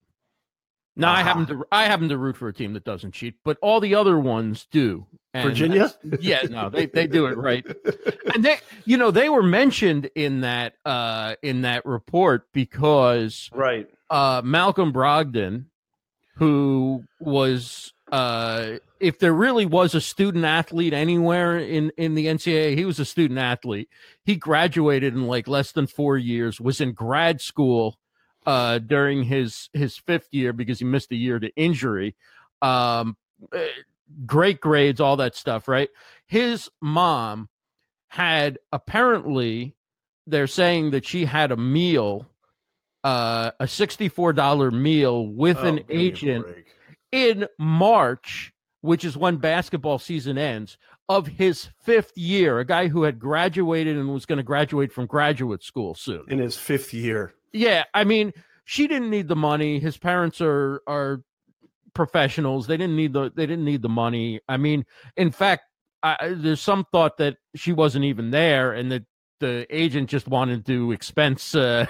Now 0.95 1.13
uh-huh. 1.13 1.21
I 1.21 1.23
happen 1.23 1.47
to 1.47 1.65
I 1.73 1.85
happen 1.85 2.09
to 2.11 2.19
root 2.19 2.37
for 2.37 2.49
a 2.49 2.53
team 2.53 2.75
that 2.75 2.85
doesn't 2.85 3.13
cheat, 3.13 3.37
but 3.45 3.59
all 3.63 3.81
the 3.81 3.95
other 3.95 4.19
ones 4.19 4.67
do. 4.71 5.07
And 5.35 5.49
Virginia? 5.49 5.95
Yeah, 6.21 6.43
no, 6.51 6.69
they, 6.69 6.85
they 6.85 7.07
do 7.07 7.27
it 7.27 7.39
right. 7.39 7.65
And 8.35 8.45
they 8.45 8.59
you 8.85 8.99
know, 8.99 9.11
they 9.11 9.31
were 9.31 9.43
mentioned 9.43 10.11
in 10.15 10.43
that 10.43 10.75
uh 10.85 11.37
in 11.43 11.63
that 11.63 11.87
report 11.87 12.47
because 12.53 13.49
right. 13.55 13.89
Uh 14.11 14.43
Malcolm 14.45 14.93
Brogdon, 14.93 15.65
who 16.37 17.05
was 17.19 17.95
uh 18.13 18.79
if 19.01 19.19
there 19.19 19.33
really 19.33 19.67
was 19.67 19.97
a 19.97 20.01
student 20.01 20.45
athlete 20.45 20.93
anywhere 20.93 21.59
in 21.59 21.91
in 21.97 22.15
the 22.15 22.27
NCAA, 22.27 22.77
he 22.77 22.85
was 22.85 23.01
a 23.01 23.05
student 23.05 23.41
athlete. 23.41 23.89
He 24.25 24.37
graduated 24.37 25.15
in 25.15 25.27
like 25.27 25.49
less 25.49 25.73
than 25.73 25.89
4 25.89 26.17
years, 26.19 26.61
was 26.61 26.81
in 26.81 26.93
grad 26.93 27.41
school 27.41 27.99
uh, 28.47 28.79
during 28.79 29.25
his 29.25 29.69
his 29.73 29.97
fifth 29.97 30.29
year 30.33 30.53
because 30.53 30.79
he 30.79 30.85
missed 30.85 31.13
a 31.13 31.17
year 31.17 31.39
to 31.39 31.55
injury. 31.57 32.15
Um, 32.61 33.17
eh, 33.53 33.67
great 34.27 34.61
grades, 34.61 35.01
all 35.01 35.17
that 35.17 35.35
stuff, 35.35 35.69
right? 35.69 35.89
His 36.27 36.71
mom 36.81 37.49
had 38.09 38.59
apparently 38.73 39.75
they're 40.27 40.47
saying 40.47 40.91
that 40.91 41.07
she 41.07 41.25
had 41.25 41.53
a 41.53 41.57
meal, 41.57 42.27
uh, 43.05 43.53
a 43.59 43.67
sixty-four 43.67 44.33
dollar 44.33 44.71
meal 44.71 45.27
with 45.27 45.59
oh, 45.59 45.67
an 45.67 45.81
agent 45.89 46.47
in 47.13 47.47
March, 47.59 48.53
which 48.81 49.05
is 49.05 49.17
when 49.17 49.37
basketball 49.37 49.99
season 49.99 50.39
ends, 50.39 50.77
of 51.09 51.27
his 51.27 51.69
fifth 51.83 52.17
year. 52.17 52.59
A 52.59 52.65
guy 52.65 52.89
who 52.89 53.03
had 53.05 53.19
graduated 53.19 53.97
and 53.97 54.13
was 54.13 54.27
going 54.27 54.39
to 54.39 54.43
graduate 54.43 54.93
from 54.93 55.07
graduate 55.07 55.63
school 55.63 55.95
soon 55.95 56.25
in 56.29 56.39
his 56.39 56.57
fifth 56.57 56.93
year. 56.93 57.35
Yeah, 57.53 57.85
I 57.93 58.05
mean, 58.05 58.33
she 58.65 58.87
didn't 58.87 59.11
need 59.11 59.29
the 59.29 59.37
money. 59.37 59.79
His 59.79 59.97
parents 59.99 60.41
are 60.41 60.83
are 60.87 61.23
professionals. 61.95 62.67
They 62.67 62.77
didn't 62.77 62.97
need 62.97 63.13
the 63.13 63.31
they 63.35 63.47
didn't 63.47 63.65
need 63.65 63.83
the 63.83 63.89
money. 63.89 64.41
I 64.49 64.57
mean, 64.57 64.85
in 65.17 65.31
fact, 65.31 65.65
I, 66.03 66.35
there's 66.37 66.61
some 66.61 66.87
thought 66.91 67.19
that 67.19 67.37
she 67.55 67.73
wasn't 67.73 68.07
even 68.07 68.31
there, 68.31 68.73
and 68.73 68.91
that 68.91 69.05
the 69.41 69.67
agent 69.71 70.09
just 70.09 70.29
wanted 70.29 70.65
to 70.67 70.93
expense 70.93 71.55
uh, 71.55 71.87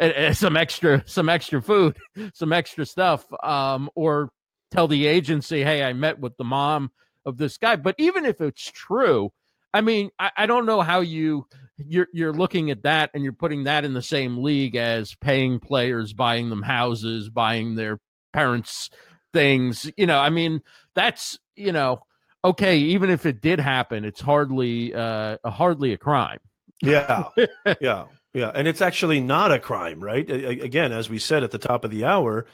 some 0.32 0.56
extra 0.56 1.02
some 1.06 1.28
extra 1.28 1.60
food, 1.60 1.96
some 2.34 2.52
extra 2.52 2.86
stuff, 2.86 3.26
um, 3.42 3.90
or 3.94 4.30
tell 4.74 4.88
the 4.88 5.06
agency, 5.06 5.62
"Hey, 5.62 5.82
I 5.82 5.92
met 5.92 6.18
with 6.18 6.36
the 6.36 6.44
mom 6.44 6.90
of 7.24 7.38
this 7.38 7.56
guy." 7.58 7.76
But 7.76 7.94
even 7.98 8.24
if 8.24 8.40
it's 8.40 8.70
true, 8.70 9.32
I 9.72 9.80
mean, 9.80 10.10
I, 10.18 10.30
I 10.36 10.46
don't 10.46 10.66
know 10.66 10.82
how 10.82 11.00
you 11.00 11.46
you're 11.76 12.08
you're 12.12 12.32
looking 12.32 12.70
at 12.70 12.82
that 12.82 13.10
and 13.14 13.24
you're 13.24 13.32
putting 13.32 13.64
that 13.64 13.84
in 13.84 13.94
the 13.94 14.02
same 14.02 14.42
league 14.42 14.76
as 14.76 15.14
paying 15.16 15.58
players, 15.60 16.12
buying 16.12 16.50
them 16.50 16.62
houses, 16.62 17.28
buying 17.28 17.74
their 17.74 18.00
parents 18.32 18.90
things. 19.32 19.90
You 19.96 20.06
know, 20.06 20.18
I 20.18 20.30
mean, 20.30 20.62
that's 20.94 21.38
you 21.56 21.72
know, 21.72 22.02
okay. 22.44 22.78
Even 22.78 23.10
if 23.10 23.26
it 23.26 23.40
did 23.40 23.60
happen, 23.60 24.04
it's 24.04 24.20
hardly 24.20 24.94
uh, 24.94 25.38
hardly 25.44 25.92
a 25.92 25.98
crime. 25.98 26.38
Yeah, 26.82 27.28
yeah, 27.80 28.06
yeah, 28.32 28.50
and 28.54 28.66
it's 28.66 28.80
actually 28.80 29.20
not 29.20 29.52
a 29.52 29.58
crime, 29.58 30.02
right? 30.02 30.28
Again, 30.28 30.92
as 30.92 31.10
we 31.10 31.18
said 31.18 31.42
at 31.42 31.50
the 31.50 31.58
top 31.58 31.84
of 31.84 31.90
the 31.90 32.04
hour, 32.04 32.46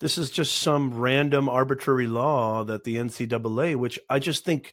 this 0.00 0.18
is 0.18 0.30
just 0.30 0.56
some 0.58 0.94
random 0.94 1.48
arbitrary 1.48 2.06
law 2.06 2.64
that 2.64 2.84
the 2.84 2.96
NCAA, 2.96 3.76
which 3.76 3.98
I 4.10 4.18
just 4.18 4.44
think 4.44 4.72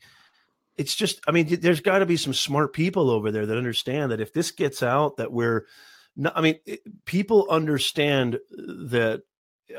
it's 0.78 0.96
just 0.96 1.20
i 1.28 1.32
mean 1.32 1.48
there's 1.62 1.82
got 1.82 2.00
to 2.00 2.06
be 2.06 2.18
some 2.18 2.34
smart 2.34 2.74
people 2.74 3.10
over 3.10 3.32
there 3.32 3.46
that 3.46 3.58
understand 3.58 4.12
that 4.12 4.22
if 4.22 4.34
this 4.34 4.52
gets 4.52 4.82
out 4.82 5.18
that 5.18 5.32
we're 5.32 5.66
not, 6.16 6.34
i 6.36 6.42
mean 6.42 6.56
people 7.06 7.48
understand 7.50 8.40
that 8.50 9.22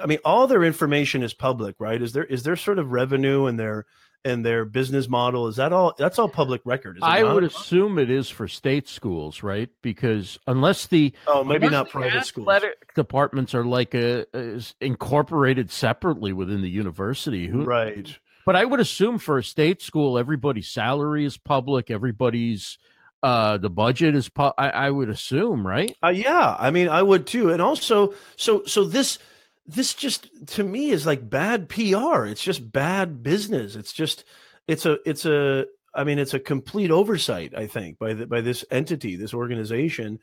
i 0.01 0.07
mean 0.07 0.19
all 0.25 0.47
their 0.47 0.65
information 0.65 1.23
is 1.23 1.35
public 1.35 1.77
right? 1.79 2.01
Is 2.01 2.13
there 2.13 2.25
is 2.25 2.43
there 2.43 2.57
sort 2.57 2.79
of 2.79 2.93
revenue 2.93 3.47
and 3.47 3.59
their 3.59 3.87
and 4.25 4.45
their 4.45 4.65
business 4.65 5.09
model 5.09 5.49
is 5.49 5.57
that 5.57 5.73
all 5.73 5.95
that's 5.99 6.19
all 6.19 6.29
public 6.29 6.61
record 6.65 6.99
i 7.03 7.23
would 7.23 7.45
assume 7.45 7.99
it 7.99 8.11
is 8.11 8.29
for 8.29 8.47
state 8.47 8.89
schools 8.89 9.43
right 9.43 9.71
because 9.83 10.39
unless 10.47 10.87
the 10.87 11.13
oh 11.27 11.43
maybe 11.43 11.69
not 11.69 11.89
private 11.89 12.25
schools 12.25 12.49
departments 12.95 13.55
are 13.55 13.65
like 13.65 13.95
a, 13.95 14.27
a, 14.35 14.61
incorporated 14.81 15.71
separately 15.71 16.33
within 16.33 16.63
the 16.63 16.71
university 16.71 17.47
who 17.49 17.65
right 17.65 18.19
but 18.45 18.57
I 18.57 18.65
would 18.65 18.81
assume 18.81 19.19
for 19.19 19.39
a 19.39 19.45
state 19.45 19.83
school, 19.83 20.19
everybody's 20.19 20.69
salary 20.69 21.25
is 21.25 21.37
public. 21.37 21.91
Everybody's 21.91 22.79
uh 23.23 23.57
the 23.57 23.71
budget 23.71 24.17
is 24.17 24.29
pu- 24.29 24.53
I, 24.59 24.71
I 24.71 24.91
would 24.91 25.09
assume, 25.09 25.65
right? 25.67 25.97
Uh, 26.03 26.09
yeah, 26.09 26.57
I 26.59 26.71
mean, 26.71 26.89
I 26.89 27.03
would 27.03 27.27
too. 27.27 27.51
And 27.51 27.63
also, 27.63 28.15
so 28.37 28.65
so 28.67 28.85
this 28.85 29.19
this 29.67 29.95
just 29.95 30.29
to 30.49 30.65
me 30.65 30.91
is 30.91 31.07
like 31.07 31.29
bad 31.29 31.69
PR. 31.69 32.25
It's 32.27 32.43
just 32.43 32.73
bad 32.73 33.23
business. 33.23 33.77
It's 33.77 33.93
just 33.93 34.25
it's 34.67 34.87
a 34.87 34.99
it's 35.09 35.25
a 35.25 35.67
I 35.95 36.05
mean, 36.05 36.19
it's 36.19 36.35
a 36.35 36.41
complete 36.41 36.91
oversight. 36.91 37.55
I 37.55 37.67
think 37.67 37.99
by 37.99 38.15
the, 38.15 38.27
by 38.27 38.41
this 38.41 38.65
entity, 38.71 39.17
this 39.17 39.35
organization 39.35 40.19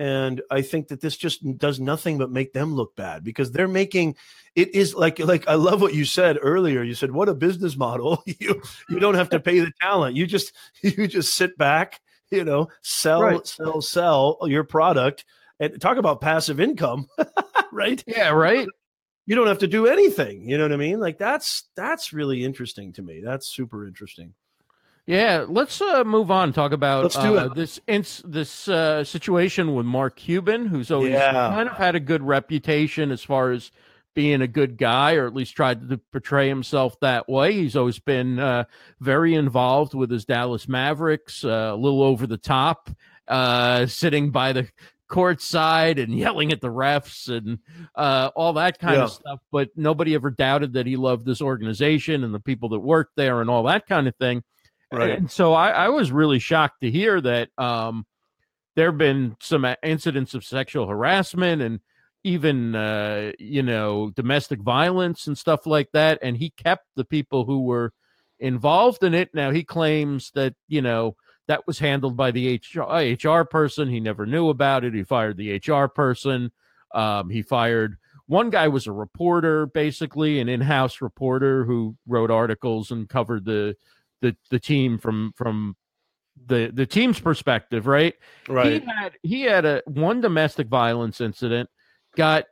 and 0.00 0.40
i 0.50 0.62
think 0.62 0.88
that 0.88 1.00
this 1.00 1.16
just 1.16 1.58
does 1.58 1.78
nothing 1.78 2.18
but 2.18 2.30
make 2.30 2.52
them 2.52 2.74
look 2.74 2.96
bad 2.96 3.22
because 3.22 3.52
they're 3.52 3.68
making 3.68 4.16
it 4.56 4.74
is 4.74 4.94
like 4.94 5.18
like 5.20 5.46
i 5.46 5.54
love 5.54 5.80
what 5.80 5.94
you 5.94 6.04
said 6.04 6.38
earlier 6.40 6.82
you 6.82 6.94
said 6.94 7.12
what 7.12 7.28
a 7.28 7.34
business 7.34 7.76
model 7.76 8.22
you 8.26 8.60
you 8.88 8.98
don't 8.98 9.14
have 9.14 9.28
to 9.30 9.38
pay 9.38 9.60
the 9.60 9.70
talent 9.80 10.16
you 10.16 10.26
just 10.26 10.52
you 10.82 11.06
just 11.06 11.34
sit 11.34 11.56
back 11.56 12.00
you 12.30 12.42
know 12.42 12.66
sell 12.82 13.22
right. 13.22 13.46
sell 13.46 13.80
sell 13.80 14.38
your 14.46 14.64
product 14.64 15.24
and 15.60 15.78
talk 15.80 15.98
about 15.98 16.22
passive 16.22 16.58
income 16.58 17.06
right 17.72 18.02
yeah 18.06 18.30
right 18.30 18.66
you 19.30 19.36
don't 19.36 19.46
have 19.46 19.58
to 19.58 19.68
do 19.68 19.86
anything 19.86 20.48
you 20.48 20.58
know 20.58 20.64
what 20.64 20.72
i 20.72 20.76
mean 20.76 20.98
like 20.98 21.16
that's 21.16 21.70
that's 21.76 22.12
really 22.12 22.44
interesting 22.44 22.92
to 22.92 23.00
me 23.00 23.20
that's 23.24 23.46
super 23.46 23.86
interesting 23.86 24.34
yeah, 25.06 25.44
let's 25.48 25.80
uh, 25.80 26.04
move 26.04 26.30
on. 26.30 26.52
Talk 26.52 26.70
about 26.70 27.16
uh, 27.16 27.48
this 27.48 27.80
ins- 27.88 28.22
this 28.24 28.68
uh, 28.68 29.02
situation 29.02 29.74
with 29.74 29.84
Mark 29.84 30.14
Cuban, 30.14 30.66
who's 30.66 30.92
always 30.92 31.12
yeah. 31.12 31.32
kind 31.32 31.68
of 31.68 31.76
had 31.76 31.96
a 31.96 32.00
good 32.00 32.22
reputation 32.22 33.10
as 33.10 33.20
far 33.20 33.50
as 33.50 33.72
being 34.14 34.40
a 34.40 34.46
good 34.46 34.76
guy, 34.76 35.14
or 35.14 35.26
at 35.26 35.34
least 35.34 35.56
tried 35.56 35.88
to 35.88 35.98
portray 36.12 36.46
himself 36.48 37.00
that 37.00 37.28
way. 37.28 37.54
He's 37.54 37.74
always 37.74 37.98
been 37.98 38.38
uh, 38.38 38.64
very 39.00 39.34
involved 39.34 39.94
with 39.94 40.10
his 40.10 40.24
Dallas 40.24 40.68
Mavericks, 40.68 41.44
uh, 41.44 41.70
a 41.72 41.76
little 41.76 42.02
over 42.02 42.28
the 42.28 42.36
top, 42.36 42.88
uh, 43.26 43.86
sitting 43.86 44.30
by 44.30 44.52
the 44.52 44.68
court 45.10 45.42
side 45.42 45.98
and 45.98 46.14
yelling 46.18 46.52
at 46.52 46.62
the 46.62 46.68
refs 46.68 47.28
and 47.28 47.58
all 47.94 48.54
that 48.54 48.78
kind 48.78 48.96
yeah. 48.96 49.04
of 49.04 49.10
stuff. 49.10 49.40
But 49.52 49.68
nobody 49.76 50.14
ever 50.14 50.30
doubted 50.30 50.72
that 50.74 50.86
he 50.86 50.96
loved 50.96 51.26
this 51.26 51.42
organization 51.42 52.24
and 52.24 52.32
the 52.32 52.40
people 52.40 52.70
that 52.70 52.80
worked 52.80 53.16
there 53.16 53.42
and 53.42 53.50
all 53.50 53.64
that 53.64 53.86
kind 53.86 54.08
of 54.08 54.16
thing. 54.16 54.42
Right. 54.92 55.18
And 55.18 55.30
so 55.30 55.52
I, 55.52 55.70
I 55.70 55.88
was 55.90 56.10
really 56.10 56.40
shocked 56.40 56.80
to 56.80 56.90
hear 56.90 57.20
that 57.20 57.50
um, 57.58 58.06
there 58.74 58.86
have 58.86 58.98
been 58.98 59.36
some 59.40 59.66
incidents 59.82 60.34
of 60.34 60.44
sexual 60.44 60.88
harassment 60.88 61.62
and 61.62 61.80
even 62.24 62.74
uh, 62.74 63.32
you 63.38 63.62
know 63.62 64.10
domestic 64.10 64.60
violence 64.60 65.26
and 65.26 65.38
stuff 65.38 65.66
like 65.66 65.90
that. 65.92 66.18
And 66.22 66.36
he 66.36 66.50
kept 66.50 66.86
the 66.96 67.04
people 67.04 67.44
who 67.44 67.62
were 67.62 67.92
involved 68.38 69.04
in 69.04 69.14
it. 69.14 69.30
Now 69.32 69.50
he 69.50 69.62
claims 69.62 70.32
that 70.34 70.54
you 70.66 70.82
know 70.82 71.16
that 71.50 71.66
was 71.66 71.80
handled 71.80 72.16
by 72.16 72.30
the 72.30 72.60
HR, 72.76 73.28
HR 73.28 73.42
person. 73.42 73.88
He 73.88 73.98
never 73.98 74.24
knew 74.24 74.50
about 74.50 74.84
it. 74.84 74.94
He 74.94 75.02
fired 75.02 75.36
the 75.36 75.56
HR 75.56 75.88
person. 75.88 76.52
Um, 76.94 77.28
he 77.28 77.42
fired 77.42 77.96
one 78.28 78.50
guy 78.50 78.68
was 78.68 78.86
a 78.86 78.92
reporter, 78.92 79.66
basically 79.66 80.38
an 80.38 80.48
in-house 80.48 81.00
reporter 81.00 81.64
who 81.64 81.96
wrote 82.06 82.30
articles 82.30 82.92
and 82.92 83.08
covered 83.08 83.44
the 83.44 83.74
the 84.20 84.36
the 84.50 84.60
team 84.60 84.96
from 84.96 85.32
from 85.34 85.74
the 86.46 86.70
the 86.72 86.86
team's 86.86 87.18
perspective, 87.18 87.88
right? 87.88 88.14
Right. 88.48 88.80
He 88.80 88.88
had 88.88 89.12
he 89.24 89.42
had 89.42 89.64
a 89.64 89.82
one 89.86 90.20
domestic 90.20 90.68
violence 90.68 91.20
incident, 91.20 91.68
got 92.16 92.44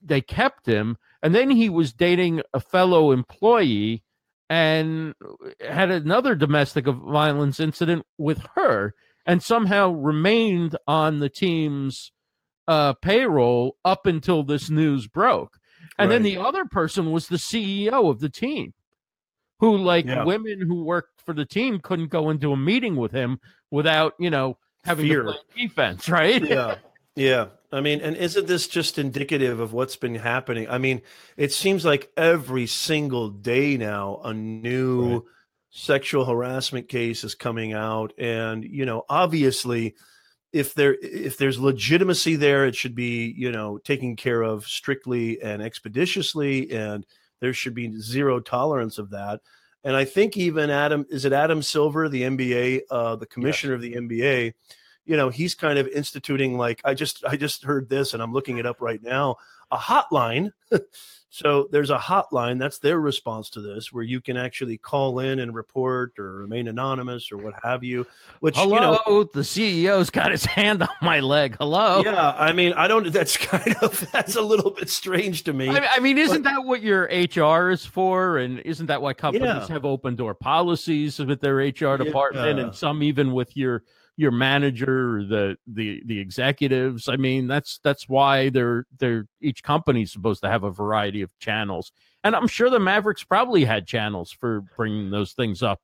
they 0.00 0.20
kept 0.20 0.66
him, 0.66 0.98
and 1.20 1.34
then 1.34 1.50
he 1.50 1.68
was 1.68 1.92
dating 1.92 2.42
a 2.54 2.60
fellow 2.60 3.10
employee 3.10 4.04
and 4.48 5.14
had 5.60 5.90
another 5.90 6.34
domestic 6.34 6.86
violence 6.86 7.58
incident 7.60 8.04
with 8.18 8.46
her 8.54 8.94
and 9.26 9.42
somehow 9.42 9.90
remained 9.90 10.76
on 10.86 11.18
the 11.18 11.28
team's 11.28 12.12
uh, 12.68 12.94
payroll 12.94 13.76
up 13.84 14.06
until 14.06 14.42
this 14.44 14.70
news 14.70 15.08
broke. 15.08 15.58
And 15.98 16.10
right. 16.10 16.16
then 16.16 16.22
the 16.22 16.38
other 16.38 16.64
person 16.64 17.10
was 17.10 17.28
the 17.28 17.36
CEO 17.36 18.10
of 18.10 18.20
the 18.20 18.28
team 18.28 18.72
who 19.60 19.76
like 19.76 20.06
yeah. 20.06 20.24
women 20.24 20.60
who 20.60 20.84
worked 20.84 21.22
for 21.24 21.32
the 21.32 21.46
team 21.46 21.80
couldn't 21.80 22.10
go 22.10 22.30
into 22.30 22.52
a 22.52 22.56
meeting 22.56 22.96
with 22.96 23.12
him 23.12 23.38
without 23.70 24.14
you 24.18 24.30
know 24.30 24.58
having 24.84 25.06
Fear. 25.06 25.22
to 25.22 25.32
play 25.32 25.40
defense, 25.56 26.08
right? 26.08 26.42
Yeah, 26.42 26.76
yeah. 27.16 27.46
I 27.72 27.80
mean, 27.80 28.00
and 28.00 28.16
isn't 28.16 28.46
this 28.46 28.68
just 28.68 28.98
indicative 28.98 29.58
of 29.58 29.72
what's 29.72 29.96
been 29.96 30.14
happening? 30.14 30.68
I 30.68 30.78
mean, 30.78 31.02
it 31.36 31.52
seems 31.52 31.84
like 31.84 32.10
every 32.16 32.66
single 32.66 33.28
day 33.28 33.76
now 33.76 34.20
a 34.22 34.32
new 34.32 35.14
right. 35.14 35.22
sexual 35.70 36.24
harassment 36.24 36.88
case 36.88 37.24
is 37.24 37.34
coming 37.34 37.72
out, 37.72 38.12
and 38.18 38.64
you 38.64 38.86
know, 38.86 39.04
obviously. 39.08 39.96
If 40.52 40.72
there 40.72 40.96
if 41.02 41.36
there's 41.36 41.58
legitimacy 41.58 42.36
there, 42.36 42.64
it 42.64 42.74
should 42.74 42.94
be 42.94 43.34
you 43.36 43.52
know 43.52 43.76
taken 43.76 44.16
care 44.16 44.40
of 44.40 44.64
strictly 44.64 45.42
and 45.42 45.60
expeditiously, 45.60 46.70
and 46.70 47.04
there 47.40 47.52
should 47.52 47.74
be 47.74 48.00
zero 48.00 48.40
tolerance 48.40 48.96
of 48.96 49.10
that. 49.10 49.40
And 49.84 49.94
I 49.94 50.04
think 50.04 50.36
even 50.36 50.70
Adam 50.70 51.04
is 51.10 51.24
it 51.24 51.32
Adam 51.32 51.62
Silver, 51.62 52.08
the 52.08 52.22
NBA, 52.22 52.82
uh, 52.90 53.16
the 53.16 53.26
commissioner 53.26 53.74
yes. 53.74 53.76
of 53.76 53.82
the 53.82 53.94
NBA, 53.94 54.54
you 55.06 55.16
know, 55.16 55.28
he's 55.28 55.54
kind 55.54 55.78
of 55.78 55.88
instituting 55.88 56.58
like 56.58 56.80
I 56.84 56.94
just 56.94 57.24
I 57.24 57.36
just 57.36 57.64
heard 57.64 57.88
this 57.88 58.12
and 58.12 58.22
I'm 58.22 58.32
looking 58.32 58.58
it 58.58 58.66
up 58.66 58.80
right 58.80 59.02
now, 59.02 59.36
a 59.70 59.78
hotline 59.78 60.52
So 61.36 61.68
there's 61.70 61.90
a 61.90 61.98
hotline. 61.98 62.58
That's 62.58 62.78
their 62.78 62.98
response 62.98 63.50
to 63.50 63.60
this, 63.60 63.92
where 63.92 64.02
you 64.02 64.22
can 64.22 64.38
actually 64.38 64.78
call 64.78 65.18
in 65.18 65.40
and 65.40 65.54
report 65.54 66.18
or 66.18 66.36
remain 66.36 66.66
anonymous 66.66 67.30
or 67.30 67.36
what 67.36 67.52
have 67.62 67.84
you. 67.84 68.06
Which 68.40 68.56
hello, 68.56 68.74
you 68.74 68.80
know, 68.80 69.24
the 69.34 69.40
CEO's 69.40 70.08
got 70.08 70.30
his 70.30 70.44
hand 70.56 70.82
on 70.82 70.88
my 71.02 71.20
leg. 71.20 71.56
Hello. 71.58 72.00
Yeah, 72.02 72.34
I 72.38 72.52
mean, 72.52 72.72
I 72.72 72.88
don't. 72.88 73.12
That's 73.12 73.36
kind 73.36 73.76
of 73.82 74.10
that's 74.12 74.36
a 74.36 74.40
little 74.40 74.70
bit 74.70 74.88
strange 74.88 75.44
to 75.44 75.52
me. 75.52 75.68
I 75.68 75.98
mean, 75.98 76.16
isn't 76.16 76.42
but, 76.42 76.50
that 76.54 76.64
what 76.64 76.80
your 76.80 77.02
HR 77.02 77.70
is 77.70 77.84
for? 77.84 78.38
And 78.38 78.60
isn't 78.60 78.86
that 78.86 79.02
why 79.02 79.12
companies 79.12 79.46
yeah. 79.46 79.68
have 79.68 79.84
open 79.84 80.16
door 80.16 80.34
policies 80.34 81.18
with 81.18 81.42
their 81.42 81.56
HR 81.56 81.98
department, 81.98 82.58
yeah. 82.58 82.64
and 82.64 82.74
some 82.74 83.02
even 83.02 83.32
with 83.32 83.54
your 83.54 83.82
your 84.16 84.30
manager, 84.30 85.24
the 85.24 85.56
the 85.66 86.02
the 86.06 86.18
executives. 86.18 87.08
I 87.08 87.16
mean, 87.16 87.46
that's 87.46 87.78
that's 87.84 88.08
why 88.08 88.48
they're 88.48 88.86
they're 88.98 89.26
each 89.40 89.62
company's 89.62 90.12
supposed 90.12 90.42
to 90.42 90.48
have 90.48 90.64
a 90.64 90.70
variety 90.70 91.22
of 91.22 91.30
channels. 91.38 91.92
And 92.24 92.34
I'm 92.34 92.48
sure 92.48 92.70
the 92.70 92.80
Mavericks 92.80 93.24
probably 93.24 93.64
had 93.64 93.86
channels 93.86 94.32
for 94.32 94.62
bringing 94.76 95.10
those 95.10 95.32
things 95.32 95.62
up. 95.62 95.80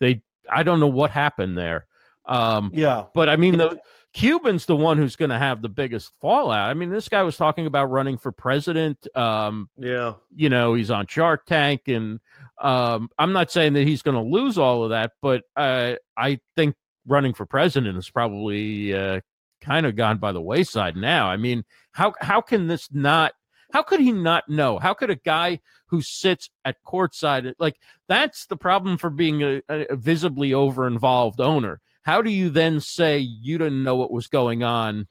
They 0.00 0.22
I 0.50 0.62
don't 0.62 0.80
know 0.80 0.86
what 0.88 1.10
happened 1.10 1.56
there. 1.56 1.86
Um, 2.26 2.72
yeah, 2.74 3.04
but 3.14 3.28
I 3.28 3.36
mean 3.36 3.56
the 3.56 3.80
Cuban's 4.12 4.66
the 4.66 4.74
one 4.74 4.96
who's 4.96 5.14
going 5.14 5.30
to 5.30 5.38
have 5.38 5.60
the 5.62 5.68
biggest 5.68 6.10
fallout. 6.20 6.70
I 6.70 6.74
mean, 6.74 6.90
this 6.90 7.08
guy 7.08 7.22
was 7.22 7.36
talking 7.36 7.66
about 7.66 7.90
running 7.90 8.16
for 8.16 8.32
president. 8.32 9.06
Um, 9.14 9.68
yeah, 9.78 10.14
you 10.34 10.48
know, 10.48 10.74
he's 10.74 10.90
on 10.90 11.06
Shark 11.06 11.46
Tank, 11.46 11.82
and 11.86 12.18
um, 12.60 13.10
I'm 13.18 13.32
not 13.32 13.52
saying 13.52 13.74
that 13.74 13.86
he's 13.86 14.02
going 14.02 14.16
to 14.16 14.22
lose 14.22 14.58
all 14.58 14.84
of 14.84 14.90
that, 14.90 15.12
but 15.20 15.44
uh, 15.54 15.96
I 16.16 16.40
think 16.56 16.74
running 17.06 17.34
for 17.34 17.46
president 17.46 17.96
is 17.96 18.10
probably 18.10 18.94
uh, 18.94 19.20
kind 19.60 19.86
of 19.86 19.96
gone 19.96 20.18
by 20.18 20.32
the 20.32 20.40
wayside 20.40 20.96
now. 20.96 21.28
I 21.28 21.36
mean, 21.36 21.64
how 21.92 22.14
how 22.20 22.40
can 22.40 22.66
this 22.66 22.88
not? 22.92 23.32
How 23.72 23.82
could 23.82 24.00
he 24.00 24.12
not 24.12 24.48
know? 24.48 24.78
How 24.78 24.94
could 24.94 25.10
a 25.10 25.16
guy 25.16 25.60
who 25.88 26.00
sits 26.00 26.50
at 26.64 26.76
courtside 26.86 27.52
like 27.58 27.76
that's 28.08 28.46
the 28.46 28.56
problem 28.56 28.96
for 28.98 29.10
being 29.10 29.42
a, 29.42 29.62
a 29.68 29.96
visibly 29.96 30.54
over 30.54 30.86
involved 30.86 31.40
owner? 31.40 31.80
How 32.02 32.22
do 32.22 32.30
you 32.30 32.50
then 32.50 32.80
say 32.80 33.18
you 33.18 33.58
didn't 33.58 33.82
know 33.82 33.96
what 33.96 34.12
was 34.12 34.28
going 34.28 34.62
on 34.62 35.08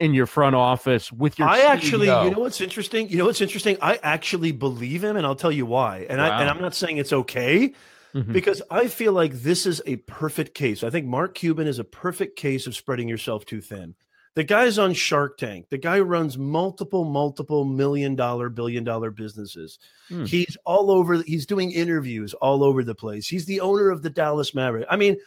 in 0.00 0.14
your 0.14 0.26
front 0.26 0.56
office 0.56 1.12
with 1.12 1.38
your? 1.38 1.48
I 1.48 1.60
CEO? 1.60 1.64
actually, 1.66 2.06
you 2.06 2.30
know 2.30 2.40
what's 2.40 2.60
interesting? 2.60 3.08
You 3.08 3.18
know 3.18 3.26
what's 3.26 3.40
interesting? 3.40 3.76
I 3.80 4.00
actually 4.02 4.50
believe 4.50 5.04
him, 5.04 5.16
and 5.16 5.24
I'll 5.24 5.36
tell 5.36 5.52
you 5.52 5.66
why. 5.66 6.06
And 6.10 6.18
wow. 6.18 6.30
I 6.30 6.40
and 6.40 6.50
I'm 6.50 6.60
not 6.60 6.74
saying 6.74 6.96
it's 6.96 7.12
okay. 7.12 7.72
Mm-hmm. 8.14 8.32
Because 8.32 8.60
I 8.70 8.88
feel 8.88 9.12
like 9.12 9.32
this 9.32 9.64
is 9.64 9.80
a 9.86 9.96
perfect 9.96 10.54
case. 10.54 10.84
I 10.84 10.90
think 10.90 11.06
Mark 11.06 11.34
Cuban 11.34 11.66
is 11.66 11.78
a 11.78 11.84
perfect 11.84 12.36
case 12.36 12.66
of 12.66 12.76
spreading 12.76 13.08
yourself 13.08 13.44
too 13.46 13.60
thin. 13.60 13.94
The 14.34 14.44
guy's 14.44 14.78
on 14.78 14.94
Shark 14.94 15.36
Tank. 15.36 15.66
The 15.68 15.78
guy 15.78 16.00
runs 16.00 16.38
multiple, 16.38 17.04
multiple 17.04 17.64
million 17.64 18.14
dollar, 18.16 18.48
billion 18.48 18.82
dollar 18.82 19.10
businesses. 19.10 19.78
Mm. 20.10 20.26
He's 20.26 20.56
all 20.64 20.90
over. 20.90 21.22
He's 21.22 21.44
doing 21.44 21.72
interviews 21.72 22.32
all 22.34 22.64
over 22.64 22.82
the 22.82 22.94
place. 22.94 23.28
He's 23.28 23.44
the 23.44 23.60
owner 23.60 23.90
of 23.90 24.02
the 24.02 24.10
Dallas 24.10 24.54
Mavericks. 24.54 24.88
I 24.90 24.96
mean, 24.96 25.18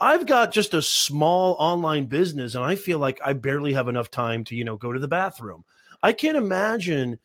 I've 0.00 0.26
got 0.26 0.52
just 0.52 0.74
a 0.74 0.82
small 0.82 1.56
online 1.58 2.06
business 2.06 2.54
and 2.54 2.64
I 2.64 2.74
feel 2.74 2.98
like 2.98 3.20
I 3.24 3.34
barely 3.34 3.74
have 3.74 3.88
enough 3.88 4.10
time 4.10 4.44
to, 4.44 4.56
you 4.56 4.64
know, 4.64 4.76
go 4.76 4.92
to 4.92 4.98
the 4.98 5.08
bathroom. 5.08 5.64
I 6.02 6.12
can't 6.12 6.36
imagine 6.36 7.18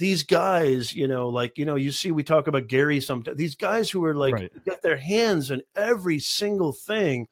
these 0.00 0.22
guys, 0.22 0.94
you 0.94 1.06
know, 1.06 1.28
like, 1.28 1.58
you 1.58 1.66
know, 1.66 1.76
you 1.76 1.92
see, 1.92 2.10
we 2.10 2.24
talk 2.24 2.46
about 2.46 2.68
Gary 2.68 3.00
sometimes, 3.00 3.36
these 3.36 3.54
guys 3.54 3.90
who 3.90 4.02
are 4.06 4.14
like, 4.14 4.32
right. 4.34 4.64
got 4.64 4.80
their 4.80 4.96
hands 4.96 5.50
in 5.50 5.62
every 5.76 6.18
single 6.18 6.72
thing. 6.72 7.28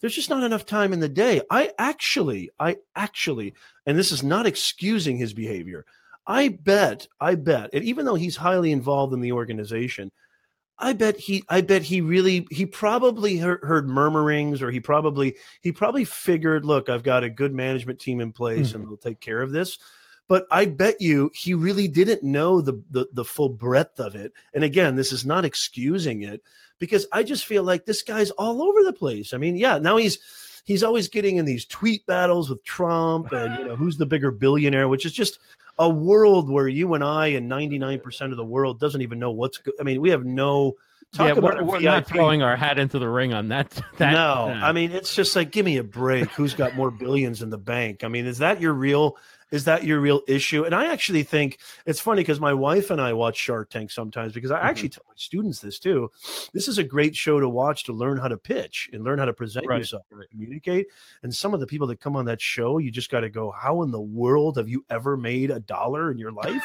There's 0.00 0.14
just 0.14 0.30
not 0.30 0.44
enough 0.44 0.64
time 0.64 0.92
in 0.92 1.00
the 1.00 1.08
day. 1.08 1.42
I 1.50 1.72
actually, 1.78 2.50
I 2.58 2.76
actually, 2.94 3.54
and 3.86 3.98
this 3.98 4.12
is 4.12 4.22
not 4.22 4.46
excusing 4.46 5.16
his 5.16 5.34
behavior. 5.34 5.84
I 6.24 6.48
bet, 6.48 7.08
I 7.20 7.34
bet, 7.34 7.70
and 7.72 7.84
even 7.84 8.06
though 8.06 8.14
he's 8.14 8.36
highly 8.36 8.70
involved 8.70 9.12
in 9.12 9.20
the 9.20 9.32
organization, 9.32 10.12
I 10.78 10.92
bet 10.92 11.18
he 11.18 11.42
I 11.48 11.60
bet 11.60 11.82
he 11.82 12.00
really 12.00 12.46
he 12.50 12.66
probably 12.66 13.38
heard, 13.38 13.60
heard, 13.62 13.88
murmurings 13.88 14.62
or 14.62 14.70
he 14.70 14.78
probably 14.78 15.36
he 15.60 15.70
probably 15.70 16.04
figured 16.04 16.64
look 16.64 16.88
I've 16.88 17.04
got 17.04 17.24
a 17.24 17.30
good 17.30 17.54
management 17.54 18.00
team 18.00 18.20
in 18.20 18.32
place 18.32 18.68
mm-hmm. 18.68 18.80
and 18.80 18.88
they'll 18.88 18.96
take 18.96 19.20
care 19.20 19.42
of 19.42 19.52
this 19.52 19.78
but 20.32 20.46
I 20.50 20.64
bet 20.64 21.02
you 21.02 21.30
he 21.34 21.52
really 21.52 21.88
didn't 21.88 22.22
know 22.22 22.62
the, 22.62 22.82
the 22.90 23.06
the 23.12 23.24
full 23.24 23.50
breadth 23.50 24.00
of 24.00 24.14
it 24.14 24.32
and 24.54 24.64
again 24.64 24.96
this 24.96 25.12
is 25.12 25.26
not 25.26 25.44
excusing 25.44 26.22
it 26.22 26.42
because 26.78 27.06
I 27.12 27.22
just 27.22 27.44
feel 27.44 27.64
like 27.64 27.84
this 27.84 28.00
guy's 28.00 28.30
all 28.30 28.62
over 28.62 28.82
the 28.82 28.94
place 28.94 29.34
I 29.34 29.36
mean 29.36 29.56
yeah 29.58 29.76
now 29.76 29.98
he's 29.98 30.18
he's 30.64 30.82
always 30.82 31.08
getting 31.08 31.36
in 31.36 31.44
these 31.44 31.66
tweet 31.66 32.06
battles 32.06 32.48
with 32.48 32.64
Trump 32.64 33.30
and 33.32 33.58
you 33.58 33.66
know 33.66 33.76
who's 33.76 33.98
the 33.98 34.06
bigger 34.06 34.30
billionaire 34.30 34.88
which 34.88 35.04
is 35.04 35.12
just 35.12 35.38
a 35.78 35.90
world 35.90 36.48
where 36.48 36.66
you 36.66 36.94
and 36.94 37.04
I 37.04 37.26
and 37.26 37.50
99% 37.50 38.30
of 38.30 38.38
the 38.38 38.44
world 38.44 38.80
doesn't 38.80 39.02
even 39.02 39.18
know 39.18 39.30
what's 39.32 39.58
good. 39.58 39.74
I 39.80 39.82
mean, 39.82 40.00
we 40.00 40.10
have 40.10 40.24
no 40.24 40.76
talk 41.12 41.28
yeah, 41.28 41.32
about 41.32 41.64
we're, 41.64 41.64
we're 41.64 41.80
not 41.80 42.06
throwing 42.06 42.42
our 42.42 42.56
hat 42.56 42.78
into 42.78 42.98
the 42.98 43.08
ring 43.08 43.32
on 43.32 43.48
that. 43.48 43.70
that 43.96 44.12
no, 44.12 44.48
I 44.48 44.72
mean, 44.72 44.92
it's 44.92 45.14
just 45.14 45.34
like, 45.34 45.50
give 45.50 45.64
me 45.64 45.78
a 45.78 45.82
break. 45.82 46.28
Who's 46.30 46.52
got 46.52 46.76
more 46.76 46.90
billions 46.90 47.40
in 47.40 47.48
the 47.48 47.58
bank? 47.58 48.04
I 48.04 48.08
mean, 48.08 48.26
is 48.26 48.38
that 48.38 48.60
your 48.60 48.74
real 48.74 49.16
is 49.52 49.64
that 49.66 49.84
your 49.84 50.00
real 50.00 50.22
issue? 50.26 50.64
And 50.64 50.74
I 50.74 50.90
actually 50.90 51.22
think 51.22 51.58
it's 51.86 52.00
funny 52.00 52.22
because 52.22 52.40
my 52.40 52.54
wife 52.54 52.90
and 52.90 53.00
I 53.00 53.12
watch 53.12 53.36
Shark 53.36 53.70
Tank 53.70 53.90
sometimes 53.90 54.32
because 54.32 54.50
I 54.50 54.58
mm-hmm. 54.58 54.66
actually 54.66 54.88
tell 54.88 55.04
my 55.06 55.14
students 55.16 55.60
this 55.60 55.78
too. 55.78 56.10
This 56.52 56.66
is 56.66 56.78
a 56.78 56.84
great 56.84 57.14
show 57.14 57.38
to 57.38 57.48
watch 57.48 57.84
to 57.84 57.92
learn 57.92 58.16
how 58.16 58.28
to 58.28 58.38
pitch 58.38 58.88
and 58.92 59.04
learn 59.04 59.18
how 59.18 59.26
to 59.26 59.32
present 59.32 59.66
right. 59.68 59.78
yourself, 59.78 60.04
and 60.10 60.24
communicate. 60.30 60.86
And 61.22 61.32
some 61.32 61.52
of 61.54 61.60
the 61.60 61.66
people 61.66 61.86
that 61.88 62.00
come 62.00 62.16
on 62.16 62.24
that 62.24 62.40
show, 62.40 62.78
you 62.78 62.90
just 62.90 63.10
got 63.10 63.20
to 63.20 63.30
go, 63.30 63.50
how 63.50 63.82
in 63.82 63.90
the 63.90 64.00
world 64.00 64.56
have 64.56 64.68
you 64.68 64.84
ever 64.88 65.16
made 65.16 65.50
a 65.50 65.60
dollar 65.60 66.10
in 66.10 66.18
your 66.18 66.32
life 66.32 66.64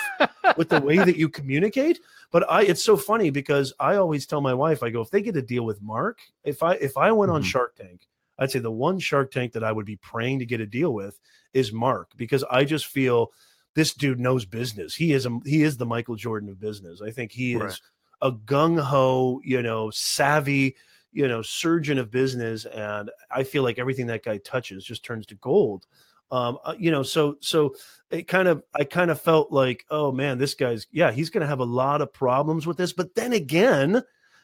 with 0.56 0.70
the 0.70 0.82
way 0.82 0.98
that 0.98 1.18
you 1.18 1.28
communicate? 1.28 2.00
But 2.32 2.50
I, 2.50 2.64
it's 2.64 2.84
so 2.84 2.96
funny 2.96 3.30
because 3.30 3.74
I 3.80 3.98
always 3.98 4.26
tell 4.26 4.40
my 4.40 4.54
wife, 4.54 4.82
I 4.82 4.90
go, 4.90 5.02
if 5.02 5.12
they 5.12 5.22
get 5.22 5.36
a 5.36 5.42
deal 5.42 5.66
with 5.66 5.82
Mark, 5.82 6.20
if 6.46 6.64
I 6.64 6.74
if 6.76 6.98
I 6.98 7.12
went 7.12 7.30
mm-hmm. 7.30 7.36
on 7.36 7.44
Shark 7.44 7.76
Tank 7.76 8.08
I'd 8.40 8.52
say 8.52 8.60
the 8.60 8.72
one 8.72 9.00
Shark 9.00 9.32
Tank 9.32 9.54
that 9.54 9.64
I 9.64 9.72
would 9.72 9.86
be 9.86 9.96
praying 9.96 10.40
to 10.40 10.46
get 10.46 10.62
a 10.62 10.66
deal 10.66 10.94
with 10.94 11.20
is 11.54 11.72
Mark 11.72 12.12
because 12.18 12.44
I 12.50 12.64
just 12.64 12.86
feel 12.86 13.32
this 13.76 13.94
dude 13.94 14.20
knows 14.20 14.46
business. 14.46 14.96
He 14.96 15.14
is 15.14 15.26
a 15.26 15.40
he 15.46 15.64
is 15.64 15.78
the 15.78 15.86
Michael 15.86 16.16
Jordan 16.16 16.50
of 16.50 16.60
business. 16.60 17.02
I 17.02 17.12
think 17.12 17.32
he 17.32 17.56
right. 17.56 17.70
is 17.70 17.82
a 18.22 18.32
gung 18.32 18.80
ho, 18.80 19.40
you 19.44 19.62
know, 19.62 19.92
savvy, 19.92 20.76
you 21.12 21.28
know, 21.28 21.42
surgeon 21.42 22.00
of 22.00 22.12
business, 22.12 22.66
and 22.66 23.12
I 23.30 23.44
feel 23.44 23.64
like 23.64 23.80
everything 23.80 24.08
that 24.08 24.24
guy 24.24 24.38
touches 24.38 24.84
just 24.84 25.06
turns 25.06 25.26
to 25.28 25.36
gold. 25.36 25.86
Um, 26.30 26.58
uh, 26.66 26.76
you 26.78 26.92
know, 26.92 27.04
so 27.04 27.38
so 27.40 27.76
it 28.10 28.28
kind 28.28 28.48
of 28.48 28.64
I 28.74 28.84
kind 28.84 29.12
of 29.12 29.22
felt 29.22 29.52
like, 29.52 29.86
oh 29.90 30.12
man, 30.12 30.38
this 30.38 30.56
guy's 30.56 30.88
yeah, 30.92 31.12
he's 31.12 31.30
going 31.30 31.42
to 31.42 31.48
have 31.48 31.60
a 31.60 31.66
lot 31.66 32.02
of 32.02 32.12
problems 32.12 32.68
with 32.68 32.78
this. 32.78 32.94
But 32.94 33.16
then 33.16 33.32
again, 33.32 34.02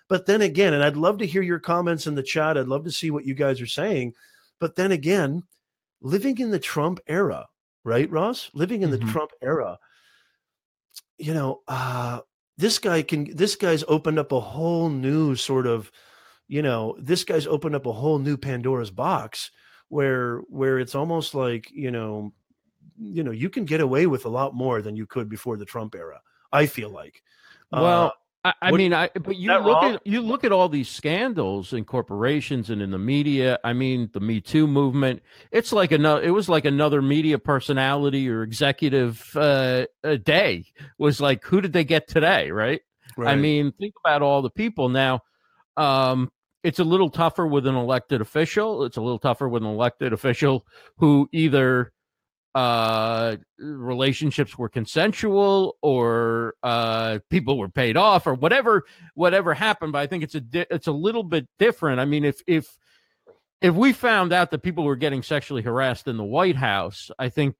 but 0.08 0.26
then 0.26 0.42
again, 0.42 0.74
and 0.74 0.84
I'd 0.84 0.96
love 0.96 1.18
to 1.18 1.26
hear 1.26 1.42
your 1.42 1.60
comments 1.60 2.08
in 2.08 2.16
the 2.16 2.24
chat. 2.24 2.58
I'd 2.58 2.68
love 2.68 2.86
to 2.86 2.92
see 2.92 3.12
what 3.12 3.26
you 3.26 3.34
guys 3.34 3.60
are 3.60 3.68
saying. 3.68 4.14
But 4.60 4.76
then 4.76 4.92
again, 4.92 5.44
living 6.04 6.38
in 6.38 6.52
the 6.52 6.60
Trump 6.60 7.00
era, 7.08 7.48
right, 7.84 8.10
Ross? 8.12 8.52
Living 8.54 8.84
in 8.84 8.92
mm-hmm. 8.92 9.06
the 9.06 9.12
Trump 9.12 9.32
era, 9.42 9.80
you 11.18 11.34
know, 11.34 11.62
uh, 11.68 12.20
this 12.58 12.78
guy 12.78 13.02
can, 13.02 13.36
this 13.36 13.56
guy's 13.56 13.84
opened 13.88 14.20
up 14.20 14.32
a 14.32 14.40
whole 14.40 14.90
new 14.90 15.36
sort 15.36 15.66
of, 15.66 15.92
you 16.48 16.62
know, 16.62 16.96
this 17.00 17.24
guy's 17.24 17.48
opened 17.48 17.76
up 17.76 17.88
a 17.88 17.92
whole 17.92 18.20
new 18.20 18.38
Pandora's 18.38 18.92
box 18.92 19.50
where, 19.88 20.40
where 20.50 20.78
it's 20.78 20.94
almost 20.94 21.34
like, 21.34 21.72
you 21.72 21.90
know, 21.90 22.32
you 23.00 23.24
know, 23.24 23.32
you 23.32 23.50
can 23.50 23.66
get 23.66 23.82
away 23.82 24.06
with 24.06 24.26
a 24.26 24.30
lot 24.30 24.54
more 24.54 24.82
than 24.84 24.96
you 24.96 25.08
could 25.08 25.28
before 25.28 25.58
the 25.58 25.66
Trump 25.66 25.96
era. 25.96 26.22
I 26.52 26.68
feel 26.68 26.92
like. 26.92 27.24
Well, 27.72 28.14
I, 28.46 28.54
I 28.62 28.72
mean, 28.72 28.94
I 28.94 29.10
but 29.14 29.38
you 29.38 29.54
look 29.54 29.82
wrong? 29.82 29.96
at 29.96 30.06
you 30.06 30.22
look 30.22 30.44
at 30.44 30.52
all 30.52 30.68
these 30.68 30.90
scandals 30.90 31.72
in 31.72 31.86
corporations 31.86 32.70
and 32.70 32.82
in 32.82 32.92
the 32.92 33.00
media. 33.00 33.58
I 33.64 33.72
mean, 33.74 34.10
the 34.14 34.20
Me 34.20 34.42
Too 34.42 34.68
movement. 34.68 35.22
It's 35.52 35.72
like 35.72 35.92
another. 35.94 36.22
It 36.22 36.32
was 36.32 36.50
like 36.50 36.66
another 36.66 37.02
media 37.02 37.40
personality 37.40 38.30
or 38.30 38.44
executive 38.44 39.32
uh, 39.36 39.86
a 40.04 40.18
day. 40.18 40.66
Was 40.98 41.22
like, 41.22 41.44
who 41.46 41.62
did 41.62 41.72
they 41.72 41.86
get 41.86 42.08
today? 42.08 42.52
Right? 42.52 42.82
right? 43.16 43.32
I 43.32 43.36
mean, 43.36 43.72
think 43.80 43.94
about 44.04 44.22
all 44.22 44.42
the 44.42 44.50
people 44.50 44.90
now. 44.90 45.22
Um, 45.78 46.30
it's 46.64 46.80
a 46.80 46.84
little 46.84 47.10
tougher 47.10 47.48
with 47.48 47.66
an 47.66 47.76
elected 47.76 48.20
official. 48.20 48.84
It's 48.84 48.98
a 48.98 49.02
little 49.02 49.20
tougher 49.20 49.48
with 49.48 49.64
an 49.64 49.70
elected 49.70 50.12
official 50.12 50.66
who 50.98 51.30
either 51.32 51.94
uh 52.56 53.36
relationships 53.58 54.58
were 54.58 54.70
consensual 54.70 55.76
or 55.82 56.54
uh 56.62 57.18
people 57.30 57.58
were 57.58 57.70
paid 57.70 57.98
off 57.98 58.28
or 58.28 58.36
whatever 58.36 58.84
whatever 59.16 59.56
happened 59.56 59.92
but 59.92 60.00
i 60.00 60.08
think 60.08 60.24
it's 60.24 60.36
a 60.36 60.42
di- 60.42 60.66
it's 60.70 60.88
a 60.88 60.92
little 60.92 61.24
bit 61.24 61.48
different 61.58 62.00
i 62.00 62.06
mean 62.06 62.24
if 62.24 62.42
if 62.46 62.78
if 63.62 63.74
we 63.74 63.92
found 63.92 64.32
out 64.32 64.52
that 64.52 64.60
people 64.60 64.84
were 64.84 64.96
getting 64.96 65.24
sexually 65.24 65.64
harassed 65.64 66.08
in 66.08 66.16
the 66.16 66.24
white 66.24 66.56
house 66.56 67.10
i 67.18 67.28
think 67.28 67.56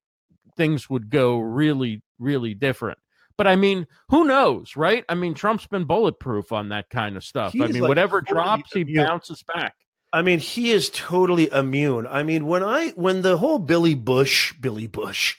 things 0.56 0.88
would 0.90 1.10
go 1.10 1.40
really 1.40 2.04
really 2.20 2.54
different 2.54 3.00
but 3.38 3.48
I 3.48 3.56
mean, 3.56 3.88
who 4.10 4.26
knows, 4.26 4.76
right? 4.76 5.04
I 5.10 5.16
mean, 5.16 5.34
Trump's 5.34 5.66
been 5.66 5.86
bulletproof 5.86 6.52
on 6.52 6.70
that 6.70 6.90
kind 6.90 7.18
of 7.18 7.24
stuff. 7.24 7.54
He's 7.54 7.64
I 7.64 7.68
mean, 7.68 7.82
like 7.82 7.90
whatever 7.90 8.22
drops, 8.22 8.72
he 8.74 8.84
bounces 8.84 9.44
back. 9.44 9.74
I 10.14 10.22
mean, 10.22 10.38
he 10.38 10.70
is 10.72 10.92
totally 10.92 11.52
immune. 11.52 12.06
I 12.06 12.22
mean, 12.22 12.46
when 12.46 12.64
I 12.64 12.90
when 12.90 13.24
the 13.24 13.36
whole 13.36 13.58
Billy 13.58 13.96
Bush, 13.96 14.54
Billy 14.62 14.86
Bush, 14.86 15.38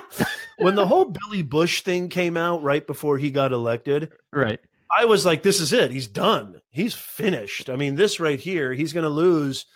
when 0.58 0.76
the 0.76 0.86
whole 0.86 1.06
Billy 1.06 1.42
Bush 1.42 1.82
thing 1.82 2.08
came 2.08 2.36
out 2.36 2.62
right 2.62 2.86
before 2.86 3.18
he 3.18 3.32
got 3.32 3.52
elected, 3.52 4.12
right? 4.32 4.60
I 4.96 5.06
was 5.06 5.26
like, 5.26 5.42
this 5.42 5.60
is 5.60 5.72
it. 5.72 5.90
He's 5.90 6.06
done. 6.06 6.60
He's 6.70 6.94
finished. 6.94 7.68
I 7.68 7.74
mean, 7.74 7.96
this 7.96 8.20
right 8.20 8.38
here, 8.38 8.72
he's 8.72 8.92
going 8.92 9.04
to 9.04 9.10
lose. 9.10 9.66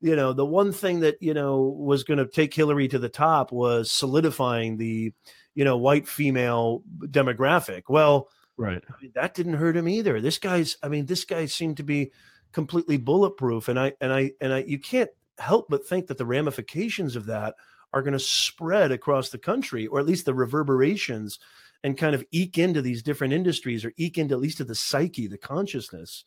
You 0.00 0.16
know, 0.16 0.34
the 0.34 0.44
one 0.44 0.72
thing 0.72 1.00
that 1.00 1.16
you 1.22 1.32
know 1.32 1.62
was 1.62 2.04
going 2.04 2.18
to 2.18 2.26
take 2.26 2.52
Hillary 2.52 2.88
to 2.88 2.98
the 2.98 3.08
top 3.08 3.52
was 3.52 3.90
solidifying 3.90 4.76
the, 4.76 5.14
you 5.54 5.64
know, 5.64 5.78
white 5.78 6.06
female 6.06 6.82
demographic. 7.06 7.84
Well, 7.88 8.28
right, 8.58 8.82
I 8.86 9.02
mean, 9.02 9.12
that 9.14 9.32
didn't 9.32 9.54
hurt 9.54 9.78
him 9.78 9.88
either. 9.88 10.20
This 10.20 10.38
guy's. 10.38 10.76
I 10.82 10.88
mean, 10.88 11.06
this 11.06 11.24
guy 11.24 11.46
seemed 11.46 11.78
to 11.78 11.84
be 11.84 12.12
completely 12.54 12.96
bulletproof 12.96 13.68
and 13.68 13.78
i 13.78 13.92
and 14.00 14.12
i 14.12 14.30
and 14.40 14.54
i 14.54 14.58
you 14.60 14.78
can't 14.78 15.10
help 15.38 15.66
but 15.68 15.86
think 15.86 16.06
that 16.06 16.16
the 16.16 16.24
ramifications 16.24 17.16
of 17.16 17.26
that 17.26 17.54
are 17.92 18.00
going 18.00 18.12
to 18.12 18.18
spread 18.18 18.92
across 18.92 19.28
the 19.28 19.38
country 19.38 19.86
or 19.88 19.98
at 19.98 20.06
least 20.06 20.24
the 20.24 20.34
reverberations 20.34 21.38
and 21.82 21.98
kind 21.98 22.14
of 22.14 22.24
eke 22.30 22.56
into 22.56 22.80
these 22.80 23.02
different 23.02 23.34
industries 23.34 23.84
or 23.84 23.92
eke 23.96 24.18
into 24.18 24.34
at 24.34 24.40
least 24.40 24.58
to 24.58 24.64
the 24.64 24.74
psyche 24.74 25.26
the 25.26 25.36
consciousness 25.36 26.24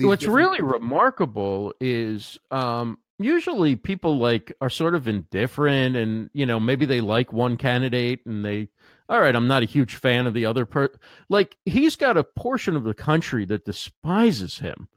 what's 0.00 0.26
really 0.26 0.60
remarkable 0.60 1.72
is 1.80 2.38
um 2.50 2.98
usually 3.18 3.74
people 3.74 4.18
like 4.18 4.52
are 4.60 4.70
sort 4.70 4.94
of 4.94 5.08
indifferent 5.08 5.96
and 5.96 6.28
you 6.34 6.44
know 6.44 6.60
maybe 6.60 6.84
they 6.84 7.00
like 7.00 7.32
one 7.32 7.56
candidate 7.56 8.20
and 8.26 8.44
they 8.44 8.68
all 9.08 9.20
right 9.20 9.34
i'm 9.34 9.48
not 9.48 9.62
a 9.62 9.66
huge 9.66 9.94
fan 9.94 10.26
of 10.26 10.34
the 10.34 10.44
other 10.44 10.66
per 10.66 10.90
like 11.28 11.56
he's 11.64 11.96
got 11.96 12.16
a 12.16 12.24
portion 12.24 12.76
of 12.76 12.84
the 12.84 12.94
country 12.94 13.44
that 13.46 13.64
despises 13.64 14.58
him 14.58 14.88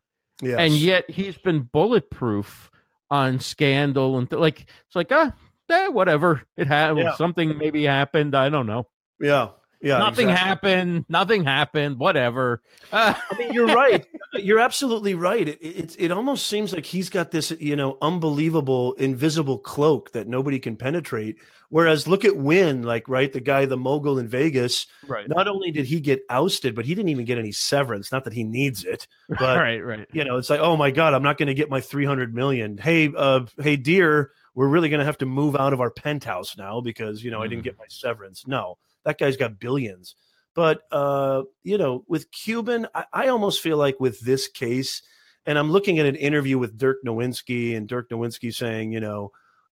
yes. 0.42 0.58
and 0.60 0.74
yet 0.74 1.10
he's 1.10 1.38
been 1.38 1.62
bulletproof 1.62 2.70
on 3.10 3.40
scandal 3.40 4.18
and 4.18 4.30
th- 4.30 4.40
like 4.40 4.62
it's 4.62 4.96
like 4.96 5.12
ah 5.12 5.34
eh, 5.70 5.88
whatever 5.88 6.44
it 6.58 6.68
had 6.68 6.98
yeah. 6.98 7.16
something 7.16 7.58
maybe 7.58 7.84
happened 7.84 8.36
i 8.36 8.50
don't 8.50 8.68
know 8.68 8.88
yeah 9.20 9.50
yeah, 9.86 10.00
nothing 10.00 10.30
exactly. 10.30 10.72
happened. 10.72 11.06
Nothing 11.10 11.44
happened. 11.44 12.00
Whatever. 12.00 12.64
Uh, 12.92 13.14
I 13.32 13.38
mean, 13.38 13.54
you're 13.54 13.68
right. 13.68 14.06
You're 14.34 14.60
absolutely 14.60 15.14
right. 15.14 15.48
It, 15.48 15.60
it 15.62 15.96
it 16.00 16.12
almost 16.12 16.48
seems 16.48 16.74
like 16.74 16.86
he's 16.86 17.10
got 17.10 17.32
this, 17.32 17.52
you 17.60 17.76
know, 17.76 17.98
unbelievable 18.02 18.94
invisible 18.94 19.60
cloak 19.60 20.12
that 20.14 20.28
nobody 20.28 20.60
can 20.60 20.76
penetrate. 20.76 21.38
Whereas, 21.70 22.08
look 22.08 22.26
at 22.26 22.38
Wynn, 22.38 22.84
like 22.84 23.10
right, 23.10 23.32
the 23.32 23.40
guy, 23.40 23.66
the 23.66 23.78
mogul 23.78 24.20
in 24.20 24.28
Vegas. 24.28 24.88
Right. 25.08 25.28
Not 25.28 25.48
only 25.48 25.72
did 25.72 25.86
he 25.86 26.00
get 26.00 26.24
ousted, 26.30 26.76
but 26.76 26.86
he 26.86 26.96
didn't 26.96 27.10
even 27.10 27.26
get 27.26 27.38
any 27.38 27.52
severance. 27.52 28.12
Not 28.12 28.24
that 28.26 28.34
he 28.34 28.44
needs 28.44 28.84
it, 28.84 29.08
but 29.30 29.58
right, 29.58 29.80
right. 29.80 30.08
You 30.14 30.24
know, 30.24 30.38
it's 30.38 30.50
like, 30.50 30.60
oh 30.60 30.78
my 30.78 30.92
god, 30.92 31.14
I'm 31.14 31.24
not 31.24 31.38
going 31.38 31.48
to 31.48 31.54
get 31.54 31.70
my 31.70 31.82
300 31.82 32.34
million. 32.34 32.78
Hey, 32.78 33.12
uh, 33.16 33.46
hey, 33.60 33.76
dear, 33.76 34.32
we're 34.54 34.68
really 34.68 34.90
going 34.90 35.00
to 35.00 35.06
have 35.06 35.18
to 35.20 35.26
move 35.26 35.56
out 35.56 35.74
of 35.74 35.82
our 35.82 35.92
penthouse 35.92 36.58
now 36.58 36.82
because 36.82 37.24
you 37.24 37.32
know 37.32 37.40
mm. 37.40 37.44
I 37.46 37.48
didn't 37.48 37.62
mm. 37.62 37.66
get 37.66 37.78
my 37.78 37.86
severance. 37.90 38.48
No 38.48 38.78
that 39.06 39.18
guy's 39.18 39.38
got 39.38 39.60
billions. 39.60 40.16
But 40.54 40.82
uh, 40.92 41.44
you 41.64 41.78
know, 41.78 42.04
with 42.08 42.32
Cuban, 42.32 42.88
I, 42.94 43.06
I 43.14 43.28
almost 43.30 43.62
feel 43.62 43.78
like 43.78 44.00
with 44.00 44.20
this 44.22 44.48
case, 44.48 45.02
and 45.46 45.58
I'm 45.58 45.72
looking 45.72 46.00
at 46.00 46.06
an 46.06 46.16
interview 46.16 46.58
with 46.58 46.78
Dirk 46.78 46.98
Nowitzki, 47.06 47.78
and 47.78 47.88
Dirk 47.88 48.10
Nowitzki 48.10 48.54
saying, 48.54 48.92
you 48.92 49.00
know, 49.00 49.32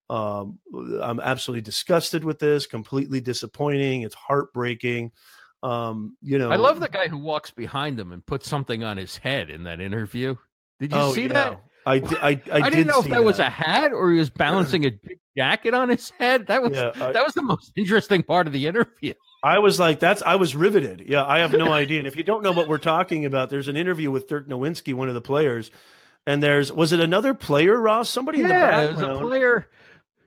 um, 0.10 0.60
I'm 1.02 1.20
absolutely 1.20 1.62
disgusted 1.62 2.24
with 2.24 2.40
this, 2.40 2.68
completely 2.68 3.22
disappointing. 3.22 4.02
It's 4.02 4.16
heartbreaking. 4.16 5.12
Um, 5.62 6.18
you 6.22 6.38
know, 6.38 6.52
I 6.52 6.58
love 6.58 6.80
the 6.80 6.90
guy 6.90 7.08
who 7.08 7.18
walks 7.18 7.52
behind 7.52 8.00
him 8.00 8.12
and 8.12 8.26
puts 8.26 8.50
something 8.50 8.84
on 8.84 8.98
his 8.98 9.18
head 9.18 9.50
in 9.50 9.64
that 9.64 9.80
interview. 9.80 10.36
Did 10.80 10.92
you 10.92 10.98
oh, 10.98 11.14
see 11.14 11.24
yeah. 11.24 11.28
that? 11.30 11.64
I, 11.86 11.96
I, 11.96 12.42
I, 12.52 12.62
I 12.62 12.70
didn't 12.70 12.88
know 12.88 13.00
if 13.00 13.06
that, 13.06 13.12
that, 13.12 13.24
was 13.24 13.40
a 13.40 13.50
hat 13.50 13.92
or 13.92 14.12
he 14.12 14.18
was 14.18 14.30
balancing 14.30 14.86
a 14.86 14.92
jacket 15.36 15.74
on 15.74 15.90
his 15.90 16.12
head. 16.12 16.48
That 16.48 16.62
was 16.62 16.74
yeah, 16.74 16.92
I, 16.96 17.12
that 17.12 17.24
was 17.24 17.34
the 17.34 17.42
most 17.42 17.72
interesting 17.76 18.24
part 18.24 18.48
of 18.48 18.54
the 18.54 18.68
interview. 18.68 19.14
I 19.44 19.60
was 19.60 19.80
like, 19.80 20.00
that's 20.00 20.22
I 20.22 20.36
was 20.36 20.56
riveted. 20.56 21.04
Yeah, 21.08 21.26
I 21.26 21.40
have 21.40 21.52
no 21.52 21.72
idea. 21.72 22.00
And 22.00 22.08
if 22.08 22.16
you 22.18 22.24
don't 22.24 22.44
know 22.44 22.52
what 22.52 22.68
we're 22.68 22.78
talking 22.78 23.26
about, 23.26 23.50
there's 23.50 23.68
an 23.68 23.78
interview 23.78 24.12
with 24.12 24.28
Dirk 24.28 24.48
Nowinski, 24.48 24.94
one 24.94 25.10
of 25.10 25.14
the 25.14 25.22
players, 25.22 25.72
and 26.26 26.42
there's 26.42 26.72
was 26.72 26.94
it 26.94 27.00
another 27.00 27.34
player, 27.34 27.80
Ross? 27.80 28.10
Somebody 28.10 28.40
yeah, 28.40 28.44
in 28.44 28.50
the 28.50 28.56
background. 28.56 28.90
it 28.90 29.08
was 29.08 29.18
a 29.18 29.22
player. 29.22 29.68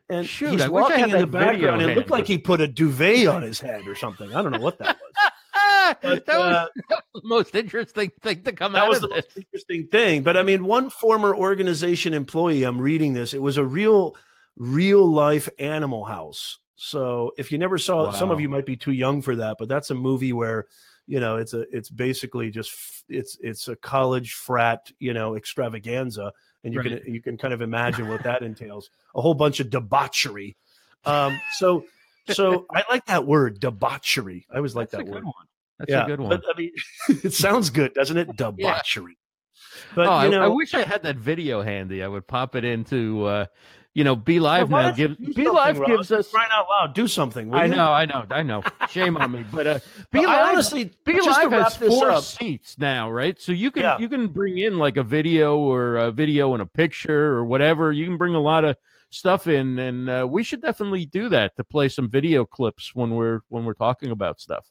And 0.09 0.27
Shoot, 0.27 0.53
he's 0.53 0.63
I 0.63 0.69
walking 0.69 1.11
in 1.11 1.11
the 1.11 1.27
background. 1.27 1.83
It 1.83 1.97
looked 1.97 2.11
like 2.11 2.27
he 2.27 2.39
put 2.39 2.61
a 2.61 2.69
duvet 2.69 3.27
on 3.27 3.43
his 3.43 3.61
head 3.61 3.87
or 3.89 3.95
something. 3.97 4.35
I 4.35 4.43
don't 4.43 4.53
know 4.53 4.61
what 4.61 4.79
that 4.79 4.97
was. 4.97 5.13
But, 6.03 6.27
that, 6.27 6.39
was, 6.39 6.53
uh, 6.53 6.67
that, 6.89 7.05
was, 7.15 7.23
the 7.23 7.29
most 7.29 7.55
interesting 7.55 8.11
thing 8.21 8.43
to 8.43 8.53
come 8.53 8.75
out 8.75 8.93
of 8.93 9.03
the 9.03 9.07
this. 9.07 9.17
most 9.17 9.37
interesting 9.37 9.87
thing. 9.87 10.25
But 10.25 10.37
I 10.37 10.43
mean, 10.43 10.65
one 10.65 10.91
former 10.91 11.35
organization 11.35 12.13
employee, 12.13 12.65
I'm 12.65 12.81
reading 12.81 13.13
this, 13.13 13.33
it 13.35 13.41
was 13.41 13.57
a 13.57 13.65
real, 13.65 14.17
real 14.57 15.07
life 15.07 15.49
animal 15.61 16.05
house. 16.05 16.59
So 16.75 17.33
if 17.39 17.53
you 17.53 17.59
never 17.59 17.79
saw 17.79 18.07
wow. 18.07 18.11
some 18.11 18.33
of 18.33 18.41
you 18.41 18.49
might 18.49 18.67
be 18.67 18.77
too 18.77 18.93
young 18.93 19.23
for 19.23 19.37
that, 19.37 19.59
but 19.61 19.69
that's 19.69 19.91
a 19.91 19.95
movie 19.95 20.33
where 20.33 20.67
you 21.07 21.21
know 21.21 21.37
it's 21.37 21.55
a 21.55 21.65
it's 21.75 21.89
basically 21.89 22.51
just 22.51 23.05
it's 23.09 23.39
it's 23.41 23.69
a 23.69 23.77
college 23.77 24.35
frat 24.35 24.91
you 24.99 25.15
know 25.15 25.37
extravaganza 25.37 26.33
and 26.67 26.75
you 26.75 26.81
right. 26.81 27.03
can 27.03 27.15
you 27.15 27.23
can 27.23 27.39
kind 27.39 27.55
of 27.55 27.63
imagine 27.63 28.09
what 28.09 28.23
that 28.25 28.43
entails 28.43 28.91
a 29.15 29.23
whole 29.23 29.35
bunch 29.35 29.61
of 29.61 29.71
debauchery 29.71 30.57
um 31.07 31.41
so 31.55 31.85
so 32.29 32.67
i 32.71 32.83
like 32.91 33.07
that 33.07 33.25
word 33.27 33.59
debauchery 33.61 34.47
i 34.53 34.57
always 34.57 34.75
like 34.77 34.91
that 34.91 35.07
word 35.07 35.25
one. 35.25 35.33
That's 35.79 35.91
yeah, 35.91 36.05
a 36.05 36.07
good 36.07 36.21
one. 36.21 36.31
But, 36.31 36.43
I 36.55 36.59
mean, 36.59 36.73
it 37.23 37.33
sounds 37.33 37.71
good, 37.71 37.95
doesn't 37.95 38.17
it? 38.17 38.29
Debauchery. 38.37 39.19
Yeah. 39.19 39.93
But 39.95 40.07
oh, 40.07 40.23
you 40.23 40.31
know, 40.31 40.43
I, 40.43 40.45
I, 40.47 40.49
wish 40.49 40.75
I 40.75 40.83
had 40.83 41.03
that 41.03 41.17
video 41.17 41.63
handy. 41.63 42.03
I 42.03 42.09
would 42.09 42.27
pop 42.27 42.57
it 42.57 42.65
into, 42.65 43.25
uh, 43.27 43.47
you 43.97 44.05
know, 44.05 44.15
BeLive 44.15 44.69
well, 44.69 44.83
now. 44.83 44.91
Give 44.91 45.13
BeLive 45.13 45.87
gives 45.87 46.13
us 46.13 46.31
right 46.35 46.51
out 46.53 46.67
loud. 46.69 46.93
Do 46.93 47.09
something. 47.09 47.55
I 47.55 47.67
know, 47.67 47.91
I 47.91 48.05
know, 48.05 48.27
I 48.31 48.43
know. 48.43 48.63
Shame 48.91 49.17
on 49.17 49.33
me, 49.33 49.43
but 49.51 49.67
uh, 49.67 49.79
Be 50.13 50.19
but 50.19 50.27
Live. 50.27 50.53
Honestly, 50.53 50.91
BeLive 51.07 51.51
has 51.51 51.77
four 51.79 52.11
up, 52.11 52.23
seats 52.23 52.77
now, 52.79 53.11
right? 53.11 53.41
So 53.41 53.53
you 53.53 53.71
can 53.71 53.85
yeah. 53.85 53.97
you 53.97 54.11
can 54.11 54.29
bring 54.29 54.59
in 54.59 54.77
like 54.77 54.99
a 54.99 55.03
video 55.03 55.57
or 55.57 55.97
a 55.97 56.13
video 56.13 56.53
and 56.53 56.61
a 56.61 56.67
picture 56.67 57.33
or 57.33 57.47
whatever. 57.47 57.91
You 57.91 58.05
can 58.05 58.19
bring 58.19 58.35
a 58.35 58.41
lot 58.41 58.67
of 58.67 58.77
stuff 59.09 59.47
in, 59.47 59.79
and 59.79 60.11
uh, 60.11 60.27
we 60.29 60.45
should 60.45 60.61
definitely 60.61 61.07
do 61.07 61.31
that 61.31 61.57
to 61.57 61.65
play 61.65 61.89
some 61.89 62.11
video 62.11 62.45
clips 62.45 62.95
when 62.95 63.15
we're 63.15 63.41
when 63.49 63.65
we're 63.65 63.73
talking 63.73 64.11
about 64.11 64.43
stuff. 64.43 64.67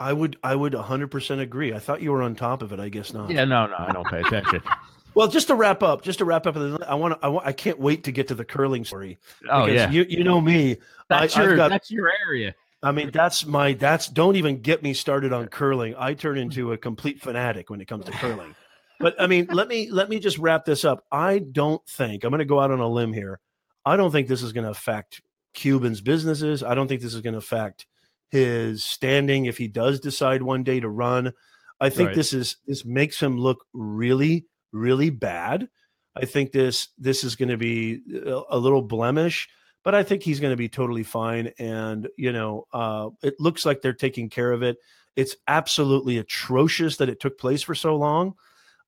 I 0.00 0.14
would 0.14 0.38
I 0.42 0.54
would 0.54 0.72
100% 0.72 1.38
agree. 1.38 1.74
I 1.74 1.80
thought 1.80 2.00
you 2.00 2.12
were 2.12 2.22
on 2.22 2.34
top 2.34 2.62
of 2.62 2.72
it. 2.72 2.80
I 2.80 2.88
guess 2.88 3.12
not. 3.12 3.28
Yeah, 3.28 3.44
no, 3.44 3.66
no, 3.66 3.76
I 3.76 3.92
don't 3.92 4.06
pay 4.06 4.20
attention. 4.20 4.62
well, 5.14 5.28
just 5.28 5.48
to 5.48 5.54
wrap 5.54 5.82
up, 5.82 6.02
just 6.02 6.18
to 6.18 6.24
wrap 6.24 6.46
up, 6.46 6.56
I 6.56 6.94
want 6.94 7.18
I 7.22 7.28
want 7.28 7.46
I 7.46 7.52
can't 7.52 7.78
wait 7.78 8.04
to 8.04 8.12
get 8.12 8.28
to 8.28 8.34
the 8.34 8.44
curling 8.44 8.84
story. 8.84 9.18
Oh 9.48 9.66
yeah, 9.66 9.90
you 9.90 10.04
you 10.08 10.24
know 10.24 10.40
me. 10.40 10.78
That's 11.08 11.36
I, 11.36 11.44
your 11.44 11.56
got, 11.56 11.68
that's 11.68 11.90
your 11.90 12.10
area. 12.26 12.54
I 12.82 12.92
mean, 12.92 13.10
that's 13.12 13.46
my 13.46 13.72
that's 13.72 14.08
don't 14.08 14.36
even 14.36 14.60
get 14.60 14.82
me 14.82 14.92
started 14.92 15.32
on 15.32 15.48
curling. 15.48 15.94
I 15.98 16.14
turn 16.14 16.36
into 16.36 16.72
a 16.72 16.78
complete 16.78 17.20
fanatic 17.20 17.70
when 17.70 17.80
it 17.80 17.86
comes 17.86 18.04
to 18.06 18.12
curling. 18.12 18.54
But 19.00 19.20
I 19.20 19.26
mean, 19.26 19.48
let 19.50 19.66
me 19.66 19.90
let 19.90 20.08
me 20.08 20.20
just 20.20 20.38
wrap 20.38 20.64
this 20.64 20.84
up. 20.84 21.04
I 21.10 21.40
don't 21.40 21.84
think 21.86 22.22
I'm 22.22 22.30
going 22.30 22.38
to 22.38 22.44
go 22.44 22.60
out 22.60 22.70
on 22.70 22.78
a 22.78 22.88
limb 22.88 23.12
here. 23.12 23.40
I 23.84 23.96
don't 23.96 24.12
think 24.12 24.28
this 24.28 24.40
is 24.40 24.52
going 24.52 24.64
to 24.64 24.70
affect 24.70 25.20
Cuban's 25.52 26.00
businesses. 26.00 26.62
I 26.62 26.76
don't 26.76 26.86
think 26.86 27.02
this 27.02 27.12
is 27.12 27.20
going 27.20 27.32
to 27.32 27.38
affect 27.38 27.86
his 28.30 28.84
standing 28.84 29.46
if 29.46 29.58
he 29.58 29.66
does 29.66 29.98
decide 29.98 30.42
one 30.42 30.62
day 30.62 30.78
to 30.78 30.88
run. 30.88 31.32
I 31.80 31.90
think 31.90 32.08
right. 32.08 32.16
this 32.16 32.32
is 32.32 32.56
this 32.66 32.84
makes 32.84 33.20
him 33.20 33.36
look 33.36 33.66
really 33.74 34.46
really 34.74 35.10
bad. 35.10 35.68
I 36.16 36.26
think 36.26 36.52
this 36.52 36.88
this 36.98 37.24
is 37.24 37.36
going 37.36 37.48
to 37.48 37.56
be 37.56 38.02
a, 38.14 38.42
a, 38.50 38.58
little 38.58 38.82
blemish, 38.82 39.48
but 39.82 39.94
I 39.94 40.02
think 40.02 40.22
he's 40.22 40.40
going 40.40 40.52
to 40.52 40.56
be 40.56 40.68
totally 40.68 41.02
fine. 41.02 41.52
And 41.58 42.08
you 42.16 42.32
know, 42.32 42.66
uh, 42.72 43.10
it 43.22 43.40
looks 43.40 43.64
like 43.64 43.82
they're 43.82 43.92
taking 43.92 44.28
care 44.28 44.52
of 44.52 44.62
it. 44.62 44.76
It's 45.16 45.36
absolutely 45.48 46.18
atrocious 46.18 46.98
that 46.98 47.08
it 47.08 47.20
took 47.20 47.38
place 47.38 47.62
for 47.62 47.74
so 47.74 47.96
long, 47.96 48.34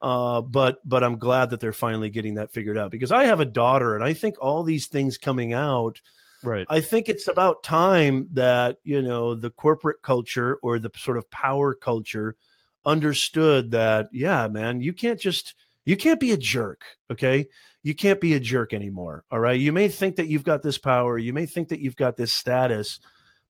uh, 0.03 0.43
but 0.43 0.79
but 0.85 1.03
I'm 1.03 1.19
glad 1.19 1.51
that 1.51 1.61
they're 1.61 1.73
finally 1.73 2.11
getting 2.11 2.35
that 2.35 2.53
figured 2.53 2.79
out 2.79 2.91
because 2.91 3.13
I 3.13 3.25
have 3.25 3.41
a 3.41 3.45
daughter, 3.45 3.95
and 3.95 4.05
I 4.05 4.13
think 4.13 4.37
all 4.41 4.63
these 4.63 4.87
things 4.87 5.19
coming 5.19 5.53
out 5.53 6.01
Right. 6.43 6.67
I 6.69 6.81
think 6.81 7.09
it's 7.09 7.29
about 7.29 7.65
time 7.65 8.29
that, 8.33 8.79
you 8.85 9.03
know, 9.03 9.35
the 9.35 9.51
corporate 9.51 10.03
culture 10.03 10.59
or 10.63 10.79
the 10.79 10.91
sort 10.97 11.17
of 11.19 11.29
power 11.31 11.75
culture 11.75 12.37
understood 12.85 13.73
that, 13.73 14.09
yeah, 14.13 14.47
man, 14.49 14.81
you 14.81 14.93
can't 14.93 15.21
just, 15.21 15.55
you 15.87 15.97
can't 15.97 16.21
be 16.21 16.33
a 16.33 16.37
jerk. 16.37 16.83
Okay. 17.11 17.47
You 17.83 17.95
can't 17.95 18.21
be 18.21 18.35
a 18.35 18.41
jerk 18.41 18.75
anymore. 18.75 19.25
All 19.31 19.39
right. 19.39 19.59
You 19.59 19.73
may 19.73 19.89
think 19.89 20.17
that 20.17 20.27
you've 20.27 20.45
got 20.45 20.63
this 20.63 20.77
power. 20.77 21.17
You 21.17 21.33
may 21.33 21.47
think 21.47 21.69
that 21.69 21.81
you've 21.81 21.97
got 21.97 22.17
this 22.17 22.33
status, 22.33 23.01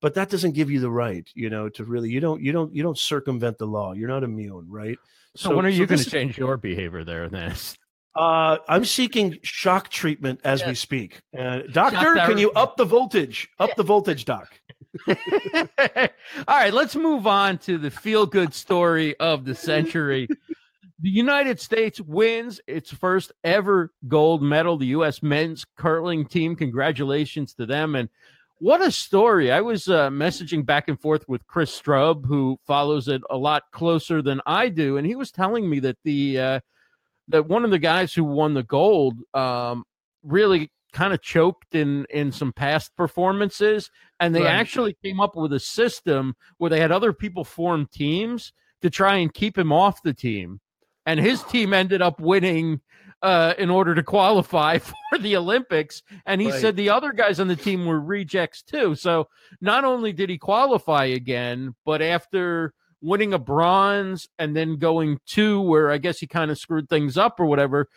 but 0.02 0.14
that 0.14 0.28
doesn't 0.28 0.52
give 0.52 0.70
you 0.70 0.78
the 0.78 0.90
right, 0.90 1.26
you 1.34 1.48
know, 1.48 1.70
to 1.70 1.84
really, 1.84 2.10
you 2.10 2.20
don't, 2.20 2.42
you 2.42 2.52
don't, 2.52 2.72
you 2.74 2.82
don't 2.82 2.98
circumvent 2.98 3.56
the 3.58 3.66
law. 3.66 3.94
You're 3.94 4.10
not 4.10 4.22
immune. 4.22 4.66
Right. 4.68 4.98
So, 5.34 5.48
so 5.48 5.56
when 5.56 5.64
are 5.64 5.70
you 5.70 5.84
so 5.84 5.86
going 5.86 6.00
to 6.00 6.10
change 6.10 6.38
your 6.38 6.58
behavior 6.58 7.02
there 7.02 7.28
then? 7.28 7.54
Uh, 8.16 8.56
I'm 8.66 8.86
seeking 8.86 9.38
shock 9.42 9.90
treatment 9.90 10.40
as 10.42 10.64
we 10.64 10.74
speak. 10.74 11.20
Uh, 11.38 11.60
doctor, 11.70 12.14
can 12.14 12.38
you 12.38 12.50
up 12.52 12.78
the 12.78 12.86
voltage? 12.86 13.46
Up 13.58 13.76
the 13.76 13.82
voltage, 13.82 14.24
doc. 14.24 14.58
All 15.06 15.14
right, 16.48 16.72
let's 16.72 16.96
move 16.96 17.26
on 17.26 17.58
to 17.58 17.76
the 17.76 17.90
feel 17.90 18.24
good 18.24 18.54
story 18.54 19.14
of 19.20 19.44
the 19.44 19.54
century. 19.54 20.28
the 20.98 21.10
United 21.10 21.60
States 21.60 22.00
wins 22.00 22.60
its 22.66 22.90
first 22.90 23.32
ever 23.44 23.92
gold 24.08 24.42
medal. 24.42 24.78
The 24.78 24.86
U.S. 24.86 25.22
men's 25.22 25.64
curling 25.76 26.24
team, 26.24 26.56
congratulations 26.56 27.54
to 27.54 27.66
them. 27.66 27.94
And 27.94 28.08
what 28.58 28.80
a 28.80 28.90
story. 28.90 29.52
I 29.52 29.60
was 29.60 29.88
uh, 29.88 30.08
messaging 30.08 30.64
back 30.64 30.88
and 30.88 30.98
forth 30.98 31.28
with 31.28 31.46
Chris 31.46 31.78
Strub, 31.78 32.24
who 32.24 32.58
follows 32.66 33.08
it 33.08 33.20
a 33.28 33.36
lot 33.36 33.64
closer 33.72 34.22
than 34.22 34.40
I 34.46 34.70
do. 34.70 34.96
And 34.96 35.06
he 35.06 35.14
was 35.14 35.30
telling 35.30 35.68
me 35.68 35.80
that 35.80 35.98
the, 36.04 36.38
uh, 36.38 36.60
that 37.28 37.46
one 37.46 37.64
of 37.64 37.70
the 37.70 37.78
guys 37.78 38.14
who 38.14 38.24
won 38.24 38.54
the 38.54 38.62
gold 38.62 39.18
um, 39.34 39.84
really 40.22 40.70
kind 40.92 41.12
of 41.12 41.20
choked 41.20 41.74
in 41.74 42.06
in 42.08 42.32
some 42.32 42.54
past 42.54 42.96
performances 42.96 43.90
and 44.18 44.34
they 44.34 44.40
right. 44.40 44.54
actually 44.54 44.96
came 45.04 45.20
up 45.20 45.36
with 45.36 45.52
a 45.52 45.60
system 45.60 46.34
where 46.56 46.70
they 46.70 46.80
had 46.80 46.90
other 46.90 47.12
people 47.12 47.44
form 47.44 47.86
teams 47.92 48.54
to 48.80 48.88
try 48.88 49.16
and 49.16 49.34
keep 49.34 49.58
him 49.58 49.72
off 49.72 50.02
the 50.02 50.14
team 50.14 50.58
and 51.06 51.20
his 51.20 51.42
team 51.44 51.72
ended 51.72 52.02
up 52.02 52.20
winning 52.20 52.80
uh, 53.22 53.54
in 53.56 53.70
order 53.70 53.94
to 53.94 54.02
qualify 54.02 54.78
for 54.78 55.18
the 55.18 55.36
Olympics. 55.36 56.02
And 56.26 56.40
he 56.40 56.50
right. 56.50 56.60
said 56.60 56.76
the 56.76 56.90
other 56.90 57.12
guys 57.12 57.40
on 57.40 57.48
the 57.48 57.56
team 57.56 57.86
were 57.86 58.00
rejects 58.00 58.62
too. 58.62 58.94
So 58.94 59.28
not 59.60 59.84
only 59.84 60.12
did 60.12 60.28
he 60.28 60.36
qualify 60.36 61.06
again, 61.06 61.74
but 61.84 62.02
after 62.02 62.74
winning 63.00 63.32
a 63.32 63.38
bronze 63.38 64.28
and 64.38 64.56
then 64.56 64.76
going 64.78 65.18
two, 65.26 65.60
where 65.60 65.90
I 65.90 65.98
guess 65.98 66.18
he 66.18 66.26
kind 66.26 66.50
of 66.50 66.58
screwed 66.58 66.88
things 66.88 67.16
up 67.16 67.40
or 67.40 67.46
whatever. 67.46 67.88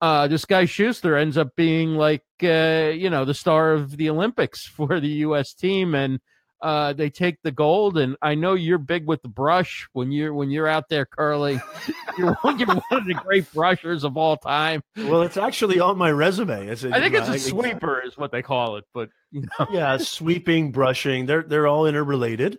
uh, 0.00 0.28
this 0.28 0.44
guy 0.44 0.64
Shuster 0.64 1.16
ends 1.16 1.36
up 1.36 1.56
being 1.56 1.96
like, 1.96 2.22
uh, 2.42 2.92
you 2.94 3.10
know, 3.10 3.24
the 3.24 3.34
star 3.34 3.72
of 3.72 3.96
the 3.96 4.10
Olympics 4.10 4.66
for 4.66 5.00
the 5.00 5.08
U.S. 5.08 5.54
team, 5.54 5.94
and 5.94 6.20
uh, 6.60 6.92
they 6.92 7.10
take 7.10 7.40
the 7.42 7.50
gold. 7.50 7.98
And 7.98 8.16
I 8.22 8.34
know 8.34 8.54
you're 8.54 8.78
big 8.78 9.06
with 9.06 9.22
the 9.22 9.28
brush 9.28 9.88
when 9.92 10.12
you're 10.12 10.34
when 10.34 10.50
you're 10.50 10.68
out 10.68 10.88
there 10.88 11.06
curling. 11.06 11.60
you're, 12.18 12.34
one, 12.34 12.58
you're 12.58 12.68
one 12.68 12.82
of 12.90 13.06
the 13.06 13.14
great 13.14 13.52
brushers 13.52 14.04
of 14.04 14.16
all 14.16 14.36
time. 14.36 14.82
Well, 14.96 15.22
it's 15.22 15.36
actually 15.36 15.80
on 15.80 15.98
my 15.98 16.10
resume. 16.10 16.68
It's 16.68 16.84
a, 16.84 16.94
I 16.94 17.00
think 17.00 17.14
it's 17.14 17.28
a 17.28 17.38
sweeper, 17.38 18.02
is 18.04 18.16
what 18.16 18.32
they 18.32 18.42
call 18.42 18.76
it. 18.76 18.84
But 18.92 19.10
you 19.30 19.42
know. 19.42 19.66
yeah, 19.70 19.96
sweeping, 19.98 20.72
brushing, 20.72 21.26
they're 21.26 21.42
they're 21.42 21.66
all 21.66 21.86
interrelated. 21.86 22.58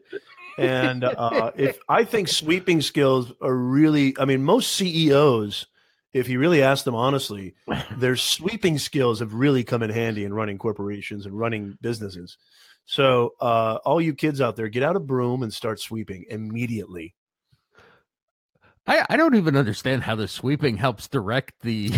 And 0.58 1.06
uh, 1.06 1.52
if 1.56 1.80
I 1.88 2.04
think 2.04 2.28
sweeping 2.28 2.82
skills 2.82 3.32
are 3.42 3.56
really, 3.56 4.16
I 4.20 4.26
mean, 4.26 4.44
most 4.44 4.74
CEOs 4.74 5.68
if 6.14 6.30
you 6.30 6.40
really 6.40 6.64
ask 6.64 6.86
them 6.86 6.96
honestly, 6.96 7.56
their 7.98 8.16
sweeping 8.16 8.78
skills 8.78 9.20
have 9.20 9.34
really 9.34 9.64
come 9.64 9.84
in 9.84 9.90
handy 9.90 10.26
in 10.26 10.34
running 10.34 10.58
corporations 10.58 11.26
and 11.26 11.38
running 11.38 11.78
businesses. 11.82 12.38
So, 12.86 13.34
uh, 13.40 13.78
all 13.86 14.02
you 14.02 14.16
kids 14.16 14.42
out 14.42 14.56
there, 14.56 14.68
get 14.68 14.82
out 14.82 14.96
a 14.96 15.00
broom 15.00 15.44
and 15.44 15.54
start 15.54 15.80
sweeping 15.80 16.26
immediately. 16.30 17.14
I, 18.88 19.06
I 19.10 19.18
don't 19.18 19.36
even 19.36 19.56
understand 19.56 20.02
how 20.04 20.16
the 20.16 20.28
sweeping 20.28 20.78
helps 20.78 21.08
direct 21.08 21.54
the. 21.62 21.92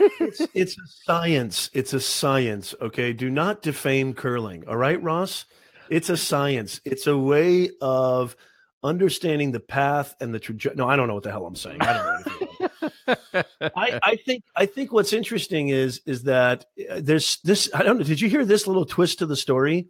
it's, 0.00 0.40
it's 0.54 0.76
a 0.76 0.86
science. 1.04 1.70
It's 1.72 1.92
a 1.92 2.00
science. 2.00 2.74
Okay. 2.80 3.12
Do 3.12 3.30
not 3.30 3.62
defame 3.62 4.14
curling. 4.14 4.64
All 4.66 4.76
right, 4.76 5.00
Ross? 5.00 5.44
It's 5.88 6.10
a 6.10 6.16
science. 6.16 6.80
It's 6.84 7.06
a 7.06 7.16
way 7.16 7.70
of 7.80 8.34
understanding 8.82 9.52
the 9.52 9.60
path 9.60 10.16
and 10.20 10.34
the 10.34 10.40
trajectory. 10.40 10.76
No, 10.76 10.88
I 10.88 10.96
don't 10.96 11.06
know 11.06 11.14
what 11.14 11.22
the 11.22 11.30
hell 11.30 11.46
I'm 11.46 11.54
saying. 11.54 11.80
I 11.80 11.92
don't 11.92 12.40
know. 12.40 12.41
I, 13.08 14.00
I, 14.02 14.16
think 14.16 14.44
I 14.56 14.66
think 14.66 14.92
what's 14.92 15.12
interesting 15.12 15.68
is 15.68 16.00
is 16.06 16.24
that 16.24 16.66
uh, 16.90 17.00
there's 17.00 17.38
this. 17.42 17.70
I 17.74 17.82
don't 17.82 17.98
know. 17.98 18.04
Did 18.04 18.20
you 18.20 18.28
hear 18.28 18.44
this 18.44 18.66
little 18.66 18.84
twist 18.84 19.18
to 19.20 19.26
the 19.26 19.36
story? 19.36 19.88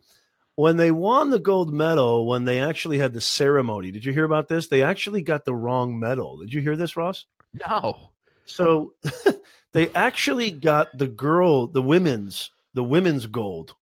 When 0.55 0.77
they 0.77 0.91
won 0.91 1.31
the 1.31 1.39
gold 1.39 1.73
medal, 1.73 2.27
when 2.27 2.45
they 2.45 2.61
actually 2.61 2.99
had 2.99 3.15
the 3.15 3.23
ceremony, 3.23 3.91
did 3.91 4.05
you 4.05 4.13
hear 4.13 4.25
about 4.25 4.49
this? 4.49 4.69
They 4.69 4.83
actually 4.83 5.23
got 5.23 5.47
the 5.47 5.55
wrong 5.55 5.99
medal. 5.99 6.37
Did 6.37 6.53
you 6.53 6.61
hear 6.61 6.77
this, 6.77 6.97
Ross? 6.97 7.25
No. 7.67 8.11
So 8.45 8.93
they 9.73 9.89
actually 9.95 10.51
got 10.51 10.97
the 10.97 11.07
girl, 11.07 11.69
the 11.69 11.81
women's, 11.81 12.51
the 12.75 12.85
women's 12.85 13.27
gold 13.27 13.75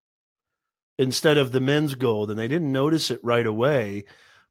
instead 1.00 1.38
of 1.38 1.52
the 1.52 1.60
men's 1.60 1.96
gold, 1.96 2.30
and 2.30 2.38
they 2.38 2.48
didn't 2.48 2.72
notice 2.72 3.10
it 3.10 3.20
right 3.24 3.48
away 3.48 4.04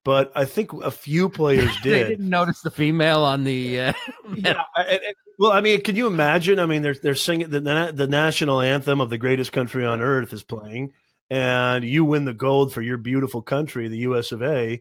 but 0.08 0.32
I 0.34 0.46
think 0.46 0.72
a 0.72 0.90
few 0.90 1.28
players 1.28 1.70
did. 1.82 1.92
they 1.92 2.08
didn't 2.08 2.30
notice 2.30 2.62
the 2.62 2.70
female 2.70 3.24
on 3.24 3.44
the. 3.44 3.78
Uh, 3.78 3.92
yeah, 4.34 4.62
well, 5.38 5.52
I 5.52 5.60
mean, 5.60 5.82
can 5.82 5.96
you 5.96 6.06
imagine? 6.06 6.58
I 6.58 6.64
mean, 6.64 6.80
they're 6.80 6.94
they're 6.94 7.14
singing 7.14 7.50
the 7.50 7.60
the 7.94 8.06
national 8.06 8.62
anthem 8.62 9.02
of 9.02 9.10
the 9.10 9.18
greatest 9.18 9.52
country 9.52 9.84
on 9.84 10.00
earth 10.00 10.32
is 10.32 10.42
playing, 10.42 10.94
and 11.28 11.84
you 11.84 12.06
win 12.06 12.24
the 12.24 12.32
gold 12.32 12.72
for 12.72 12.80
your 12.80 12.96
beautiful 12.96 13.42
country, 13.42 13.86
the 13.88 13.98
U.S. 13.98 14.32
of 14.32 14.42
A. 14.42 14.80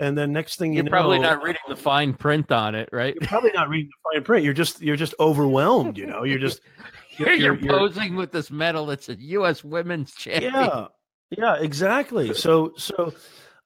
And 0.00 0.16
then 0.16 0.32
next 0.32 0.58
thing 0.58 0.72
you 0.72 0.76
you're 0.76 0.84
know, 0.84 0.90
probably 0.90 1.18
not 1.18 1.42
reading 1.42 1.60
the 1.68 1.76
fine 1.76 2.14
print 2.14 2.50
on 2.50 2.74
it, 2.74 2.88
right? 2.92 3.14
You're 3.20 3.28
probably 3.28 3.52
not 3.52 3.68
reading 3.68 3.90
the 3.90 4.14
fine 4.14 4.24
print. 4.24 4.42
You're 4.42 4.54
just 4.54 4.80
you're 4.80 4.96
just 4.96 5.14
overwhelmed. 5.20 5.98
You 5.98 6.06
know, 6.06 6.24
you're 6.24 6.38
just 6.38 6.62
you're, 7.18 7.34
you're, 7.34 7.56
you're 7.56 7.78
posing 7.78 8.16
with 8.16 8.32
this 8.32 8.50
medal. 8.50 8.90
It's 8.90 9.10
a 9.10 9.16
U.S. 9.16 9.62
Women's 9.62 10.14
champion. 10.14 10.54
Yeah, 10.54 10.86
yeah, 11.28 11.56
exactly. 11.60 12.32
So 12.32 12.72
so 12.78 13.12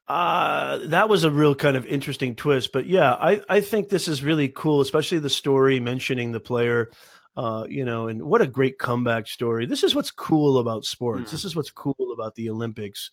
uh, 0.09 0.79
that 0.87 1.09
was 1.09 1.25
a 1.25 1.31
real 1.31 1.55
kind 1.55 1.77
of 1.77 1.87
interesting 1.87 2.35
twist. 2.37 2.73
But 2.73 2.87
yeah, 2.87 3.13
I, 3.13 3.41
I 3.49 3.61
think 3.61 3.89
this 3.89 4.09
is 4.09 4.23
really 4.23 4.49
cool, 4.49 4.81
especially 4.81 5.19
the 5.19 5.31
story 5.31 5.81
mentioning 5.81 6.33
the 6.33 6.41
player, 6.41 6.91
uh, 7.37 7.67
you 7.69 7.85
know, 7.85 8.09
and 8.09 8.23
what 8.23 8.43
a 8.43 8.47
great 8.47 8.79
comeback 8.79 9.27
story. 9.27 9.67
This 9.67 9.83
is 9.83 9.95
what's 9.95 10.11
cool 10.11 10.59
about 10.59 10.85
sports. 10.85 11.29
Mm. 11.29 11.31
This 11.33 11.45
is 11.45 11.57
what's 11.57 11.71
cool 11.71 12.15
about 12.15 12.35
the 12.35 12.51
Olympics 12.51 13.11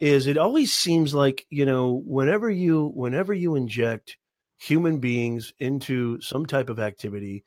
is 0.00 0.26
it 0.26 0.36
always 0.36 0.72
seems 0.72 1.14
like, 1.14 1.46
you 1.48 1.64
know, 1.64 2.02
whenever 2.04 2.50
you 2.50 2.90
whenever 2.94 3.32
you 3.32 3.54
inject 3.54 4.16
human 4.58 4.98
beings 4.98 5.52
into 5.60 6.20
some 6.20 6.44
type 6.44 6.68
of 6.68 6.80
activity, 6.80 7.44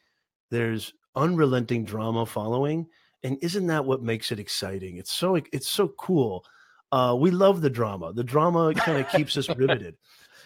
there's 0.51 0.93
unrelenting 1.17 1.83
drama 1.83 2.25
following. 2.25 2.87
And 3.23 3.37
isn't 3.41 3.67
that 3.67 3.83
what 3.83 4.03
makes 4.03 4.31
it 4.31 4.39
exciting? 4.39 4.95
It's 4.95 5.11
so 5.11 5.35
it's 5.35 5.67
so 5.67 5.89
cool 5.97 6.45
uh, 6.91 7.15
we 7.17 7.31
love 7.31 7.61
the 7.61 7.69
drama. 7.69 8.13
The 8.13 8.23
drama 8.23 8.73
kind 8.73 8.99
of 8.99 9.09
keeps 9.09 9.37
us 9.37 9.49
riveted. 9.55 9.95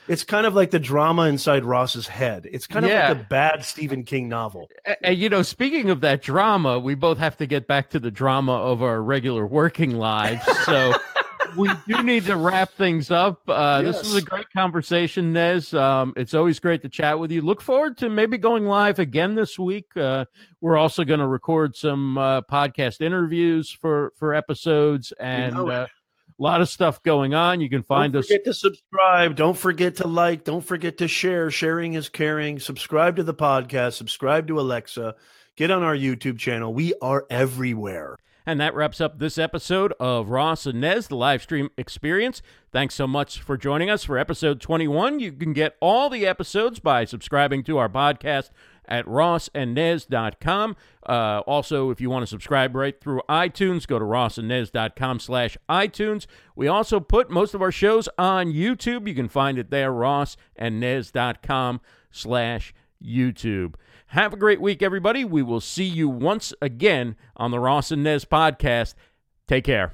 It's 0.07 0.23
kind 0.23 0.47
of 0.47 0.55
like 0.55 0.71
the 0.71 0.79
drama 0.79 1.23
inside 1.23 1.63
Ross's 1.63 2.07
head. 2.07 2.47
It's 2.51 2.65
kind 2.65 2.83
of 2.83 2.89
yeah. 2.89 3.09
like 3.09 3.17
a 3.19 3.23
bad 3.25 3.63
Stephen 3.63 4.03
King 4.03 4.27
novel. 4.27 4.67
And, 5.03 5.15
you 5.15 5.29
know, 5.29 5.43
speaking 5.43 5.91
of 5.91 6.01
that 6.01 6.23
drama, 6.23 6.79
we 6.79 6.95
both 6.95 7.19
have 7.19 7.37
to 7.37 7.45
get 7.45 7.67
back 7.67 7.91
to 7.91 7.99
the 7.99 8.09
drama 8.09 8.53
of 8.53 8.81
our 8.81 9.03
regular 9.03 9.45
working 9.45 9.97
lives. 9.97 10.43
So 10.65 10.95
we 11.57 11.69
do 11.87 12.01
need 12.01 12.25
to 12.25 12.35
wrap 12.35 12.71
things 12.71 13.11
up. 13.11 13.41
Uh, 13.47 13.83
yes. 13.85 13.99
This 13.99 14.13
was 14.13 14.23
a 14.23 14.25
great 14.25 14.49
conversation, 14.51 15.31
Nez. 15.31 15.75
Um, 15.75 16.13
it's 16.17 16.33
always 16.33 16.59
great 16.59 16.81
to 16.81 16.89
chat 16.89 17.19
with 17.19 17.31
you. 17.31 17.43
Look 17.43 17.61
forward 17.61 17.97
to 17.97 18.09
maybe 18.09 18.39
going 18.39 18.65
live 18.65 18.97
again 18.97 19.35
this 19.35 19.59
week. 19.59 19.95
Uh, 19.95 20.25
we're 20.59 20.77
also 20.77 21.03
going 21.03 21.19
to 21.19 21.27
record 21.27 21.75
some 21.75 22.17
uh, 22.17 22.41
podcast 22.41 23.01
interviews 23.01 23.69
for 23.69 24.13
for 24.15 24.33
episodes 24.33 25.13
and. 25.19 25.55
You 25.55 25.65
know 25.65 25.87
a 26.39 26.43
lot 26.43 26.61
of 26.61 26.69
stuff 26.69 27.03
going 27.03 27.33
on. 27.33 27.59
You 27.59 27.69
can 27.69 27.83
find 27.83 28.13
Don't 28.13 28.21
us. 28.21 28.27
Forget 28.27 28.45
to 28.45 28.53
subscribe. 28.53 29.35
Don't 29.35 29.57
forget 29.57 29.97
to 29.97 30.07
like. 30.07 30.43
Don't 30.45 30.63
forget 30.63 30.97
to 30.99 31.07
share. 31.07 31.51
Sharing 31.51 31.95
is 31.95 32.07
caring. 32.09 32.59
Subscribe 32.59 33.17
to 33.17 33.23
the 33.23 33.33
podcast. 33.33 33.93
Subscribe 33.93 34.47
to 34.47 34.59
Alexa. 34.59 35.15
Get 35.55 35.71
on 35.71 35.83
our 35.83 35.95
YouTube 35.95 36.37
channel. 36.37 36.73
We 36.73 36.93
are 37.01 37.25
everywhere. 37.29 38.15
And 38.45 38.59
that 38.61 38.73
wraps 38.73 38.99
up 38.99 39.19
this 39.19 39.37
episode 39.37 39.93
of 39.99 40.29
Ross 40.29 40.65
and 40.65 40.81
Nez, 40.81 41.07
the 41.07 41.15
live 41.15 41.43
stream 41.43 41.69
experience. 41.77 42.41
Thanks 42.71 42.95
so 42.95 43.05
much 43.05 43.41
for 43.41 43.57
joining 43.57 43.89
us 43.89 44.03
for 44.05 44.17
episode 44.17 44.61
21. 44.61 45.19
You 45.19 45.33
can 45.33 45.53
get 45.53 45.75
all 45.81 46.09
the 46.09 46.25
episodes 46.25 46.79
by 46.79 47.05
subscribing 47.05 47.63
to 47.65 47.77
our 47.77 47.89
podcast 47.89 48.49
at 48.89 49.05
rossandnez.com. 49.05 50.75
Uh, 51.07 51.41
also, 51.47 51.91
if 51.91 52.01
you 52.01 52.09
want 52.09 52.23
to 52.23 52.27
subscribe 52.27 52.75
right 52.75 52.99
through 52.99 53.21
iTunes, 53.29 53.87
go 53.87 53.97
to 53.99 54.05
rossandnez.com 54.05 55.19
slash 55.19 55.57
iTunes. 55.69 56.25
We 56.55 56.67
also 56.67 56.99
put 56.99 57.29
most 57.29 57.53
of 57.53 57.61
our 57.61 57.71
shows 57.71 58.09
on 58.17 58.51
YouTube. 58.51 59.07
You 59.07 59.15
can 59.15 59.29
find 59.29 59.57
it 59.57 59.69
there, 59.69 59.91
rossandnez.com 59.91 61.81
slash 62.11 62.73
YouTube. 63.01 63.75
Have 64.07 64.33
a 64.33 64.37
great 64.37 64.59
week, 64.59 64.81
everybody. 64.81 65.23
We 65.23 65.43
will 65.43 65.61
see 65.61 65.85
you 65.85 66.09
once 66.09 66.53
again 66.61 67.15
on 67.37 67.51
the 67.51 67.59
Ross 67.59 67.91
and 67.91 68.03
Nez 68.03 68.25
podcast. 68.25 68.95
Take 69.47 69.65
care. 69.65 69.93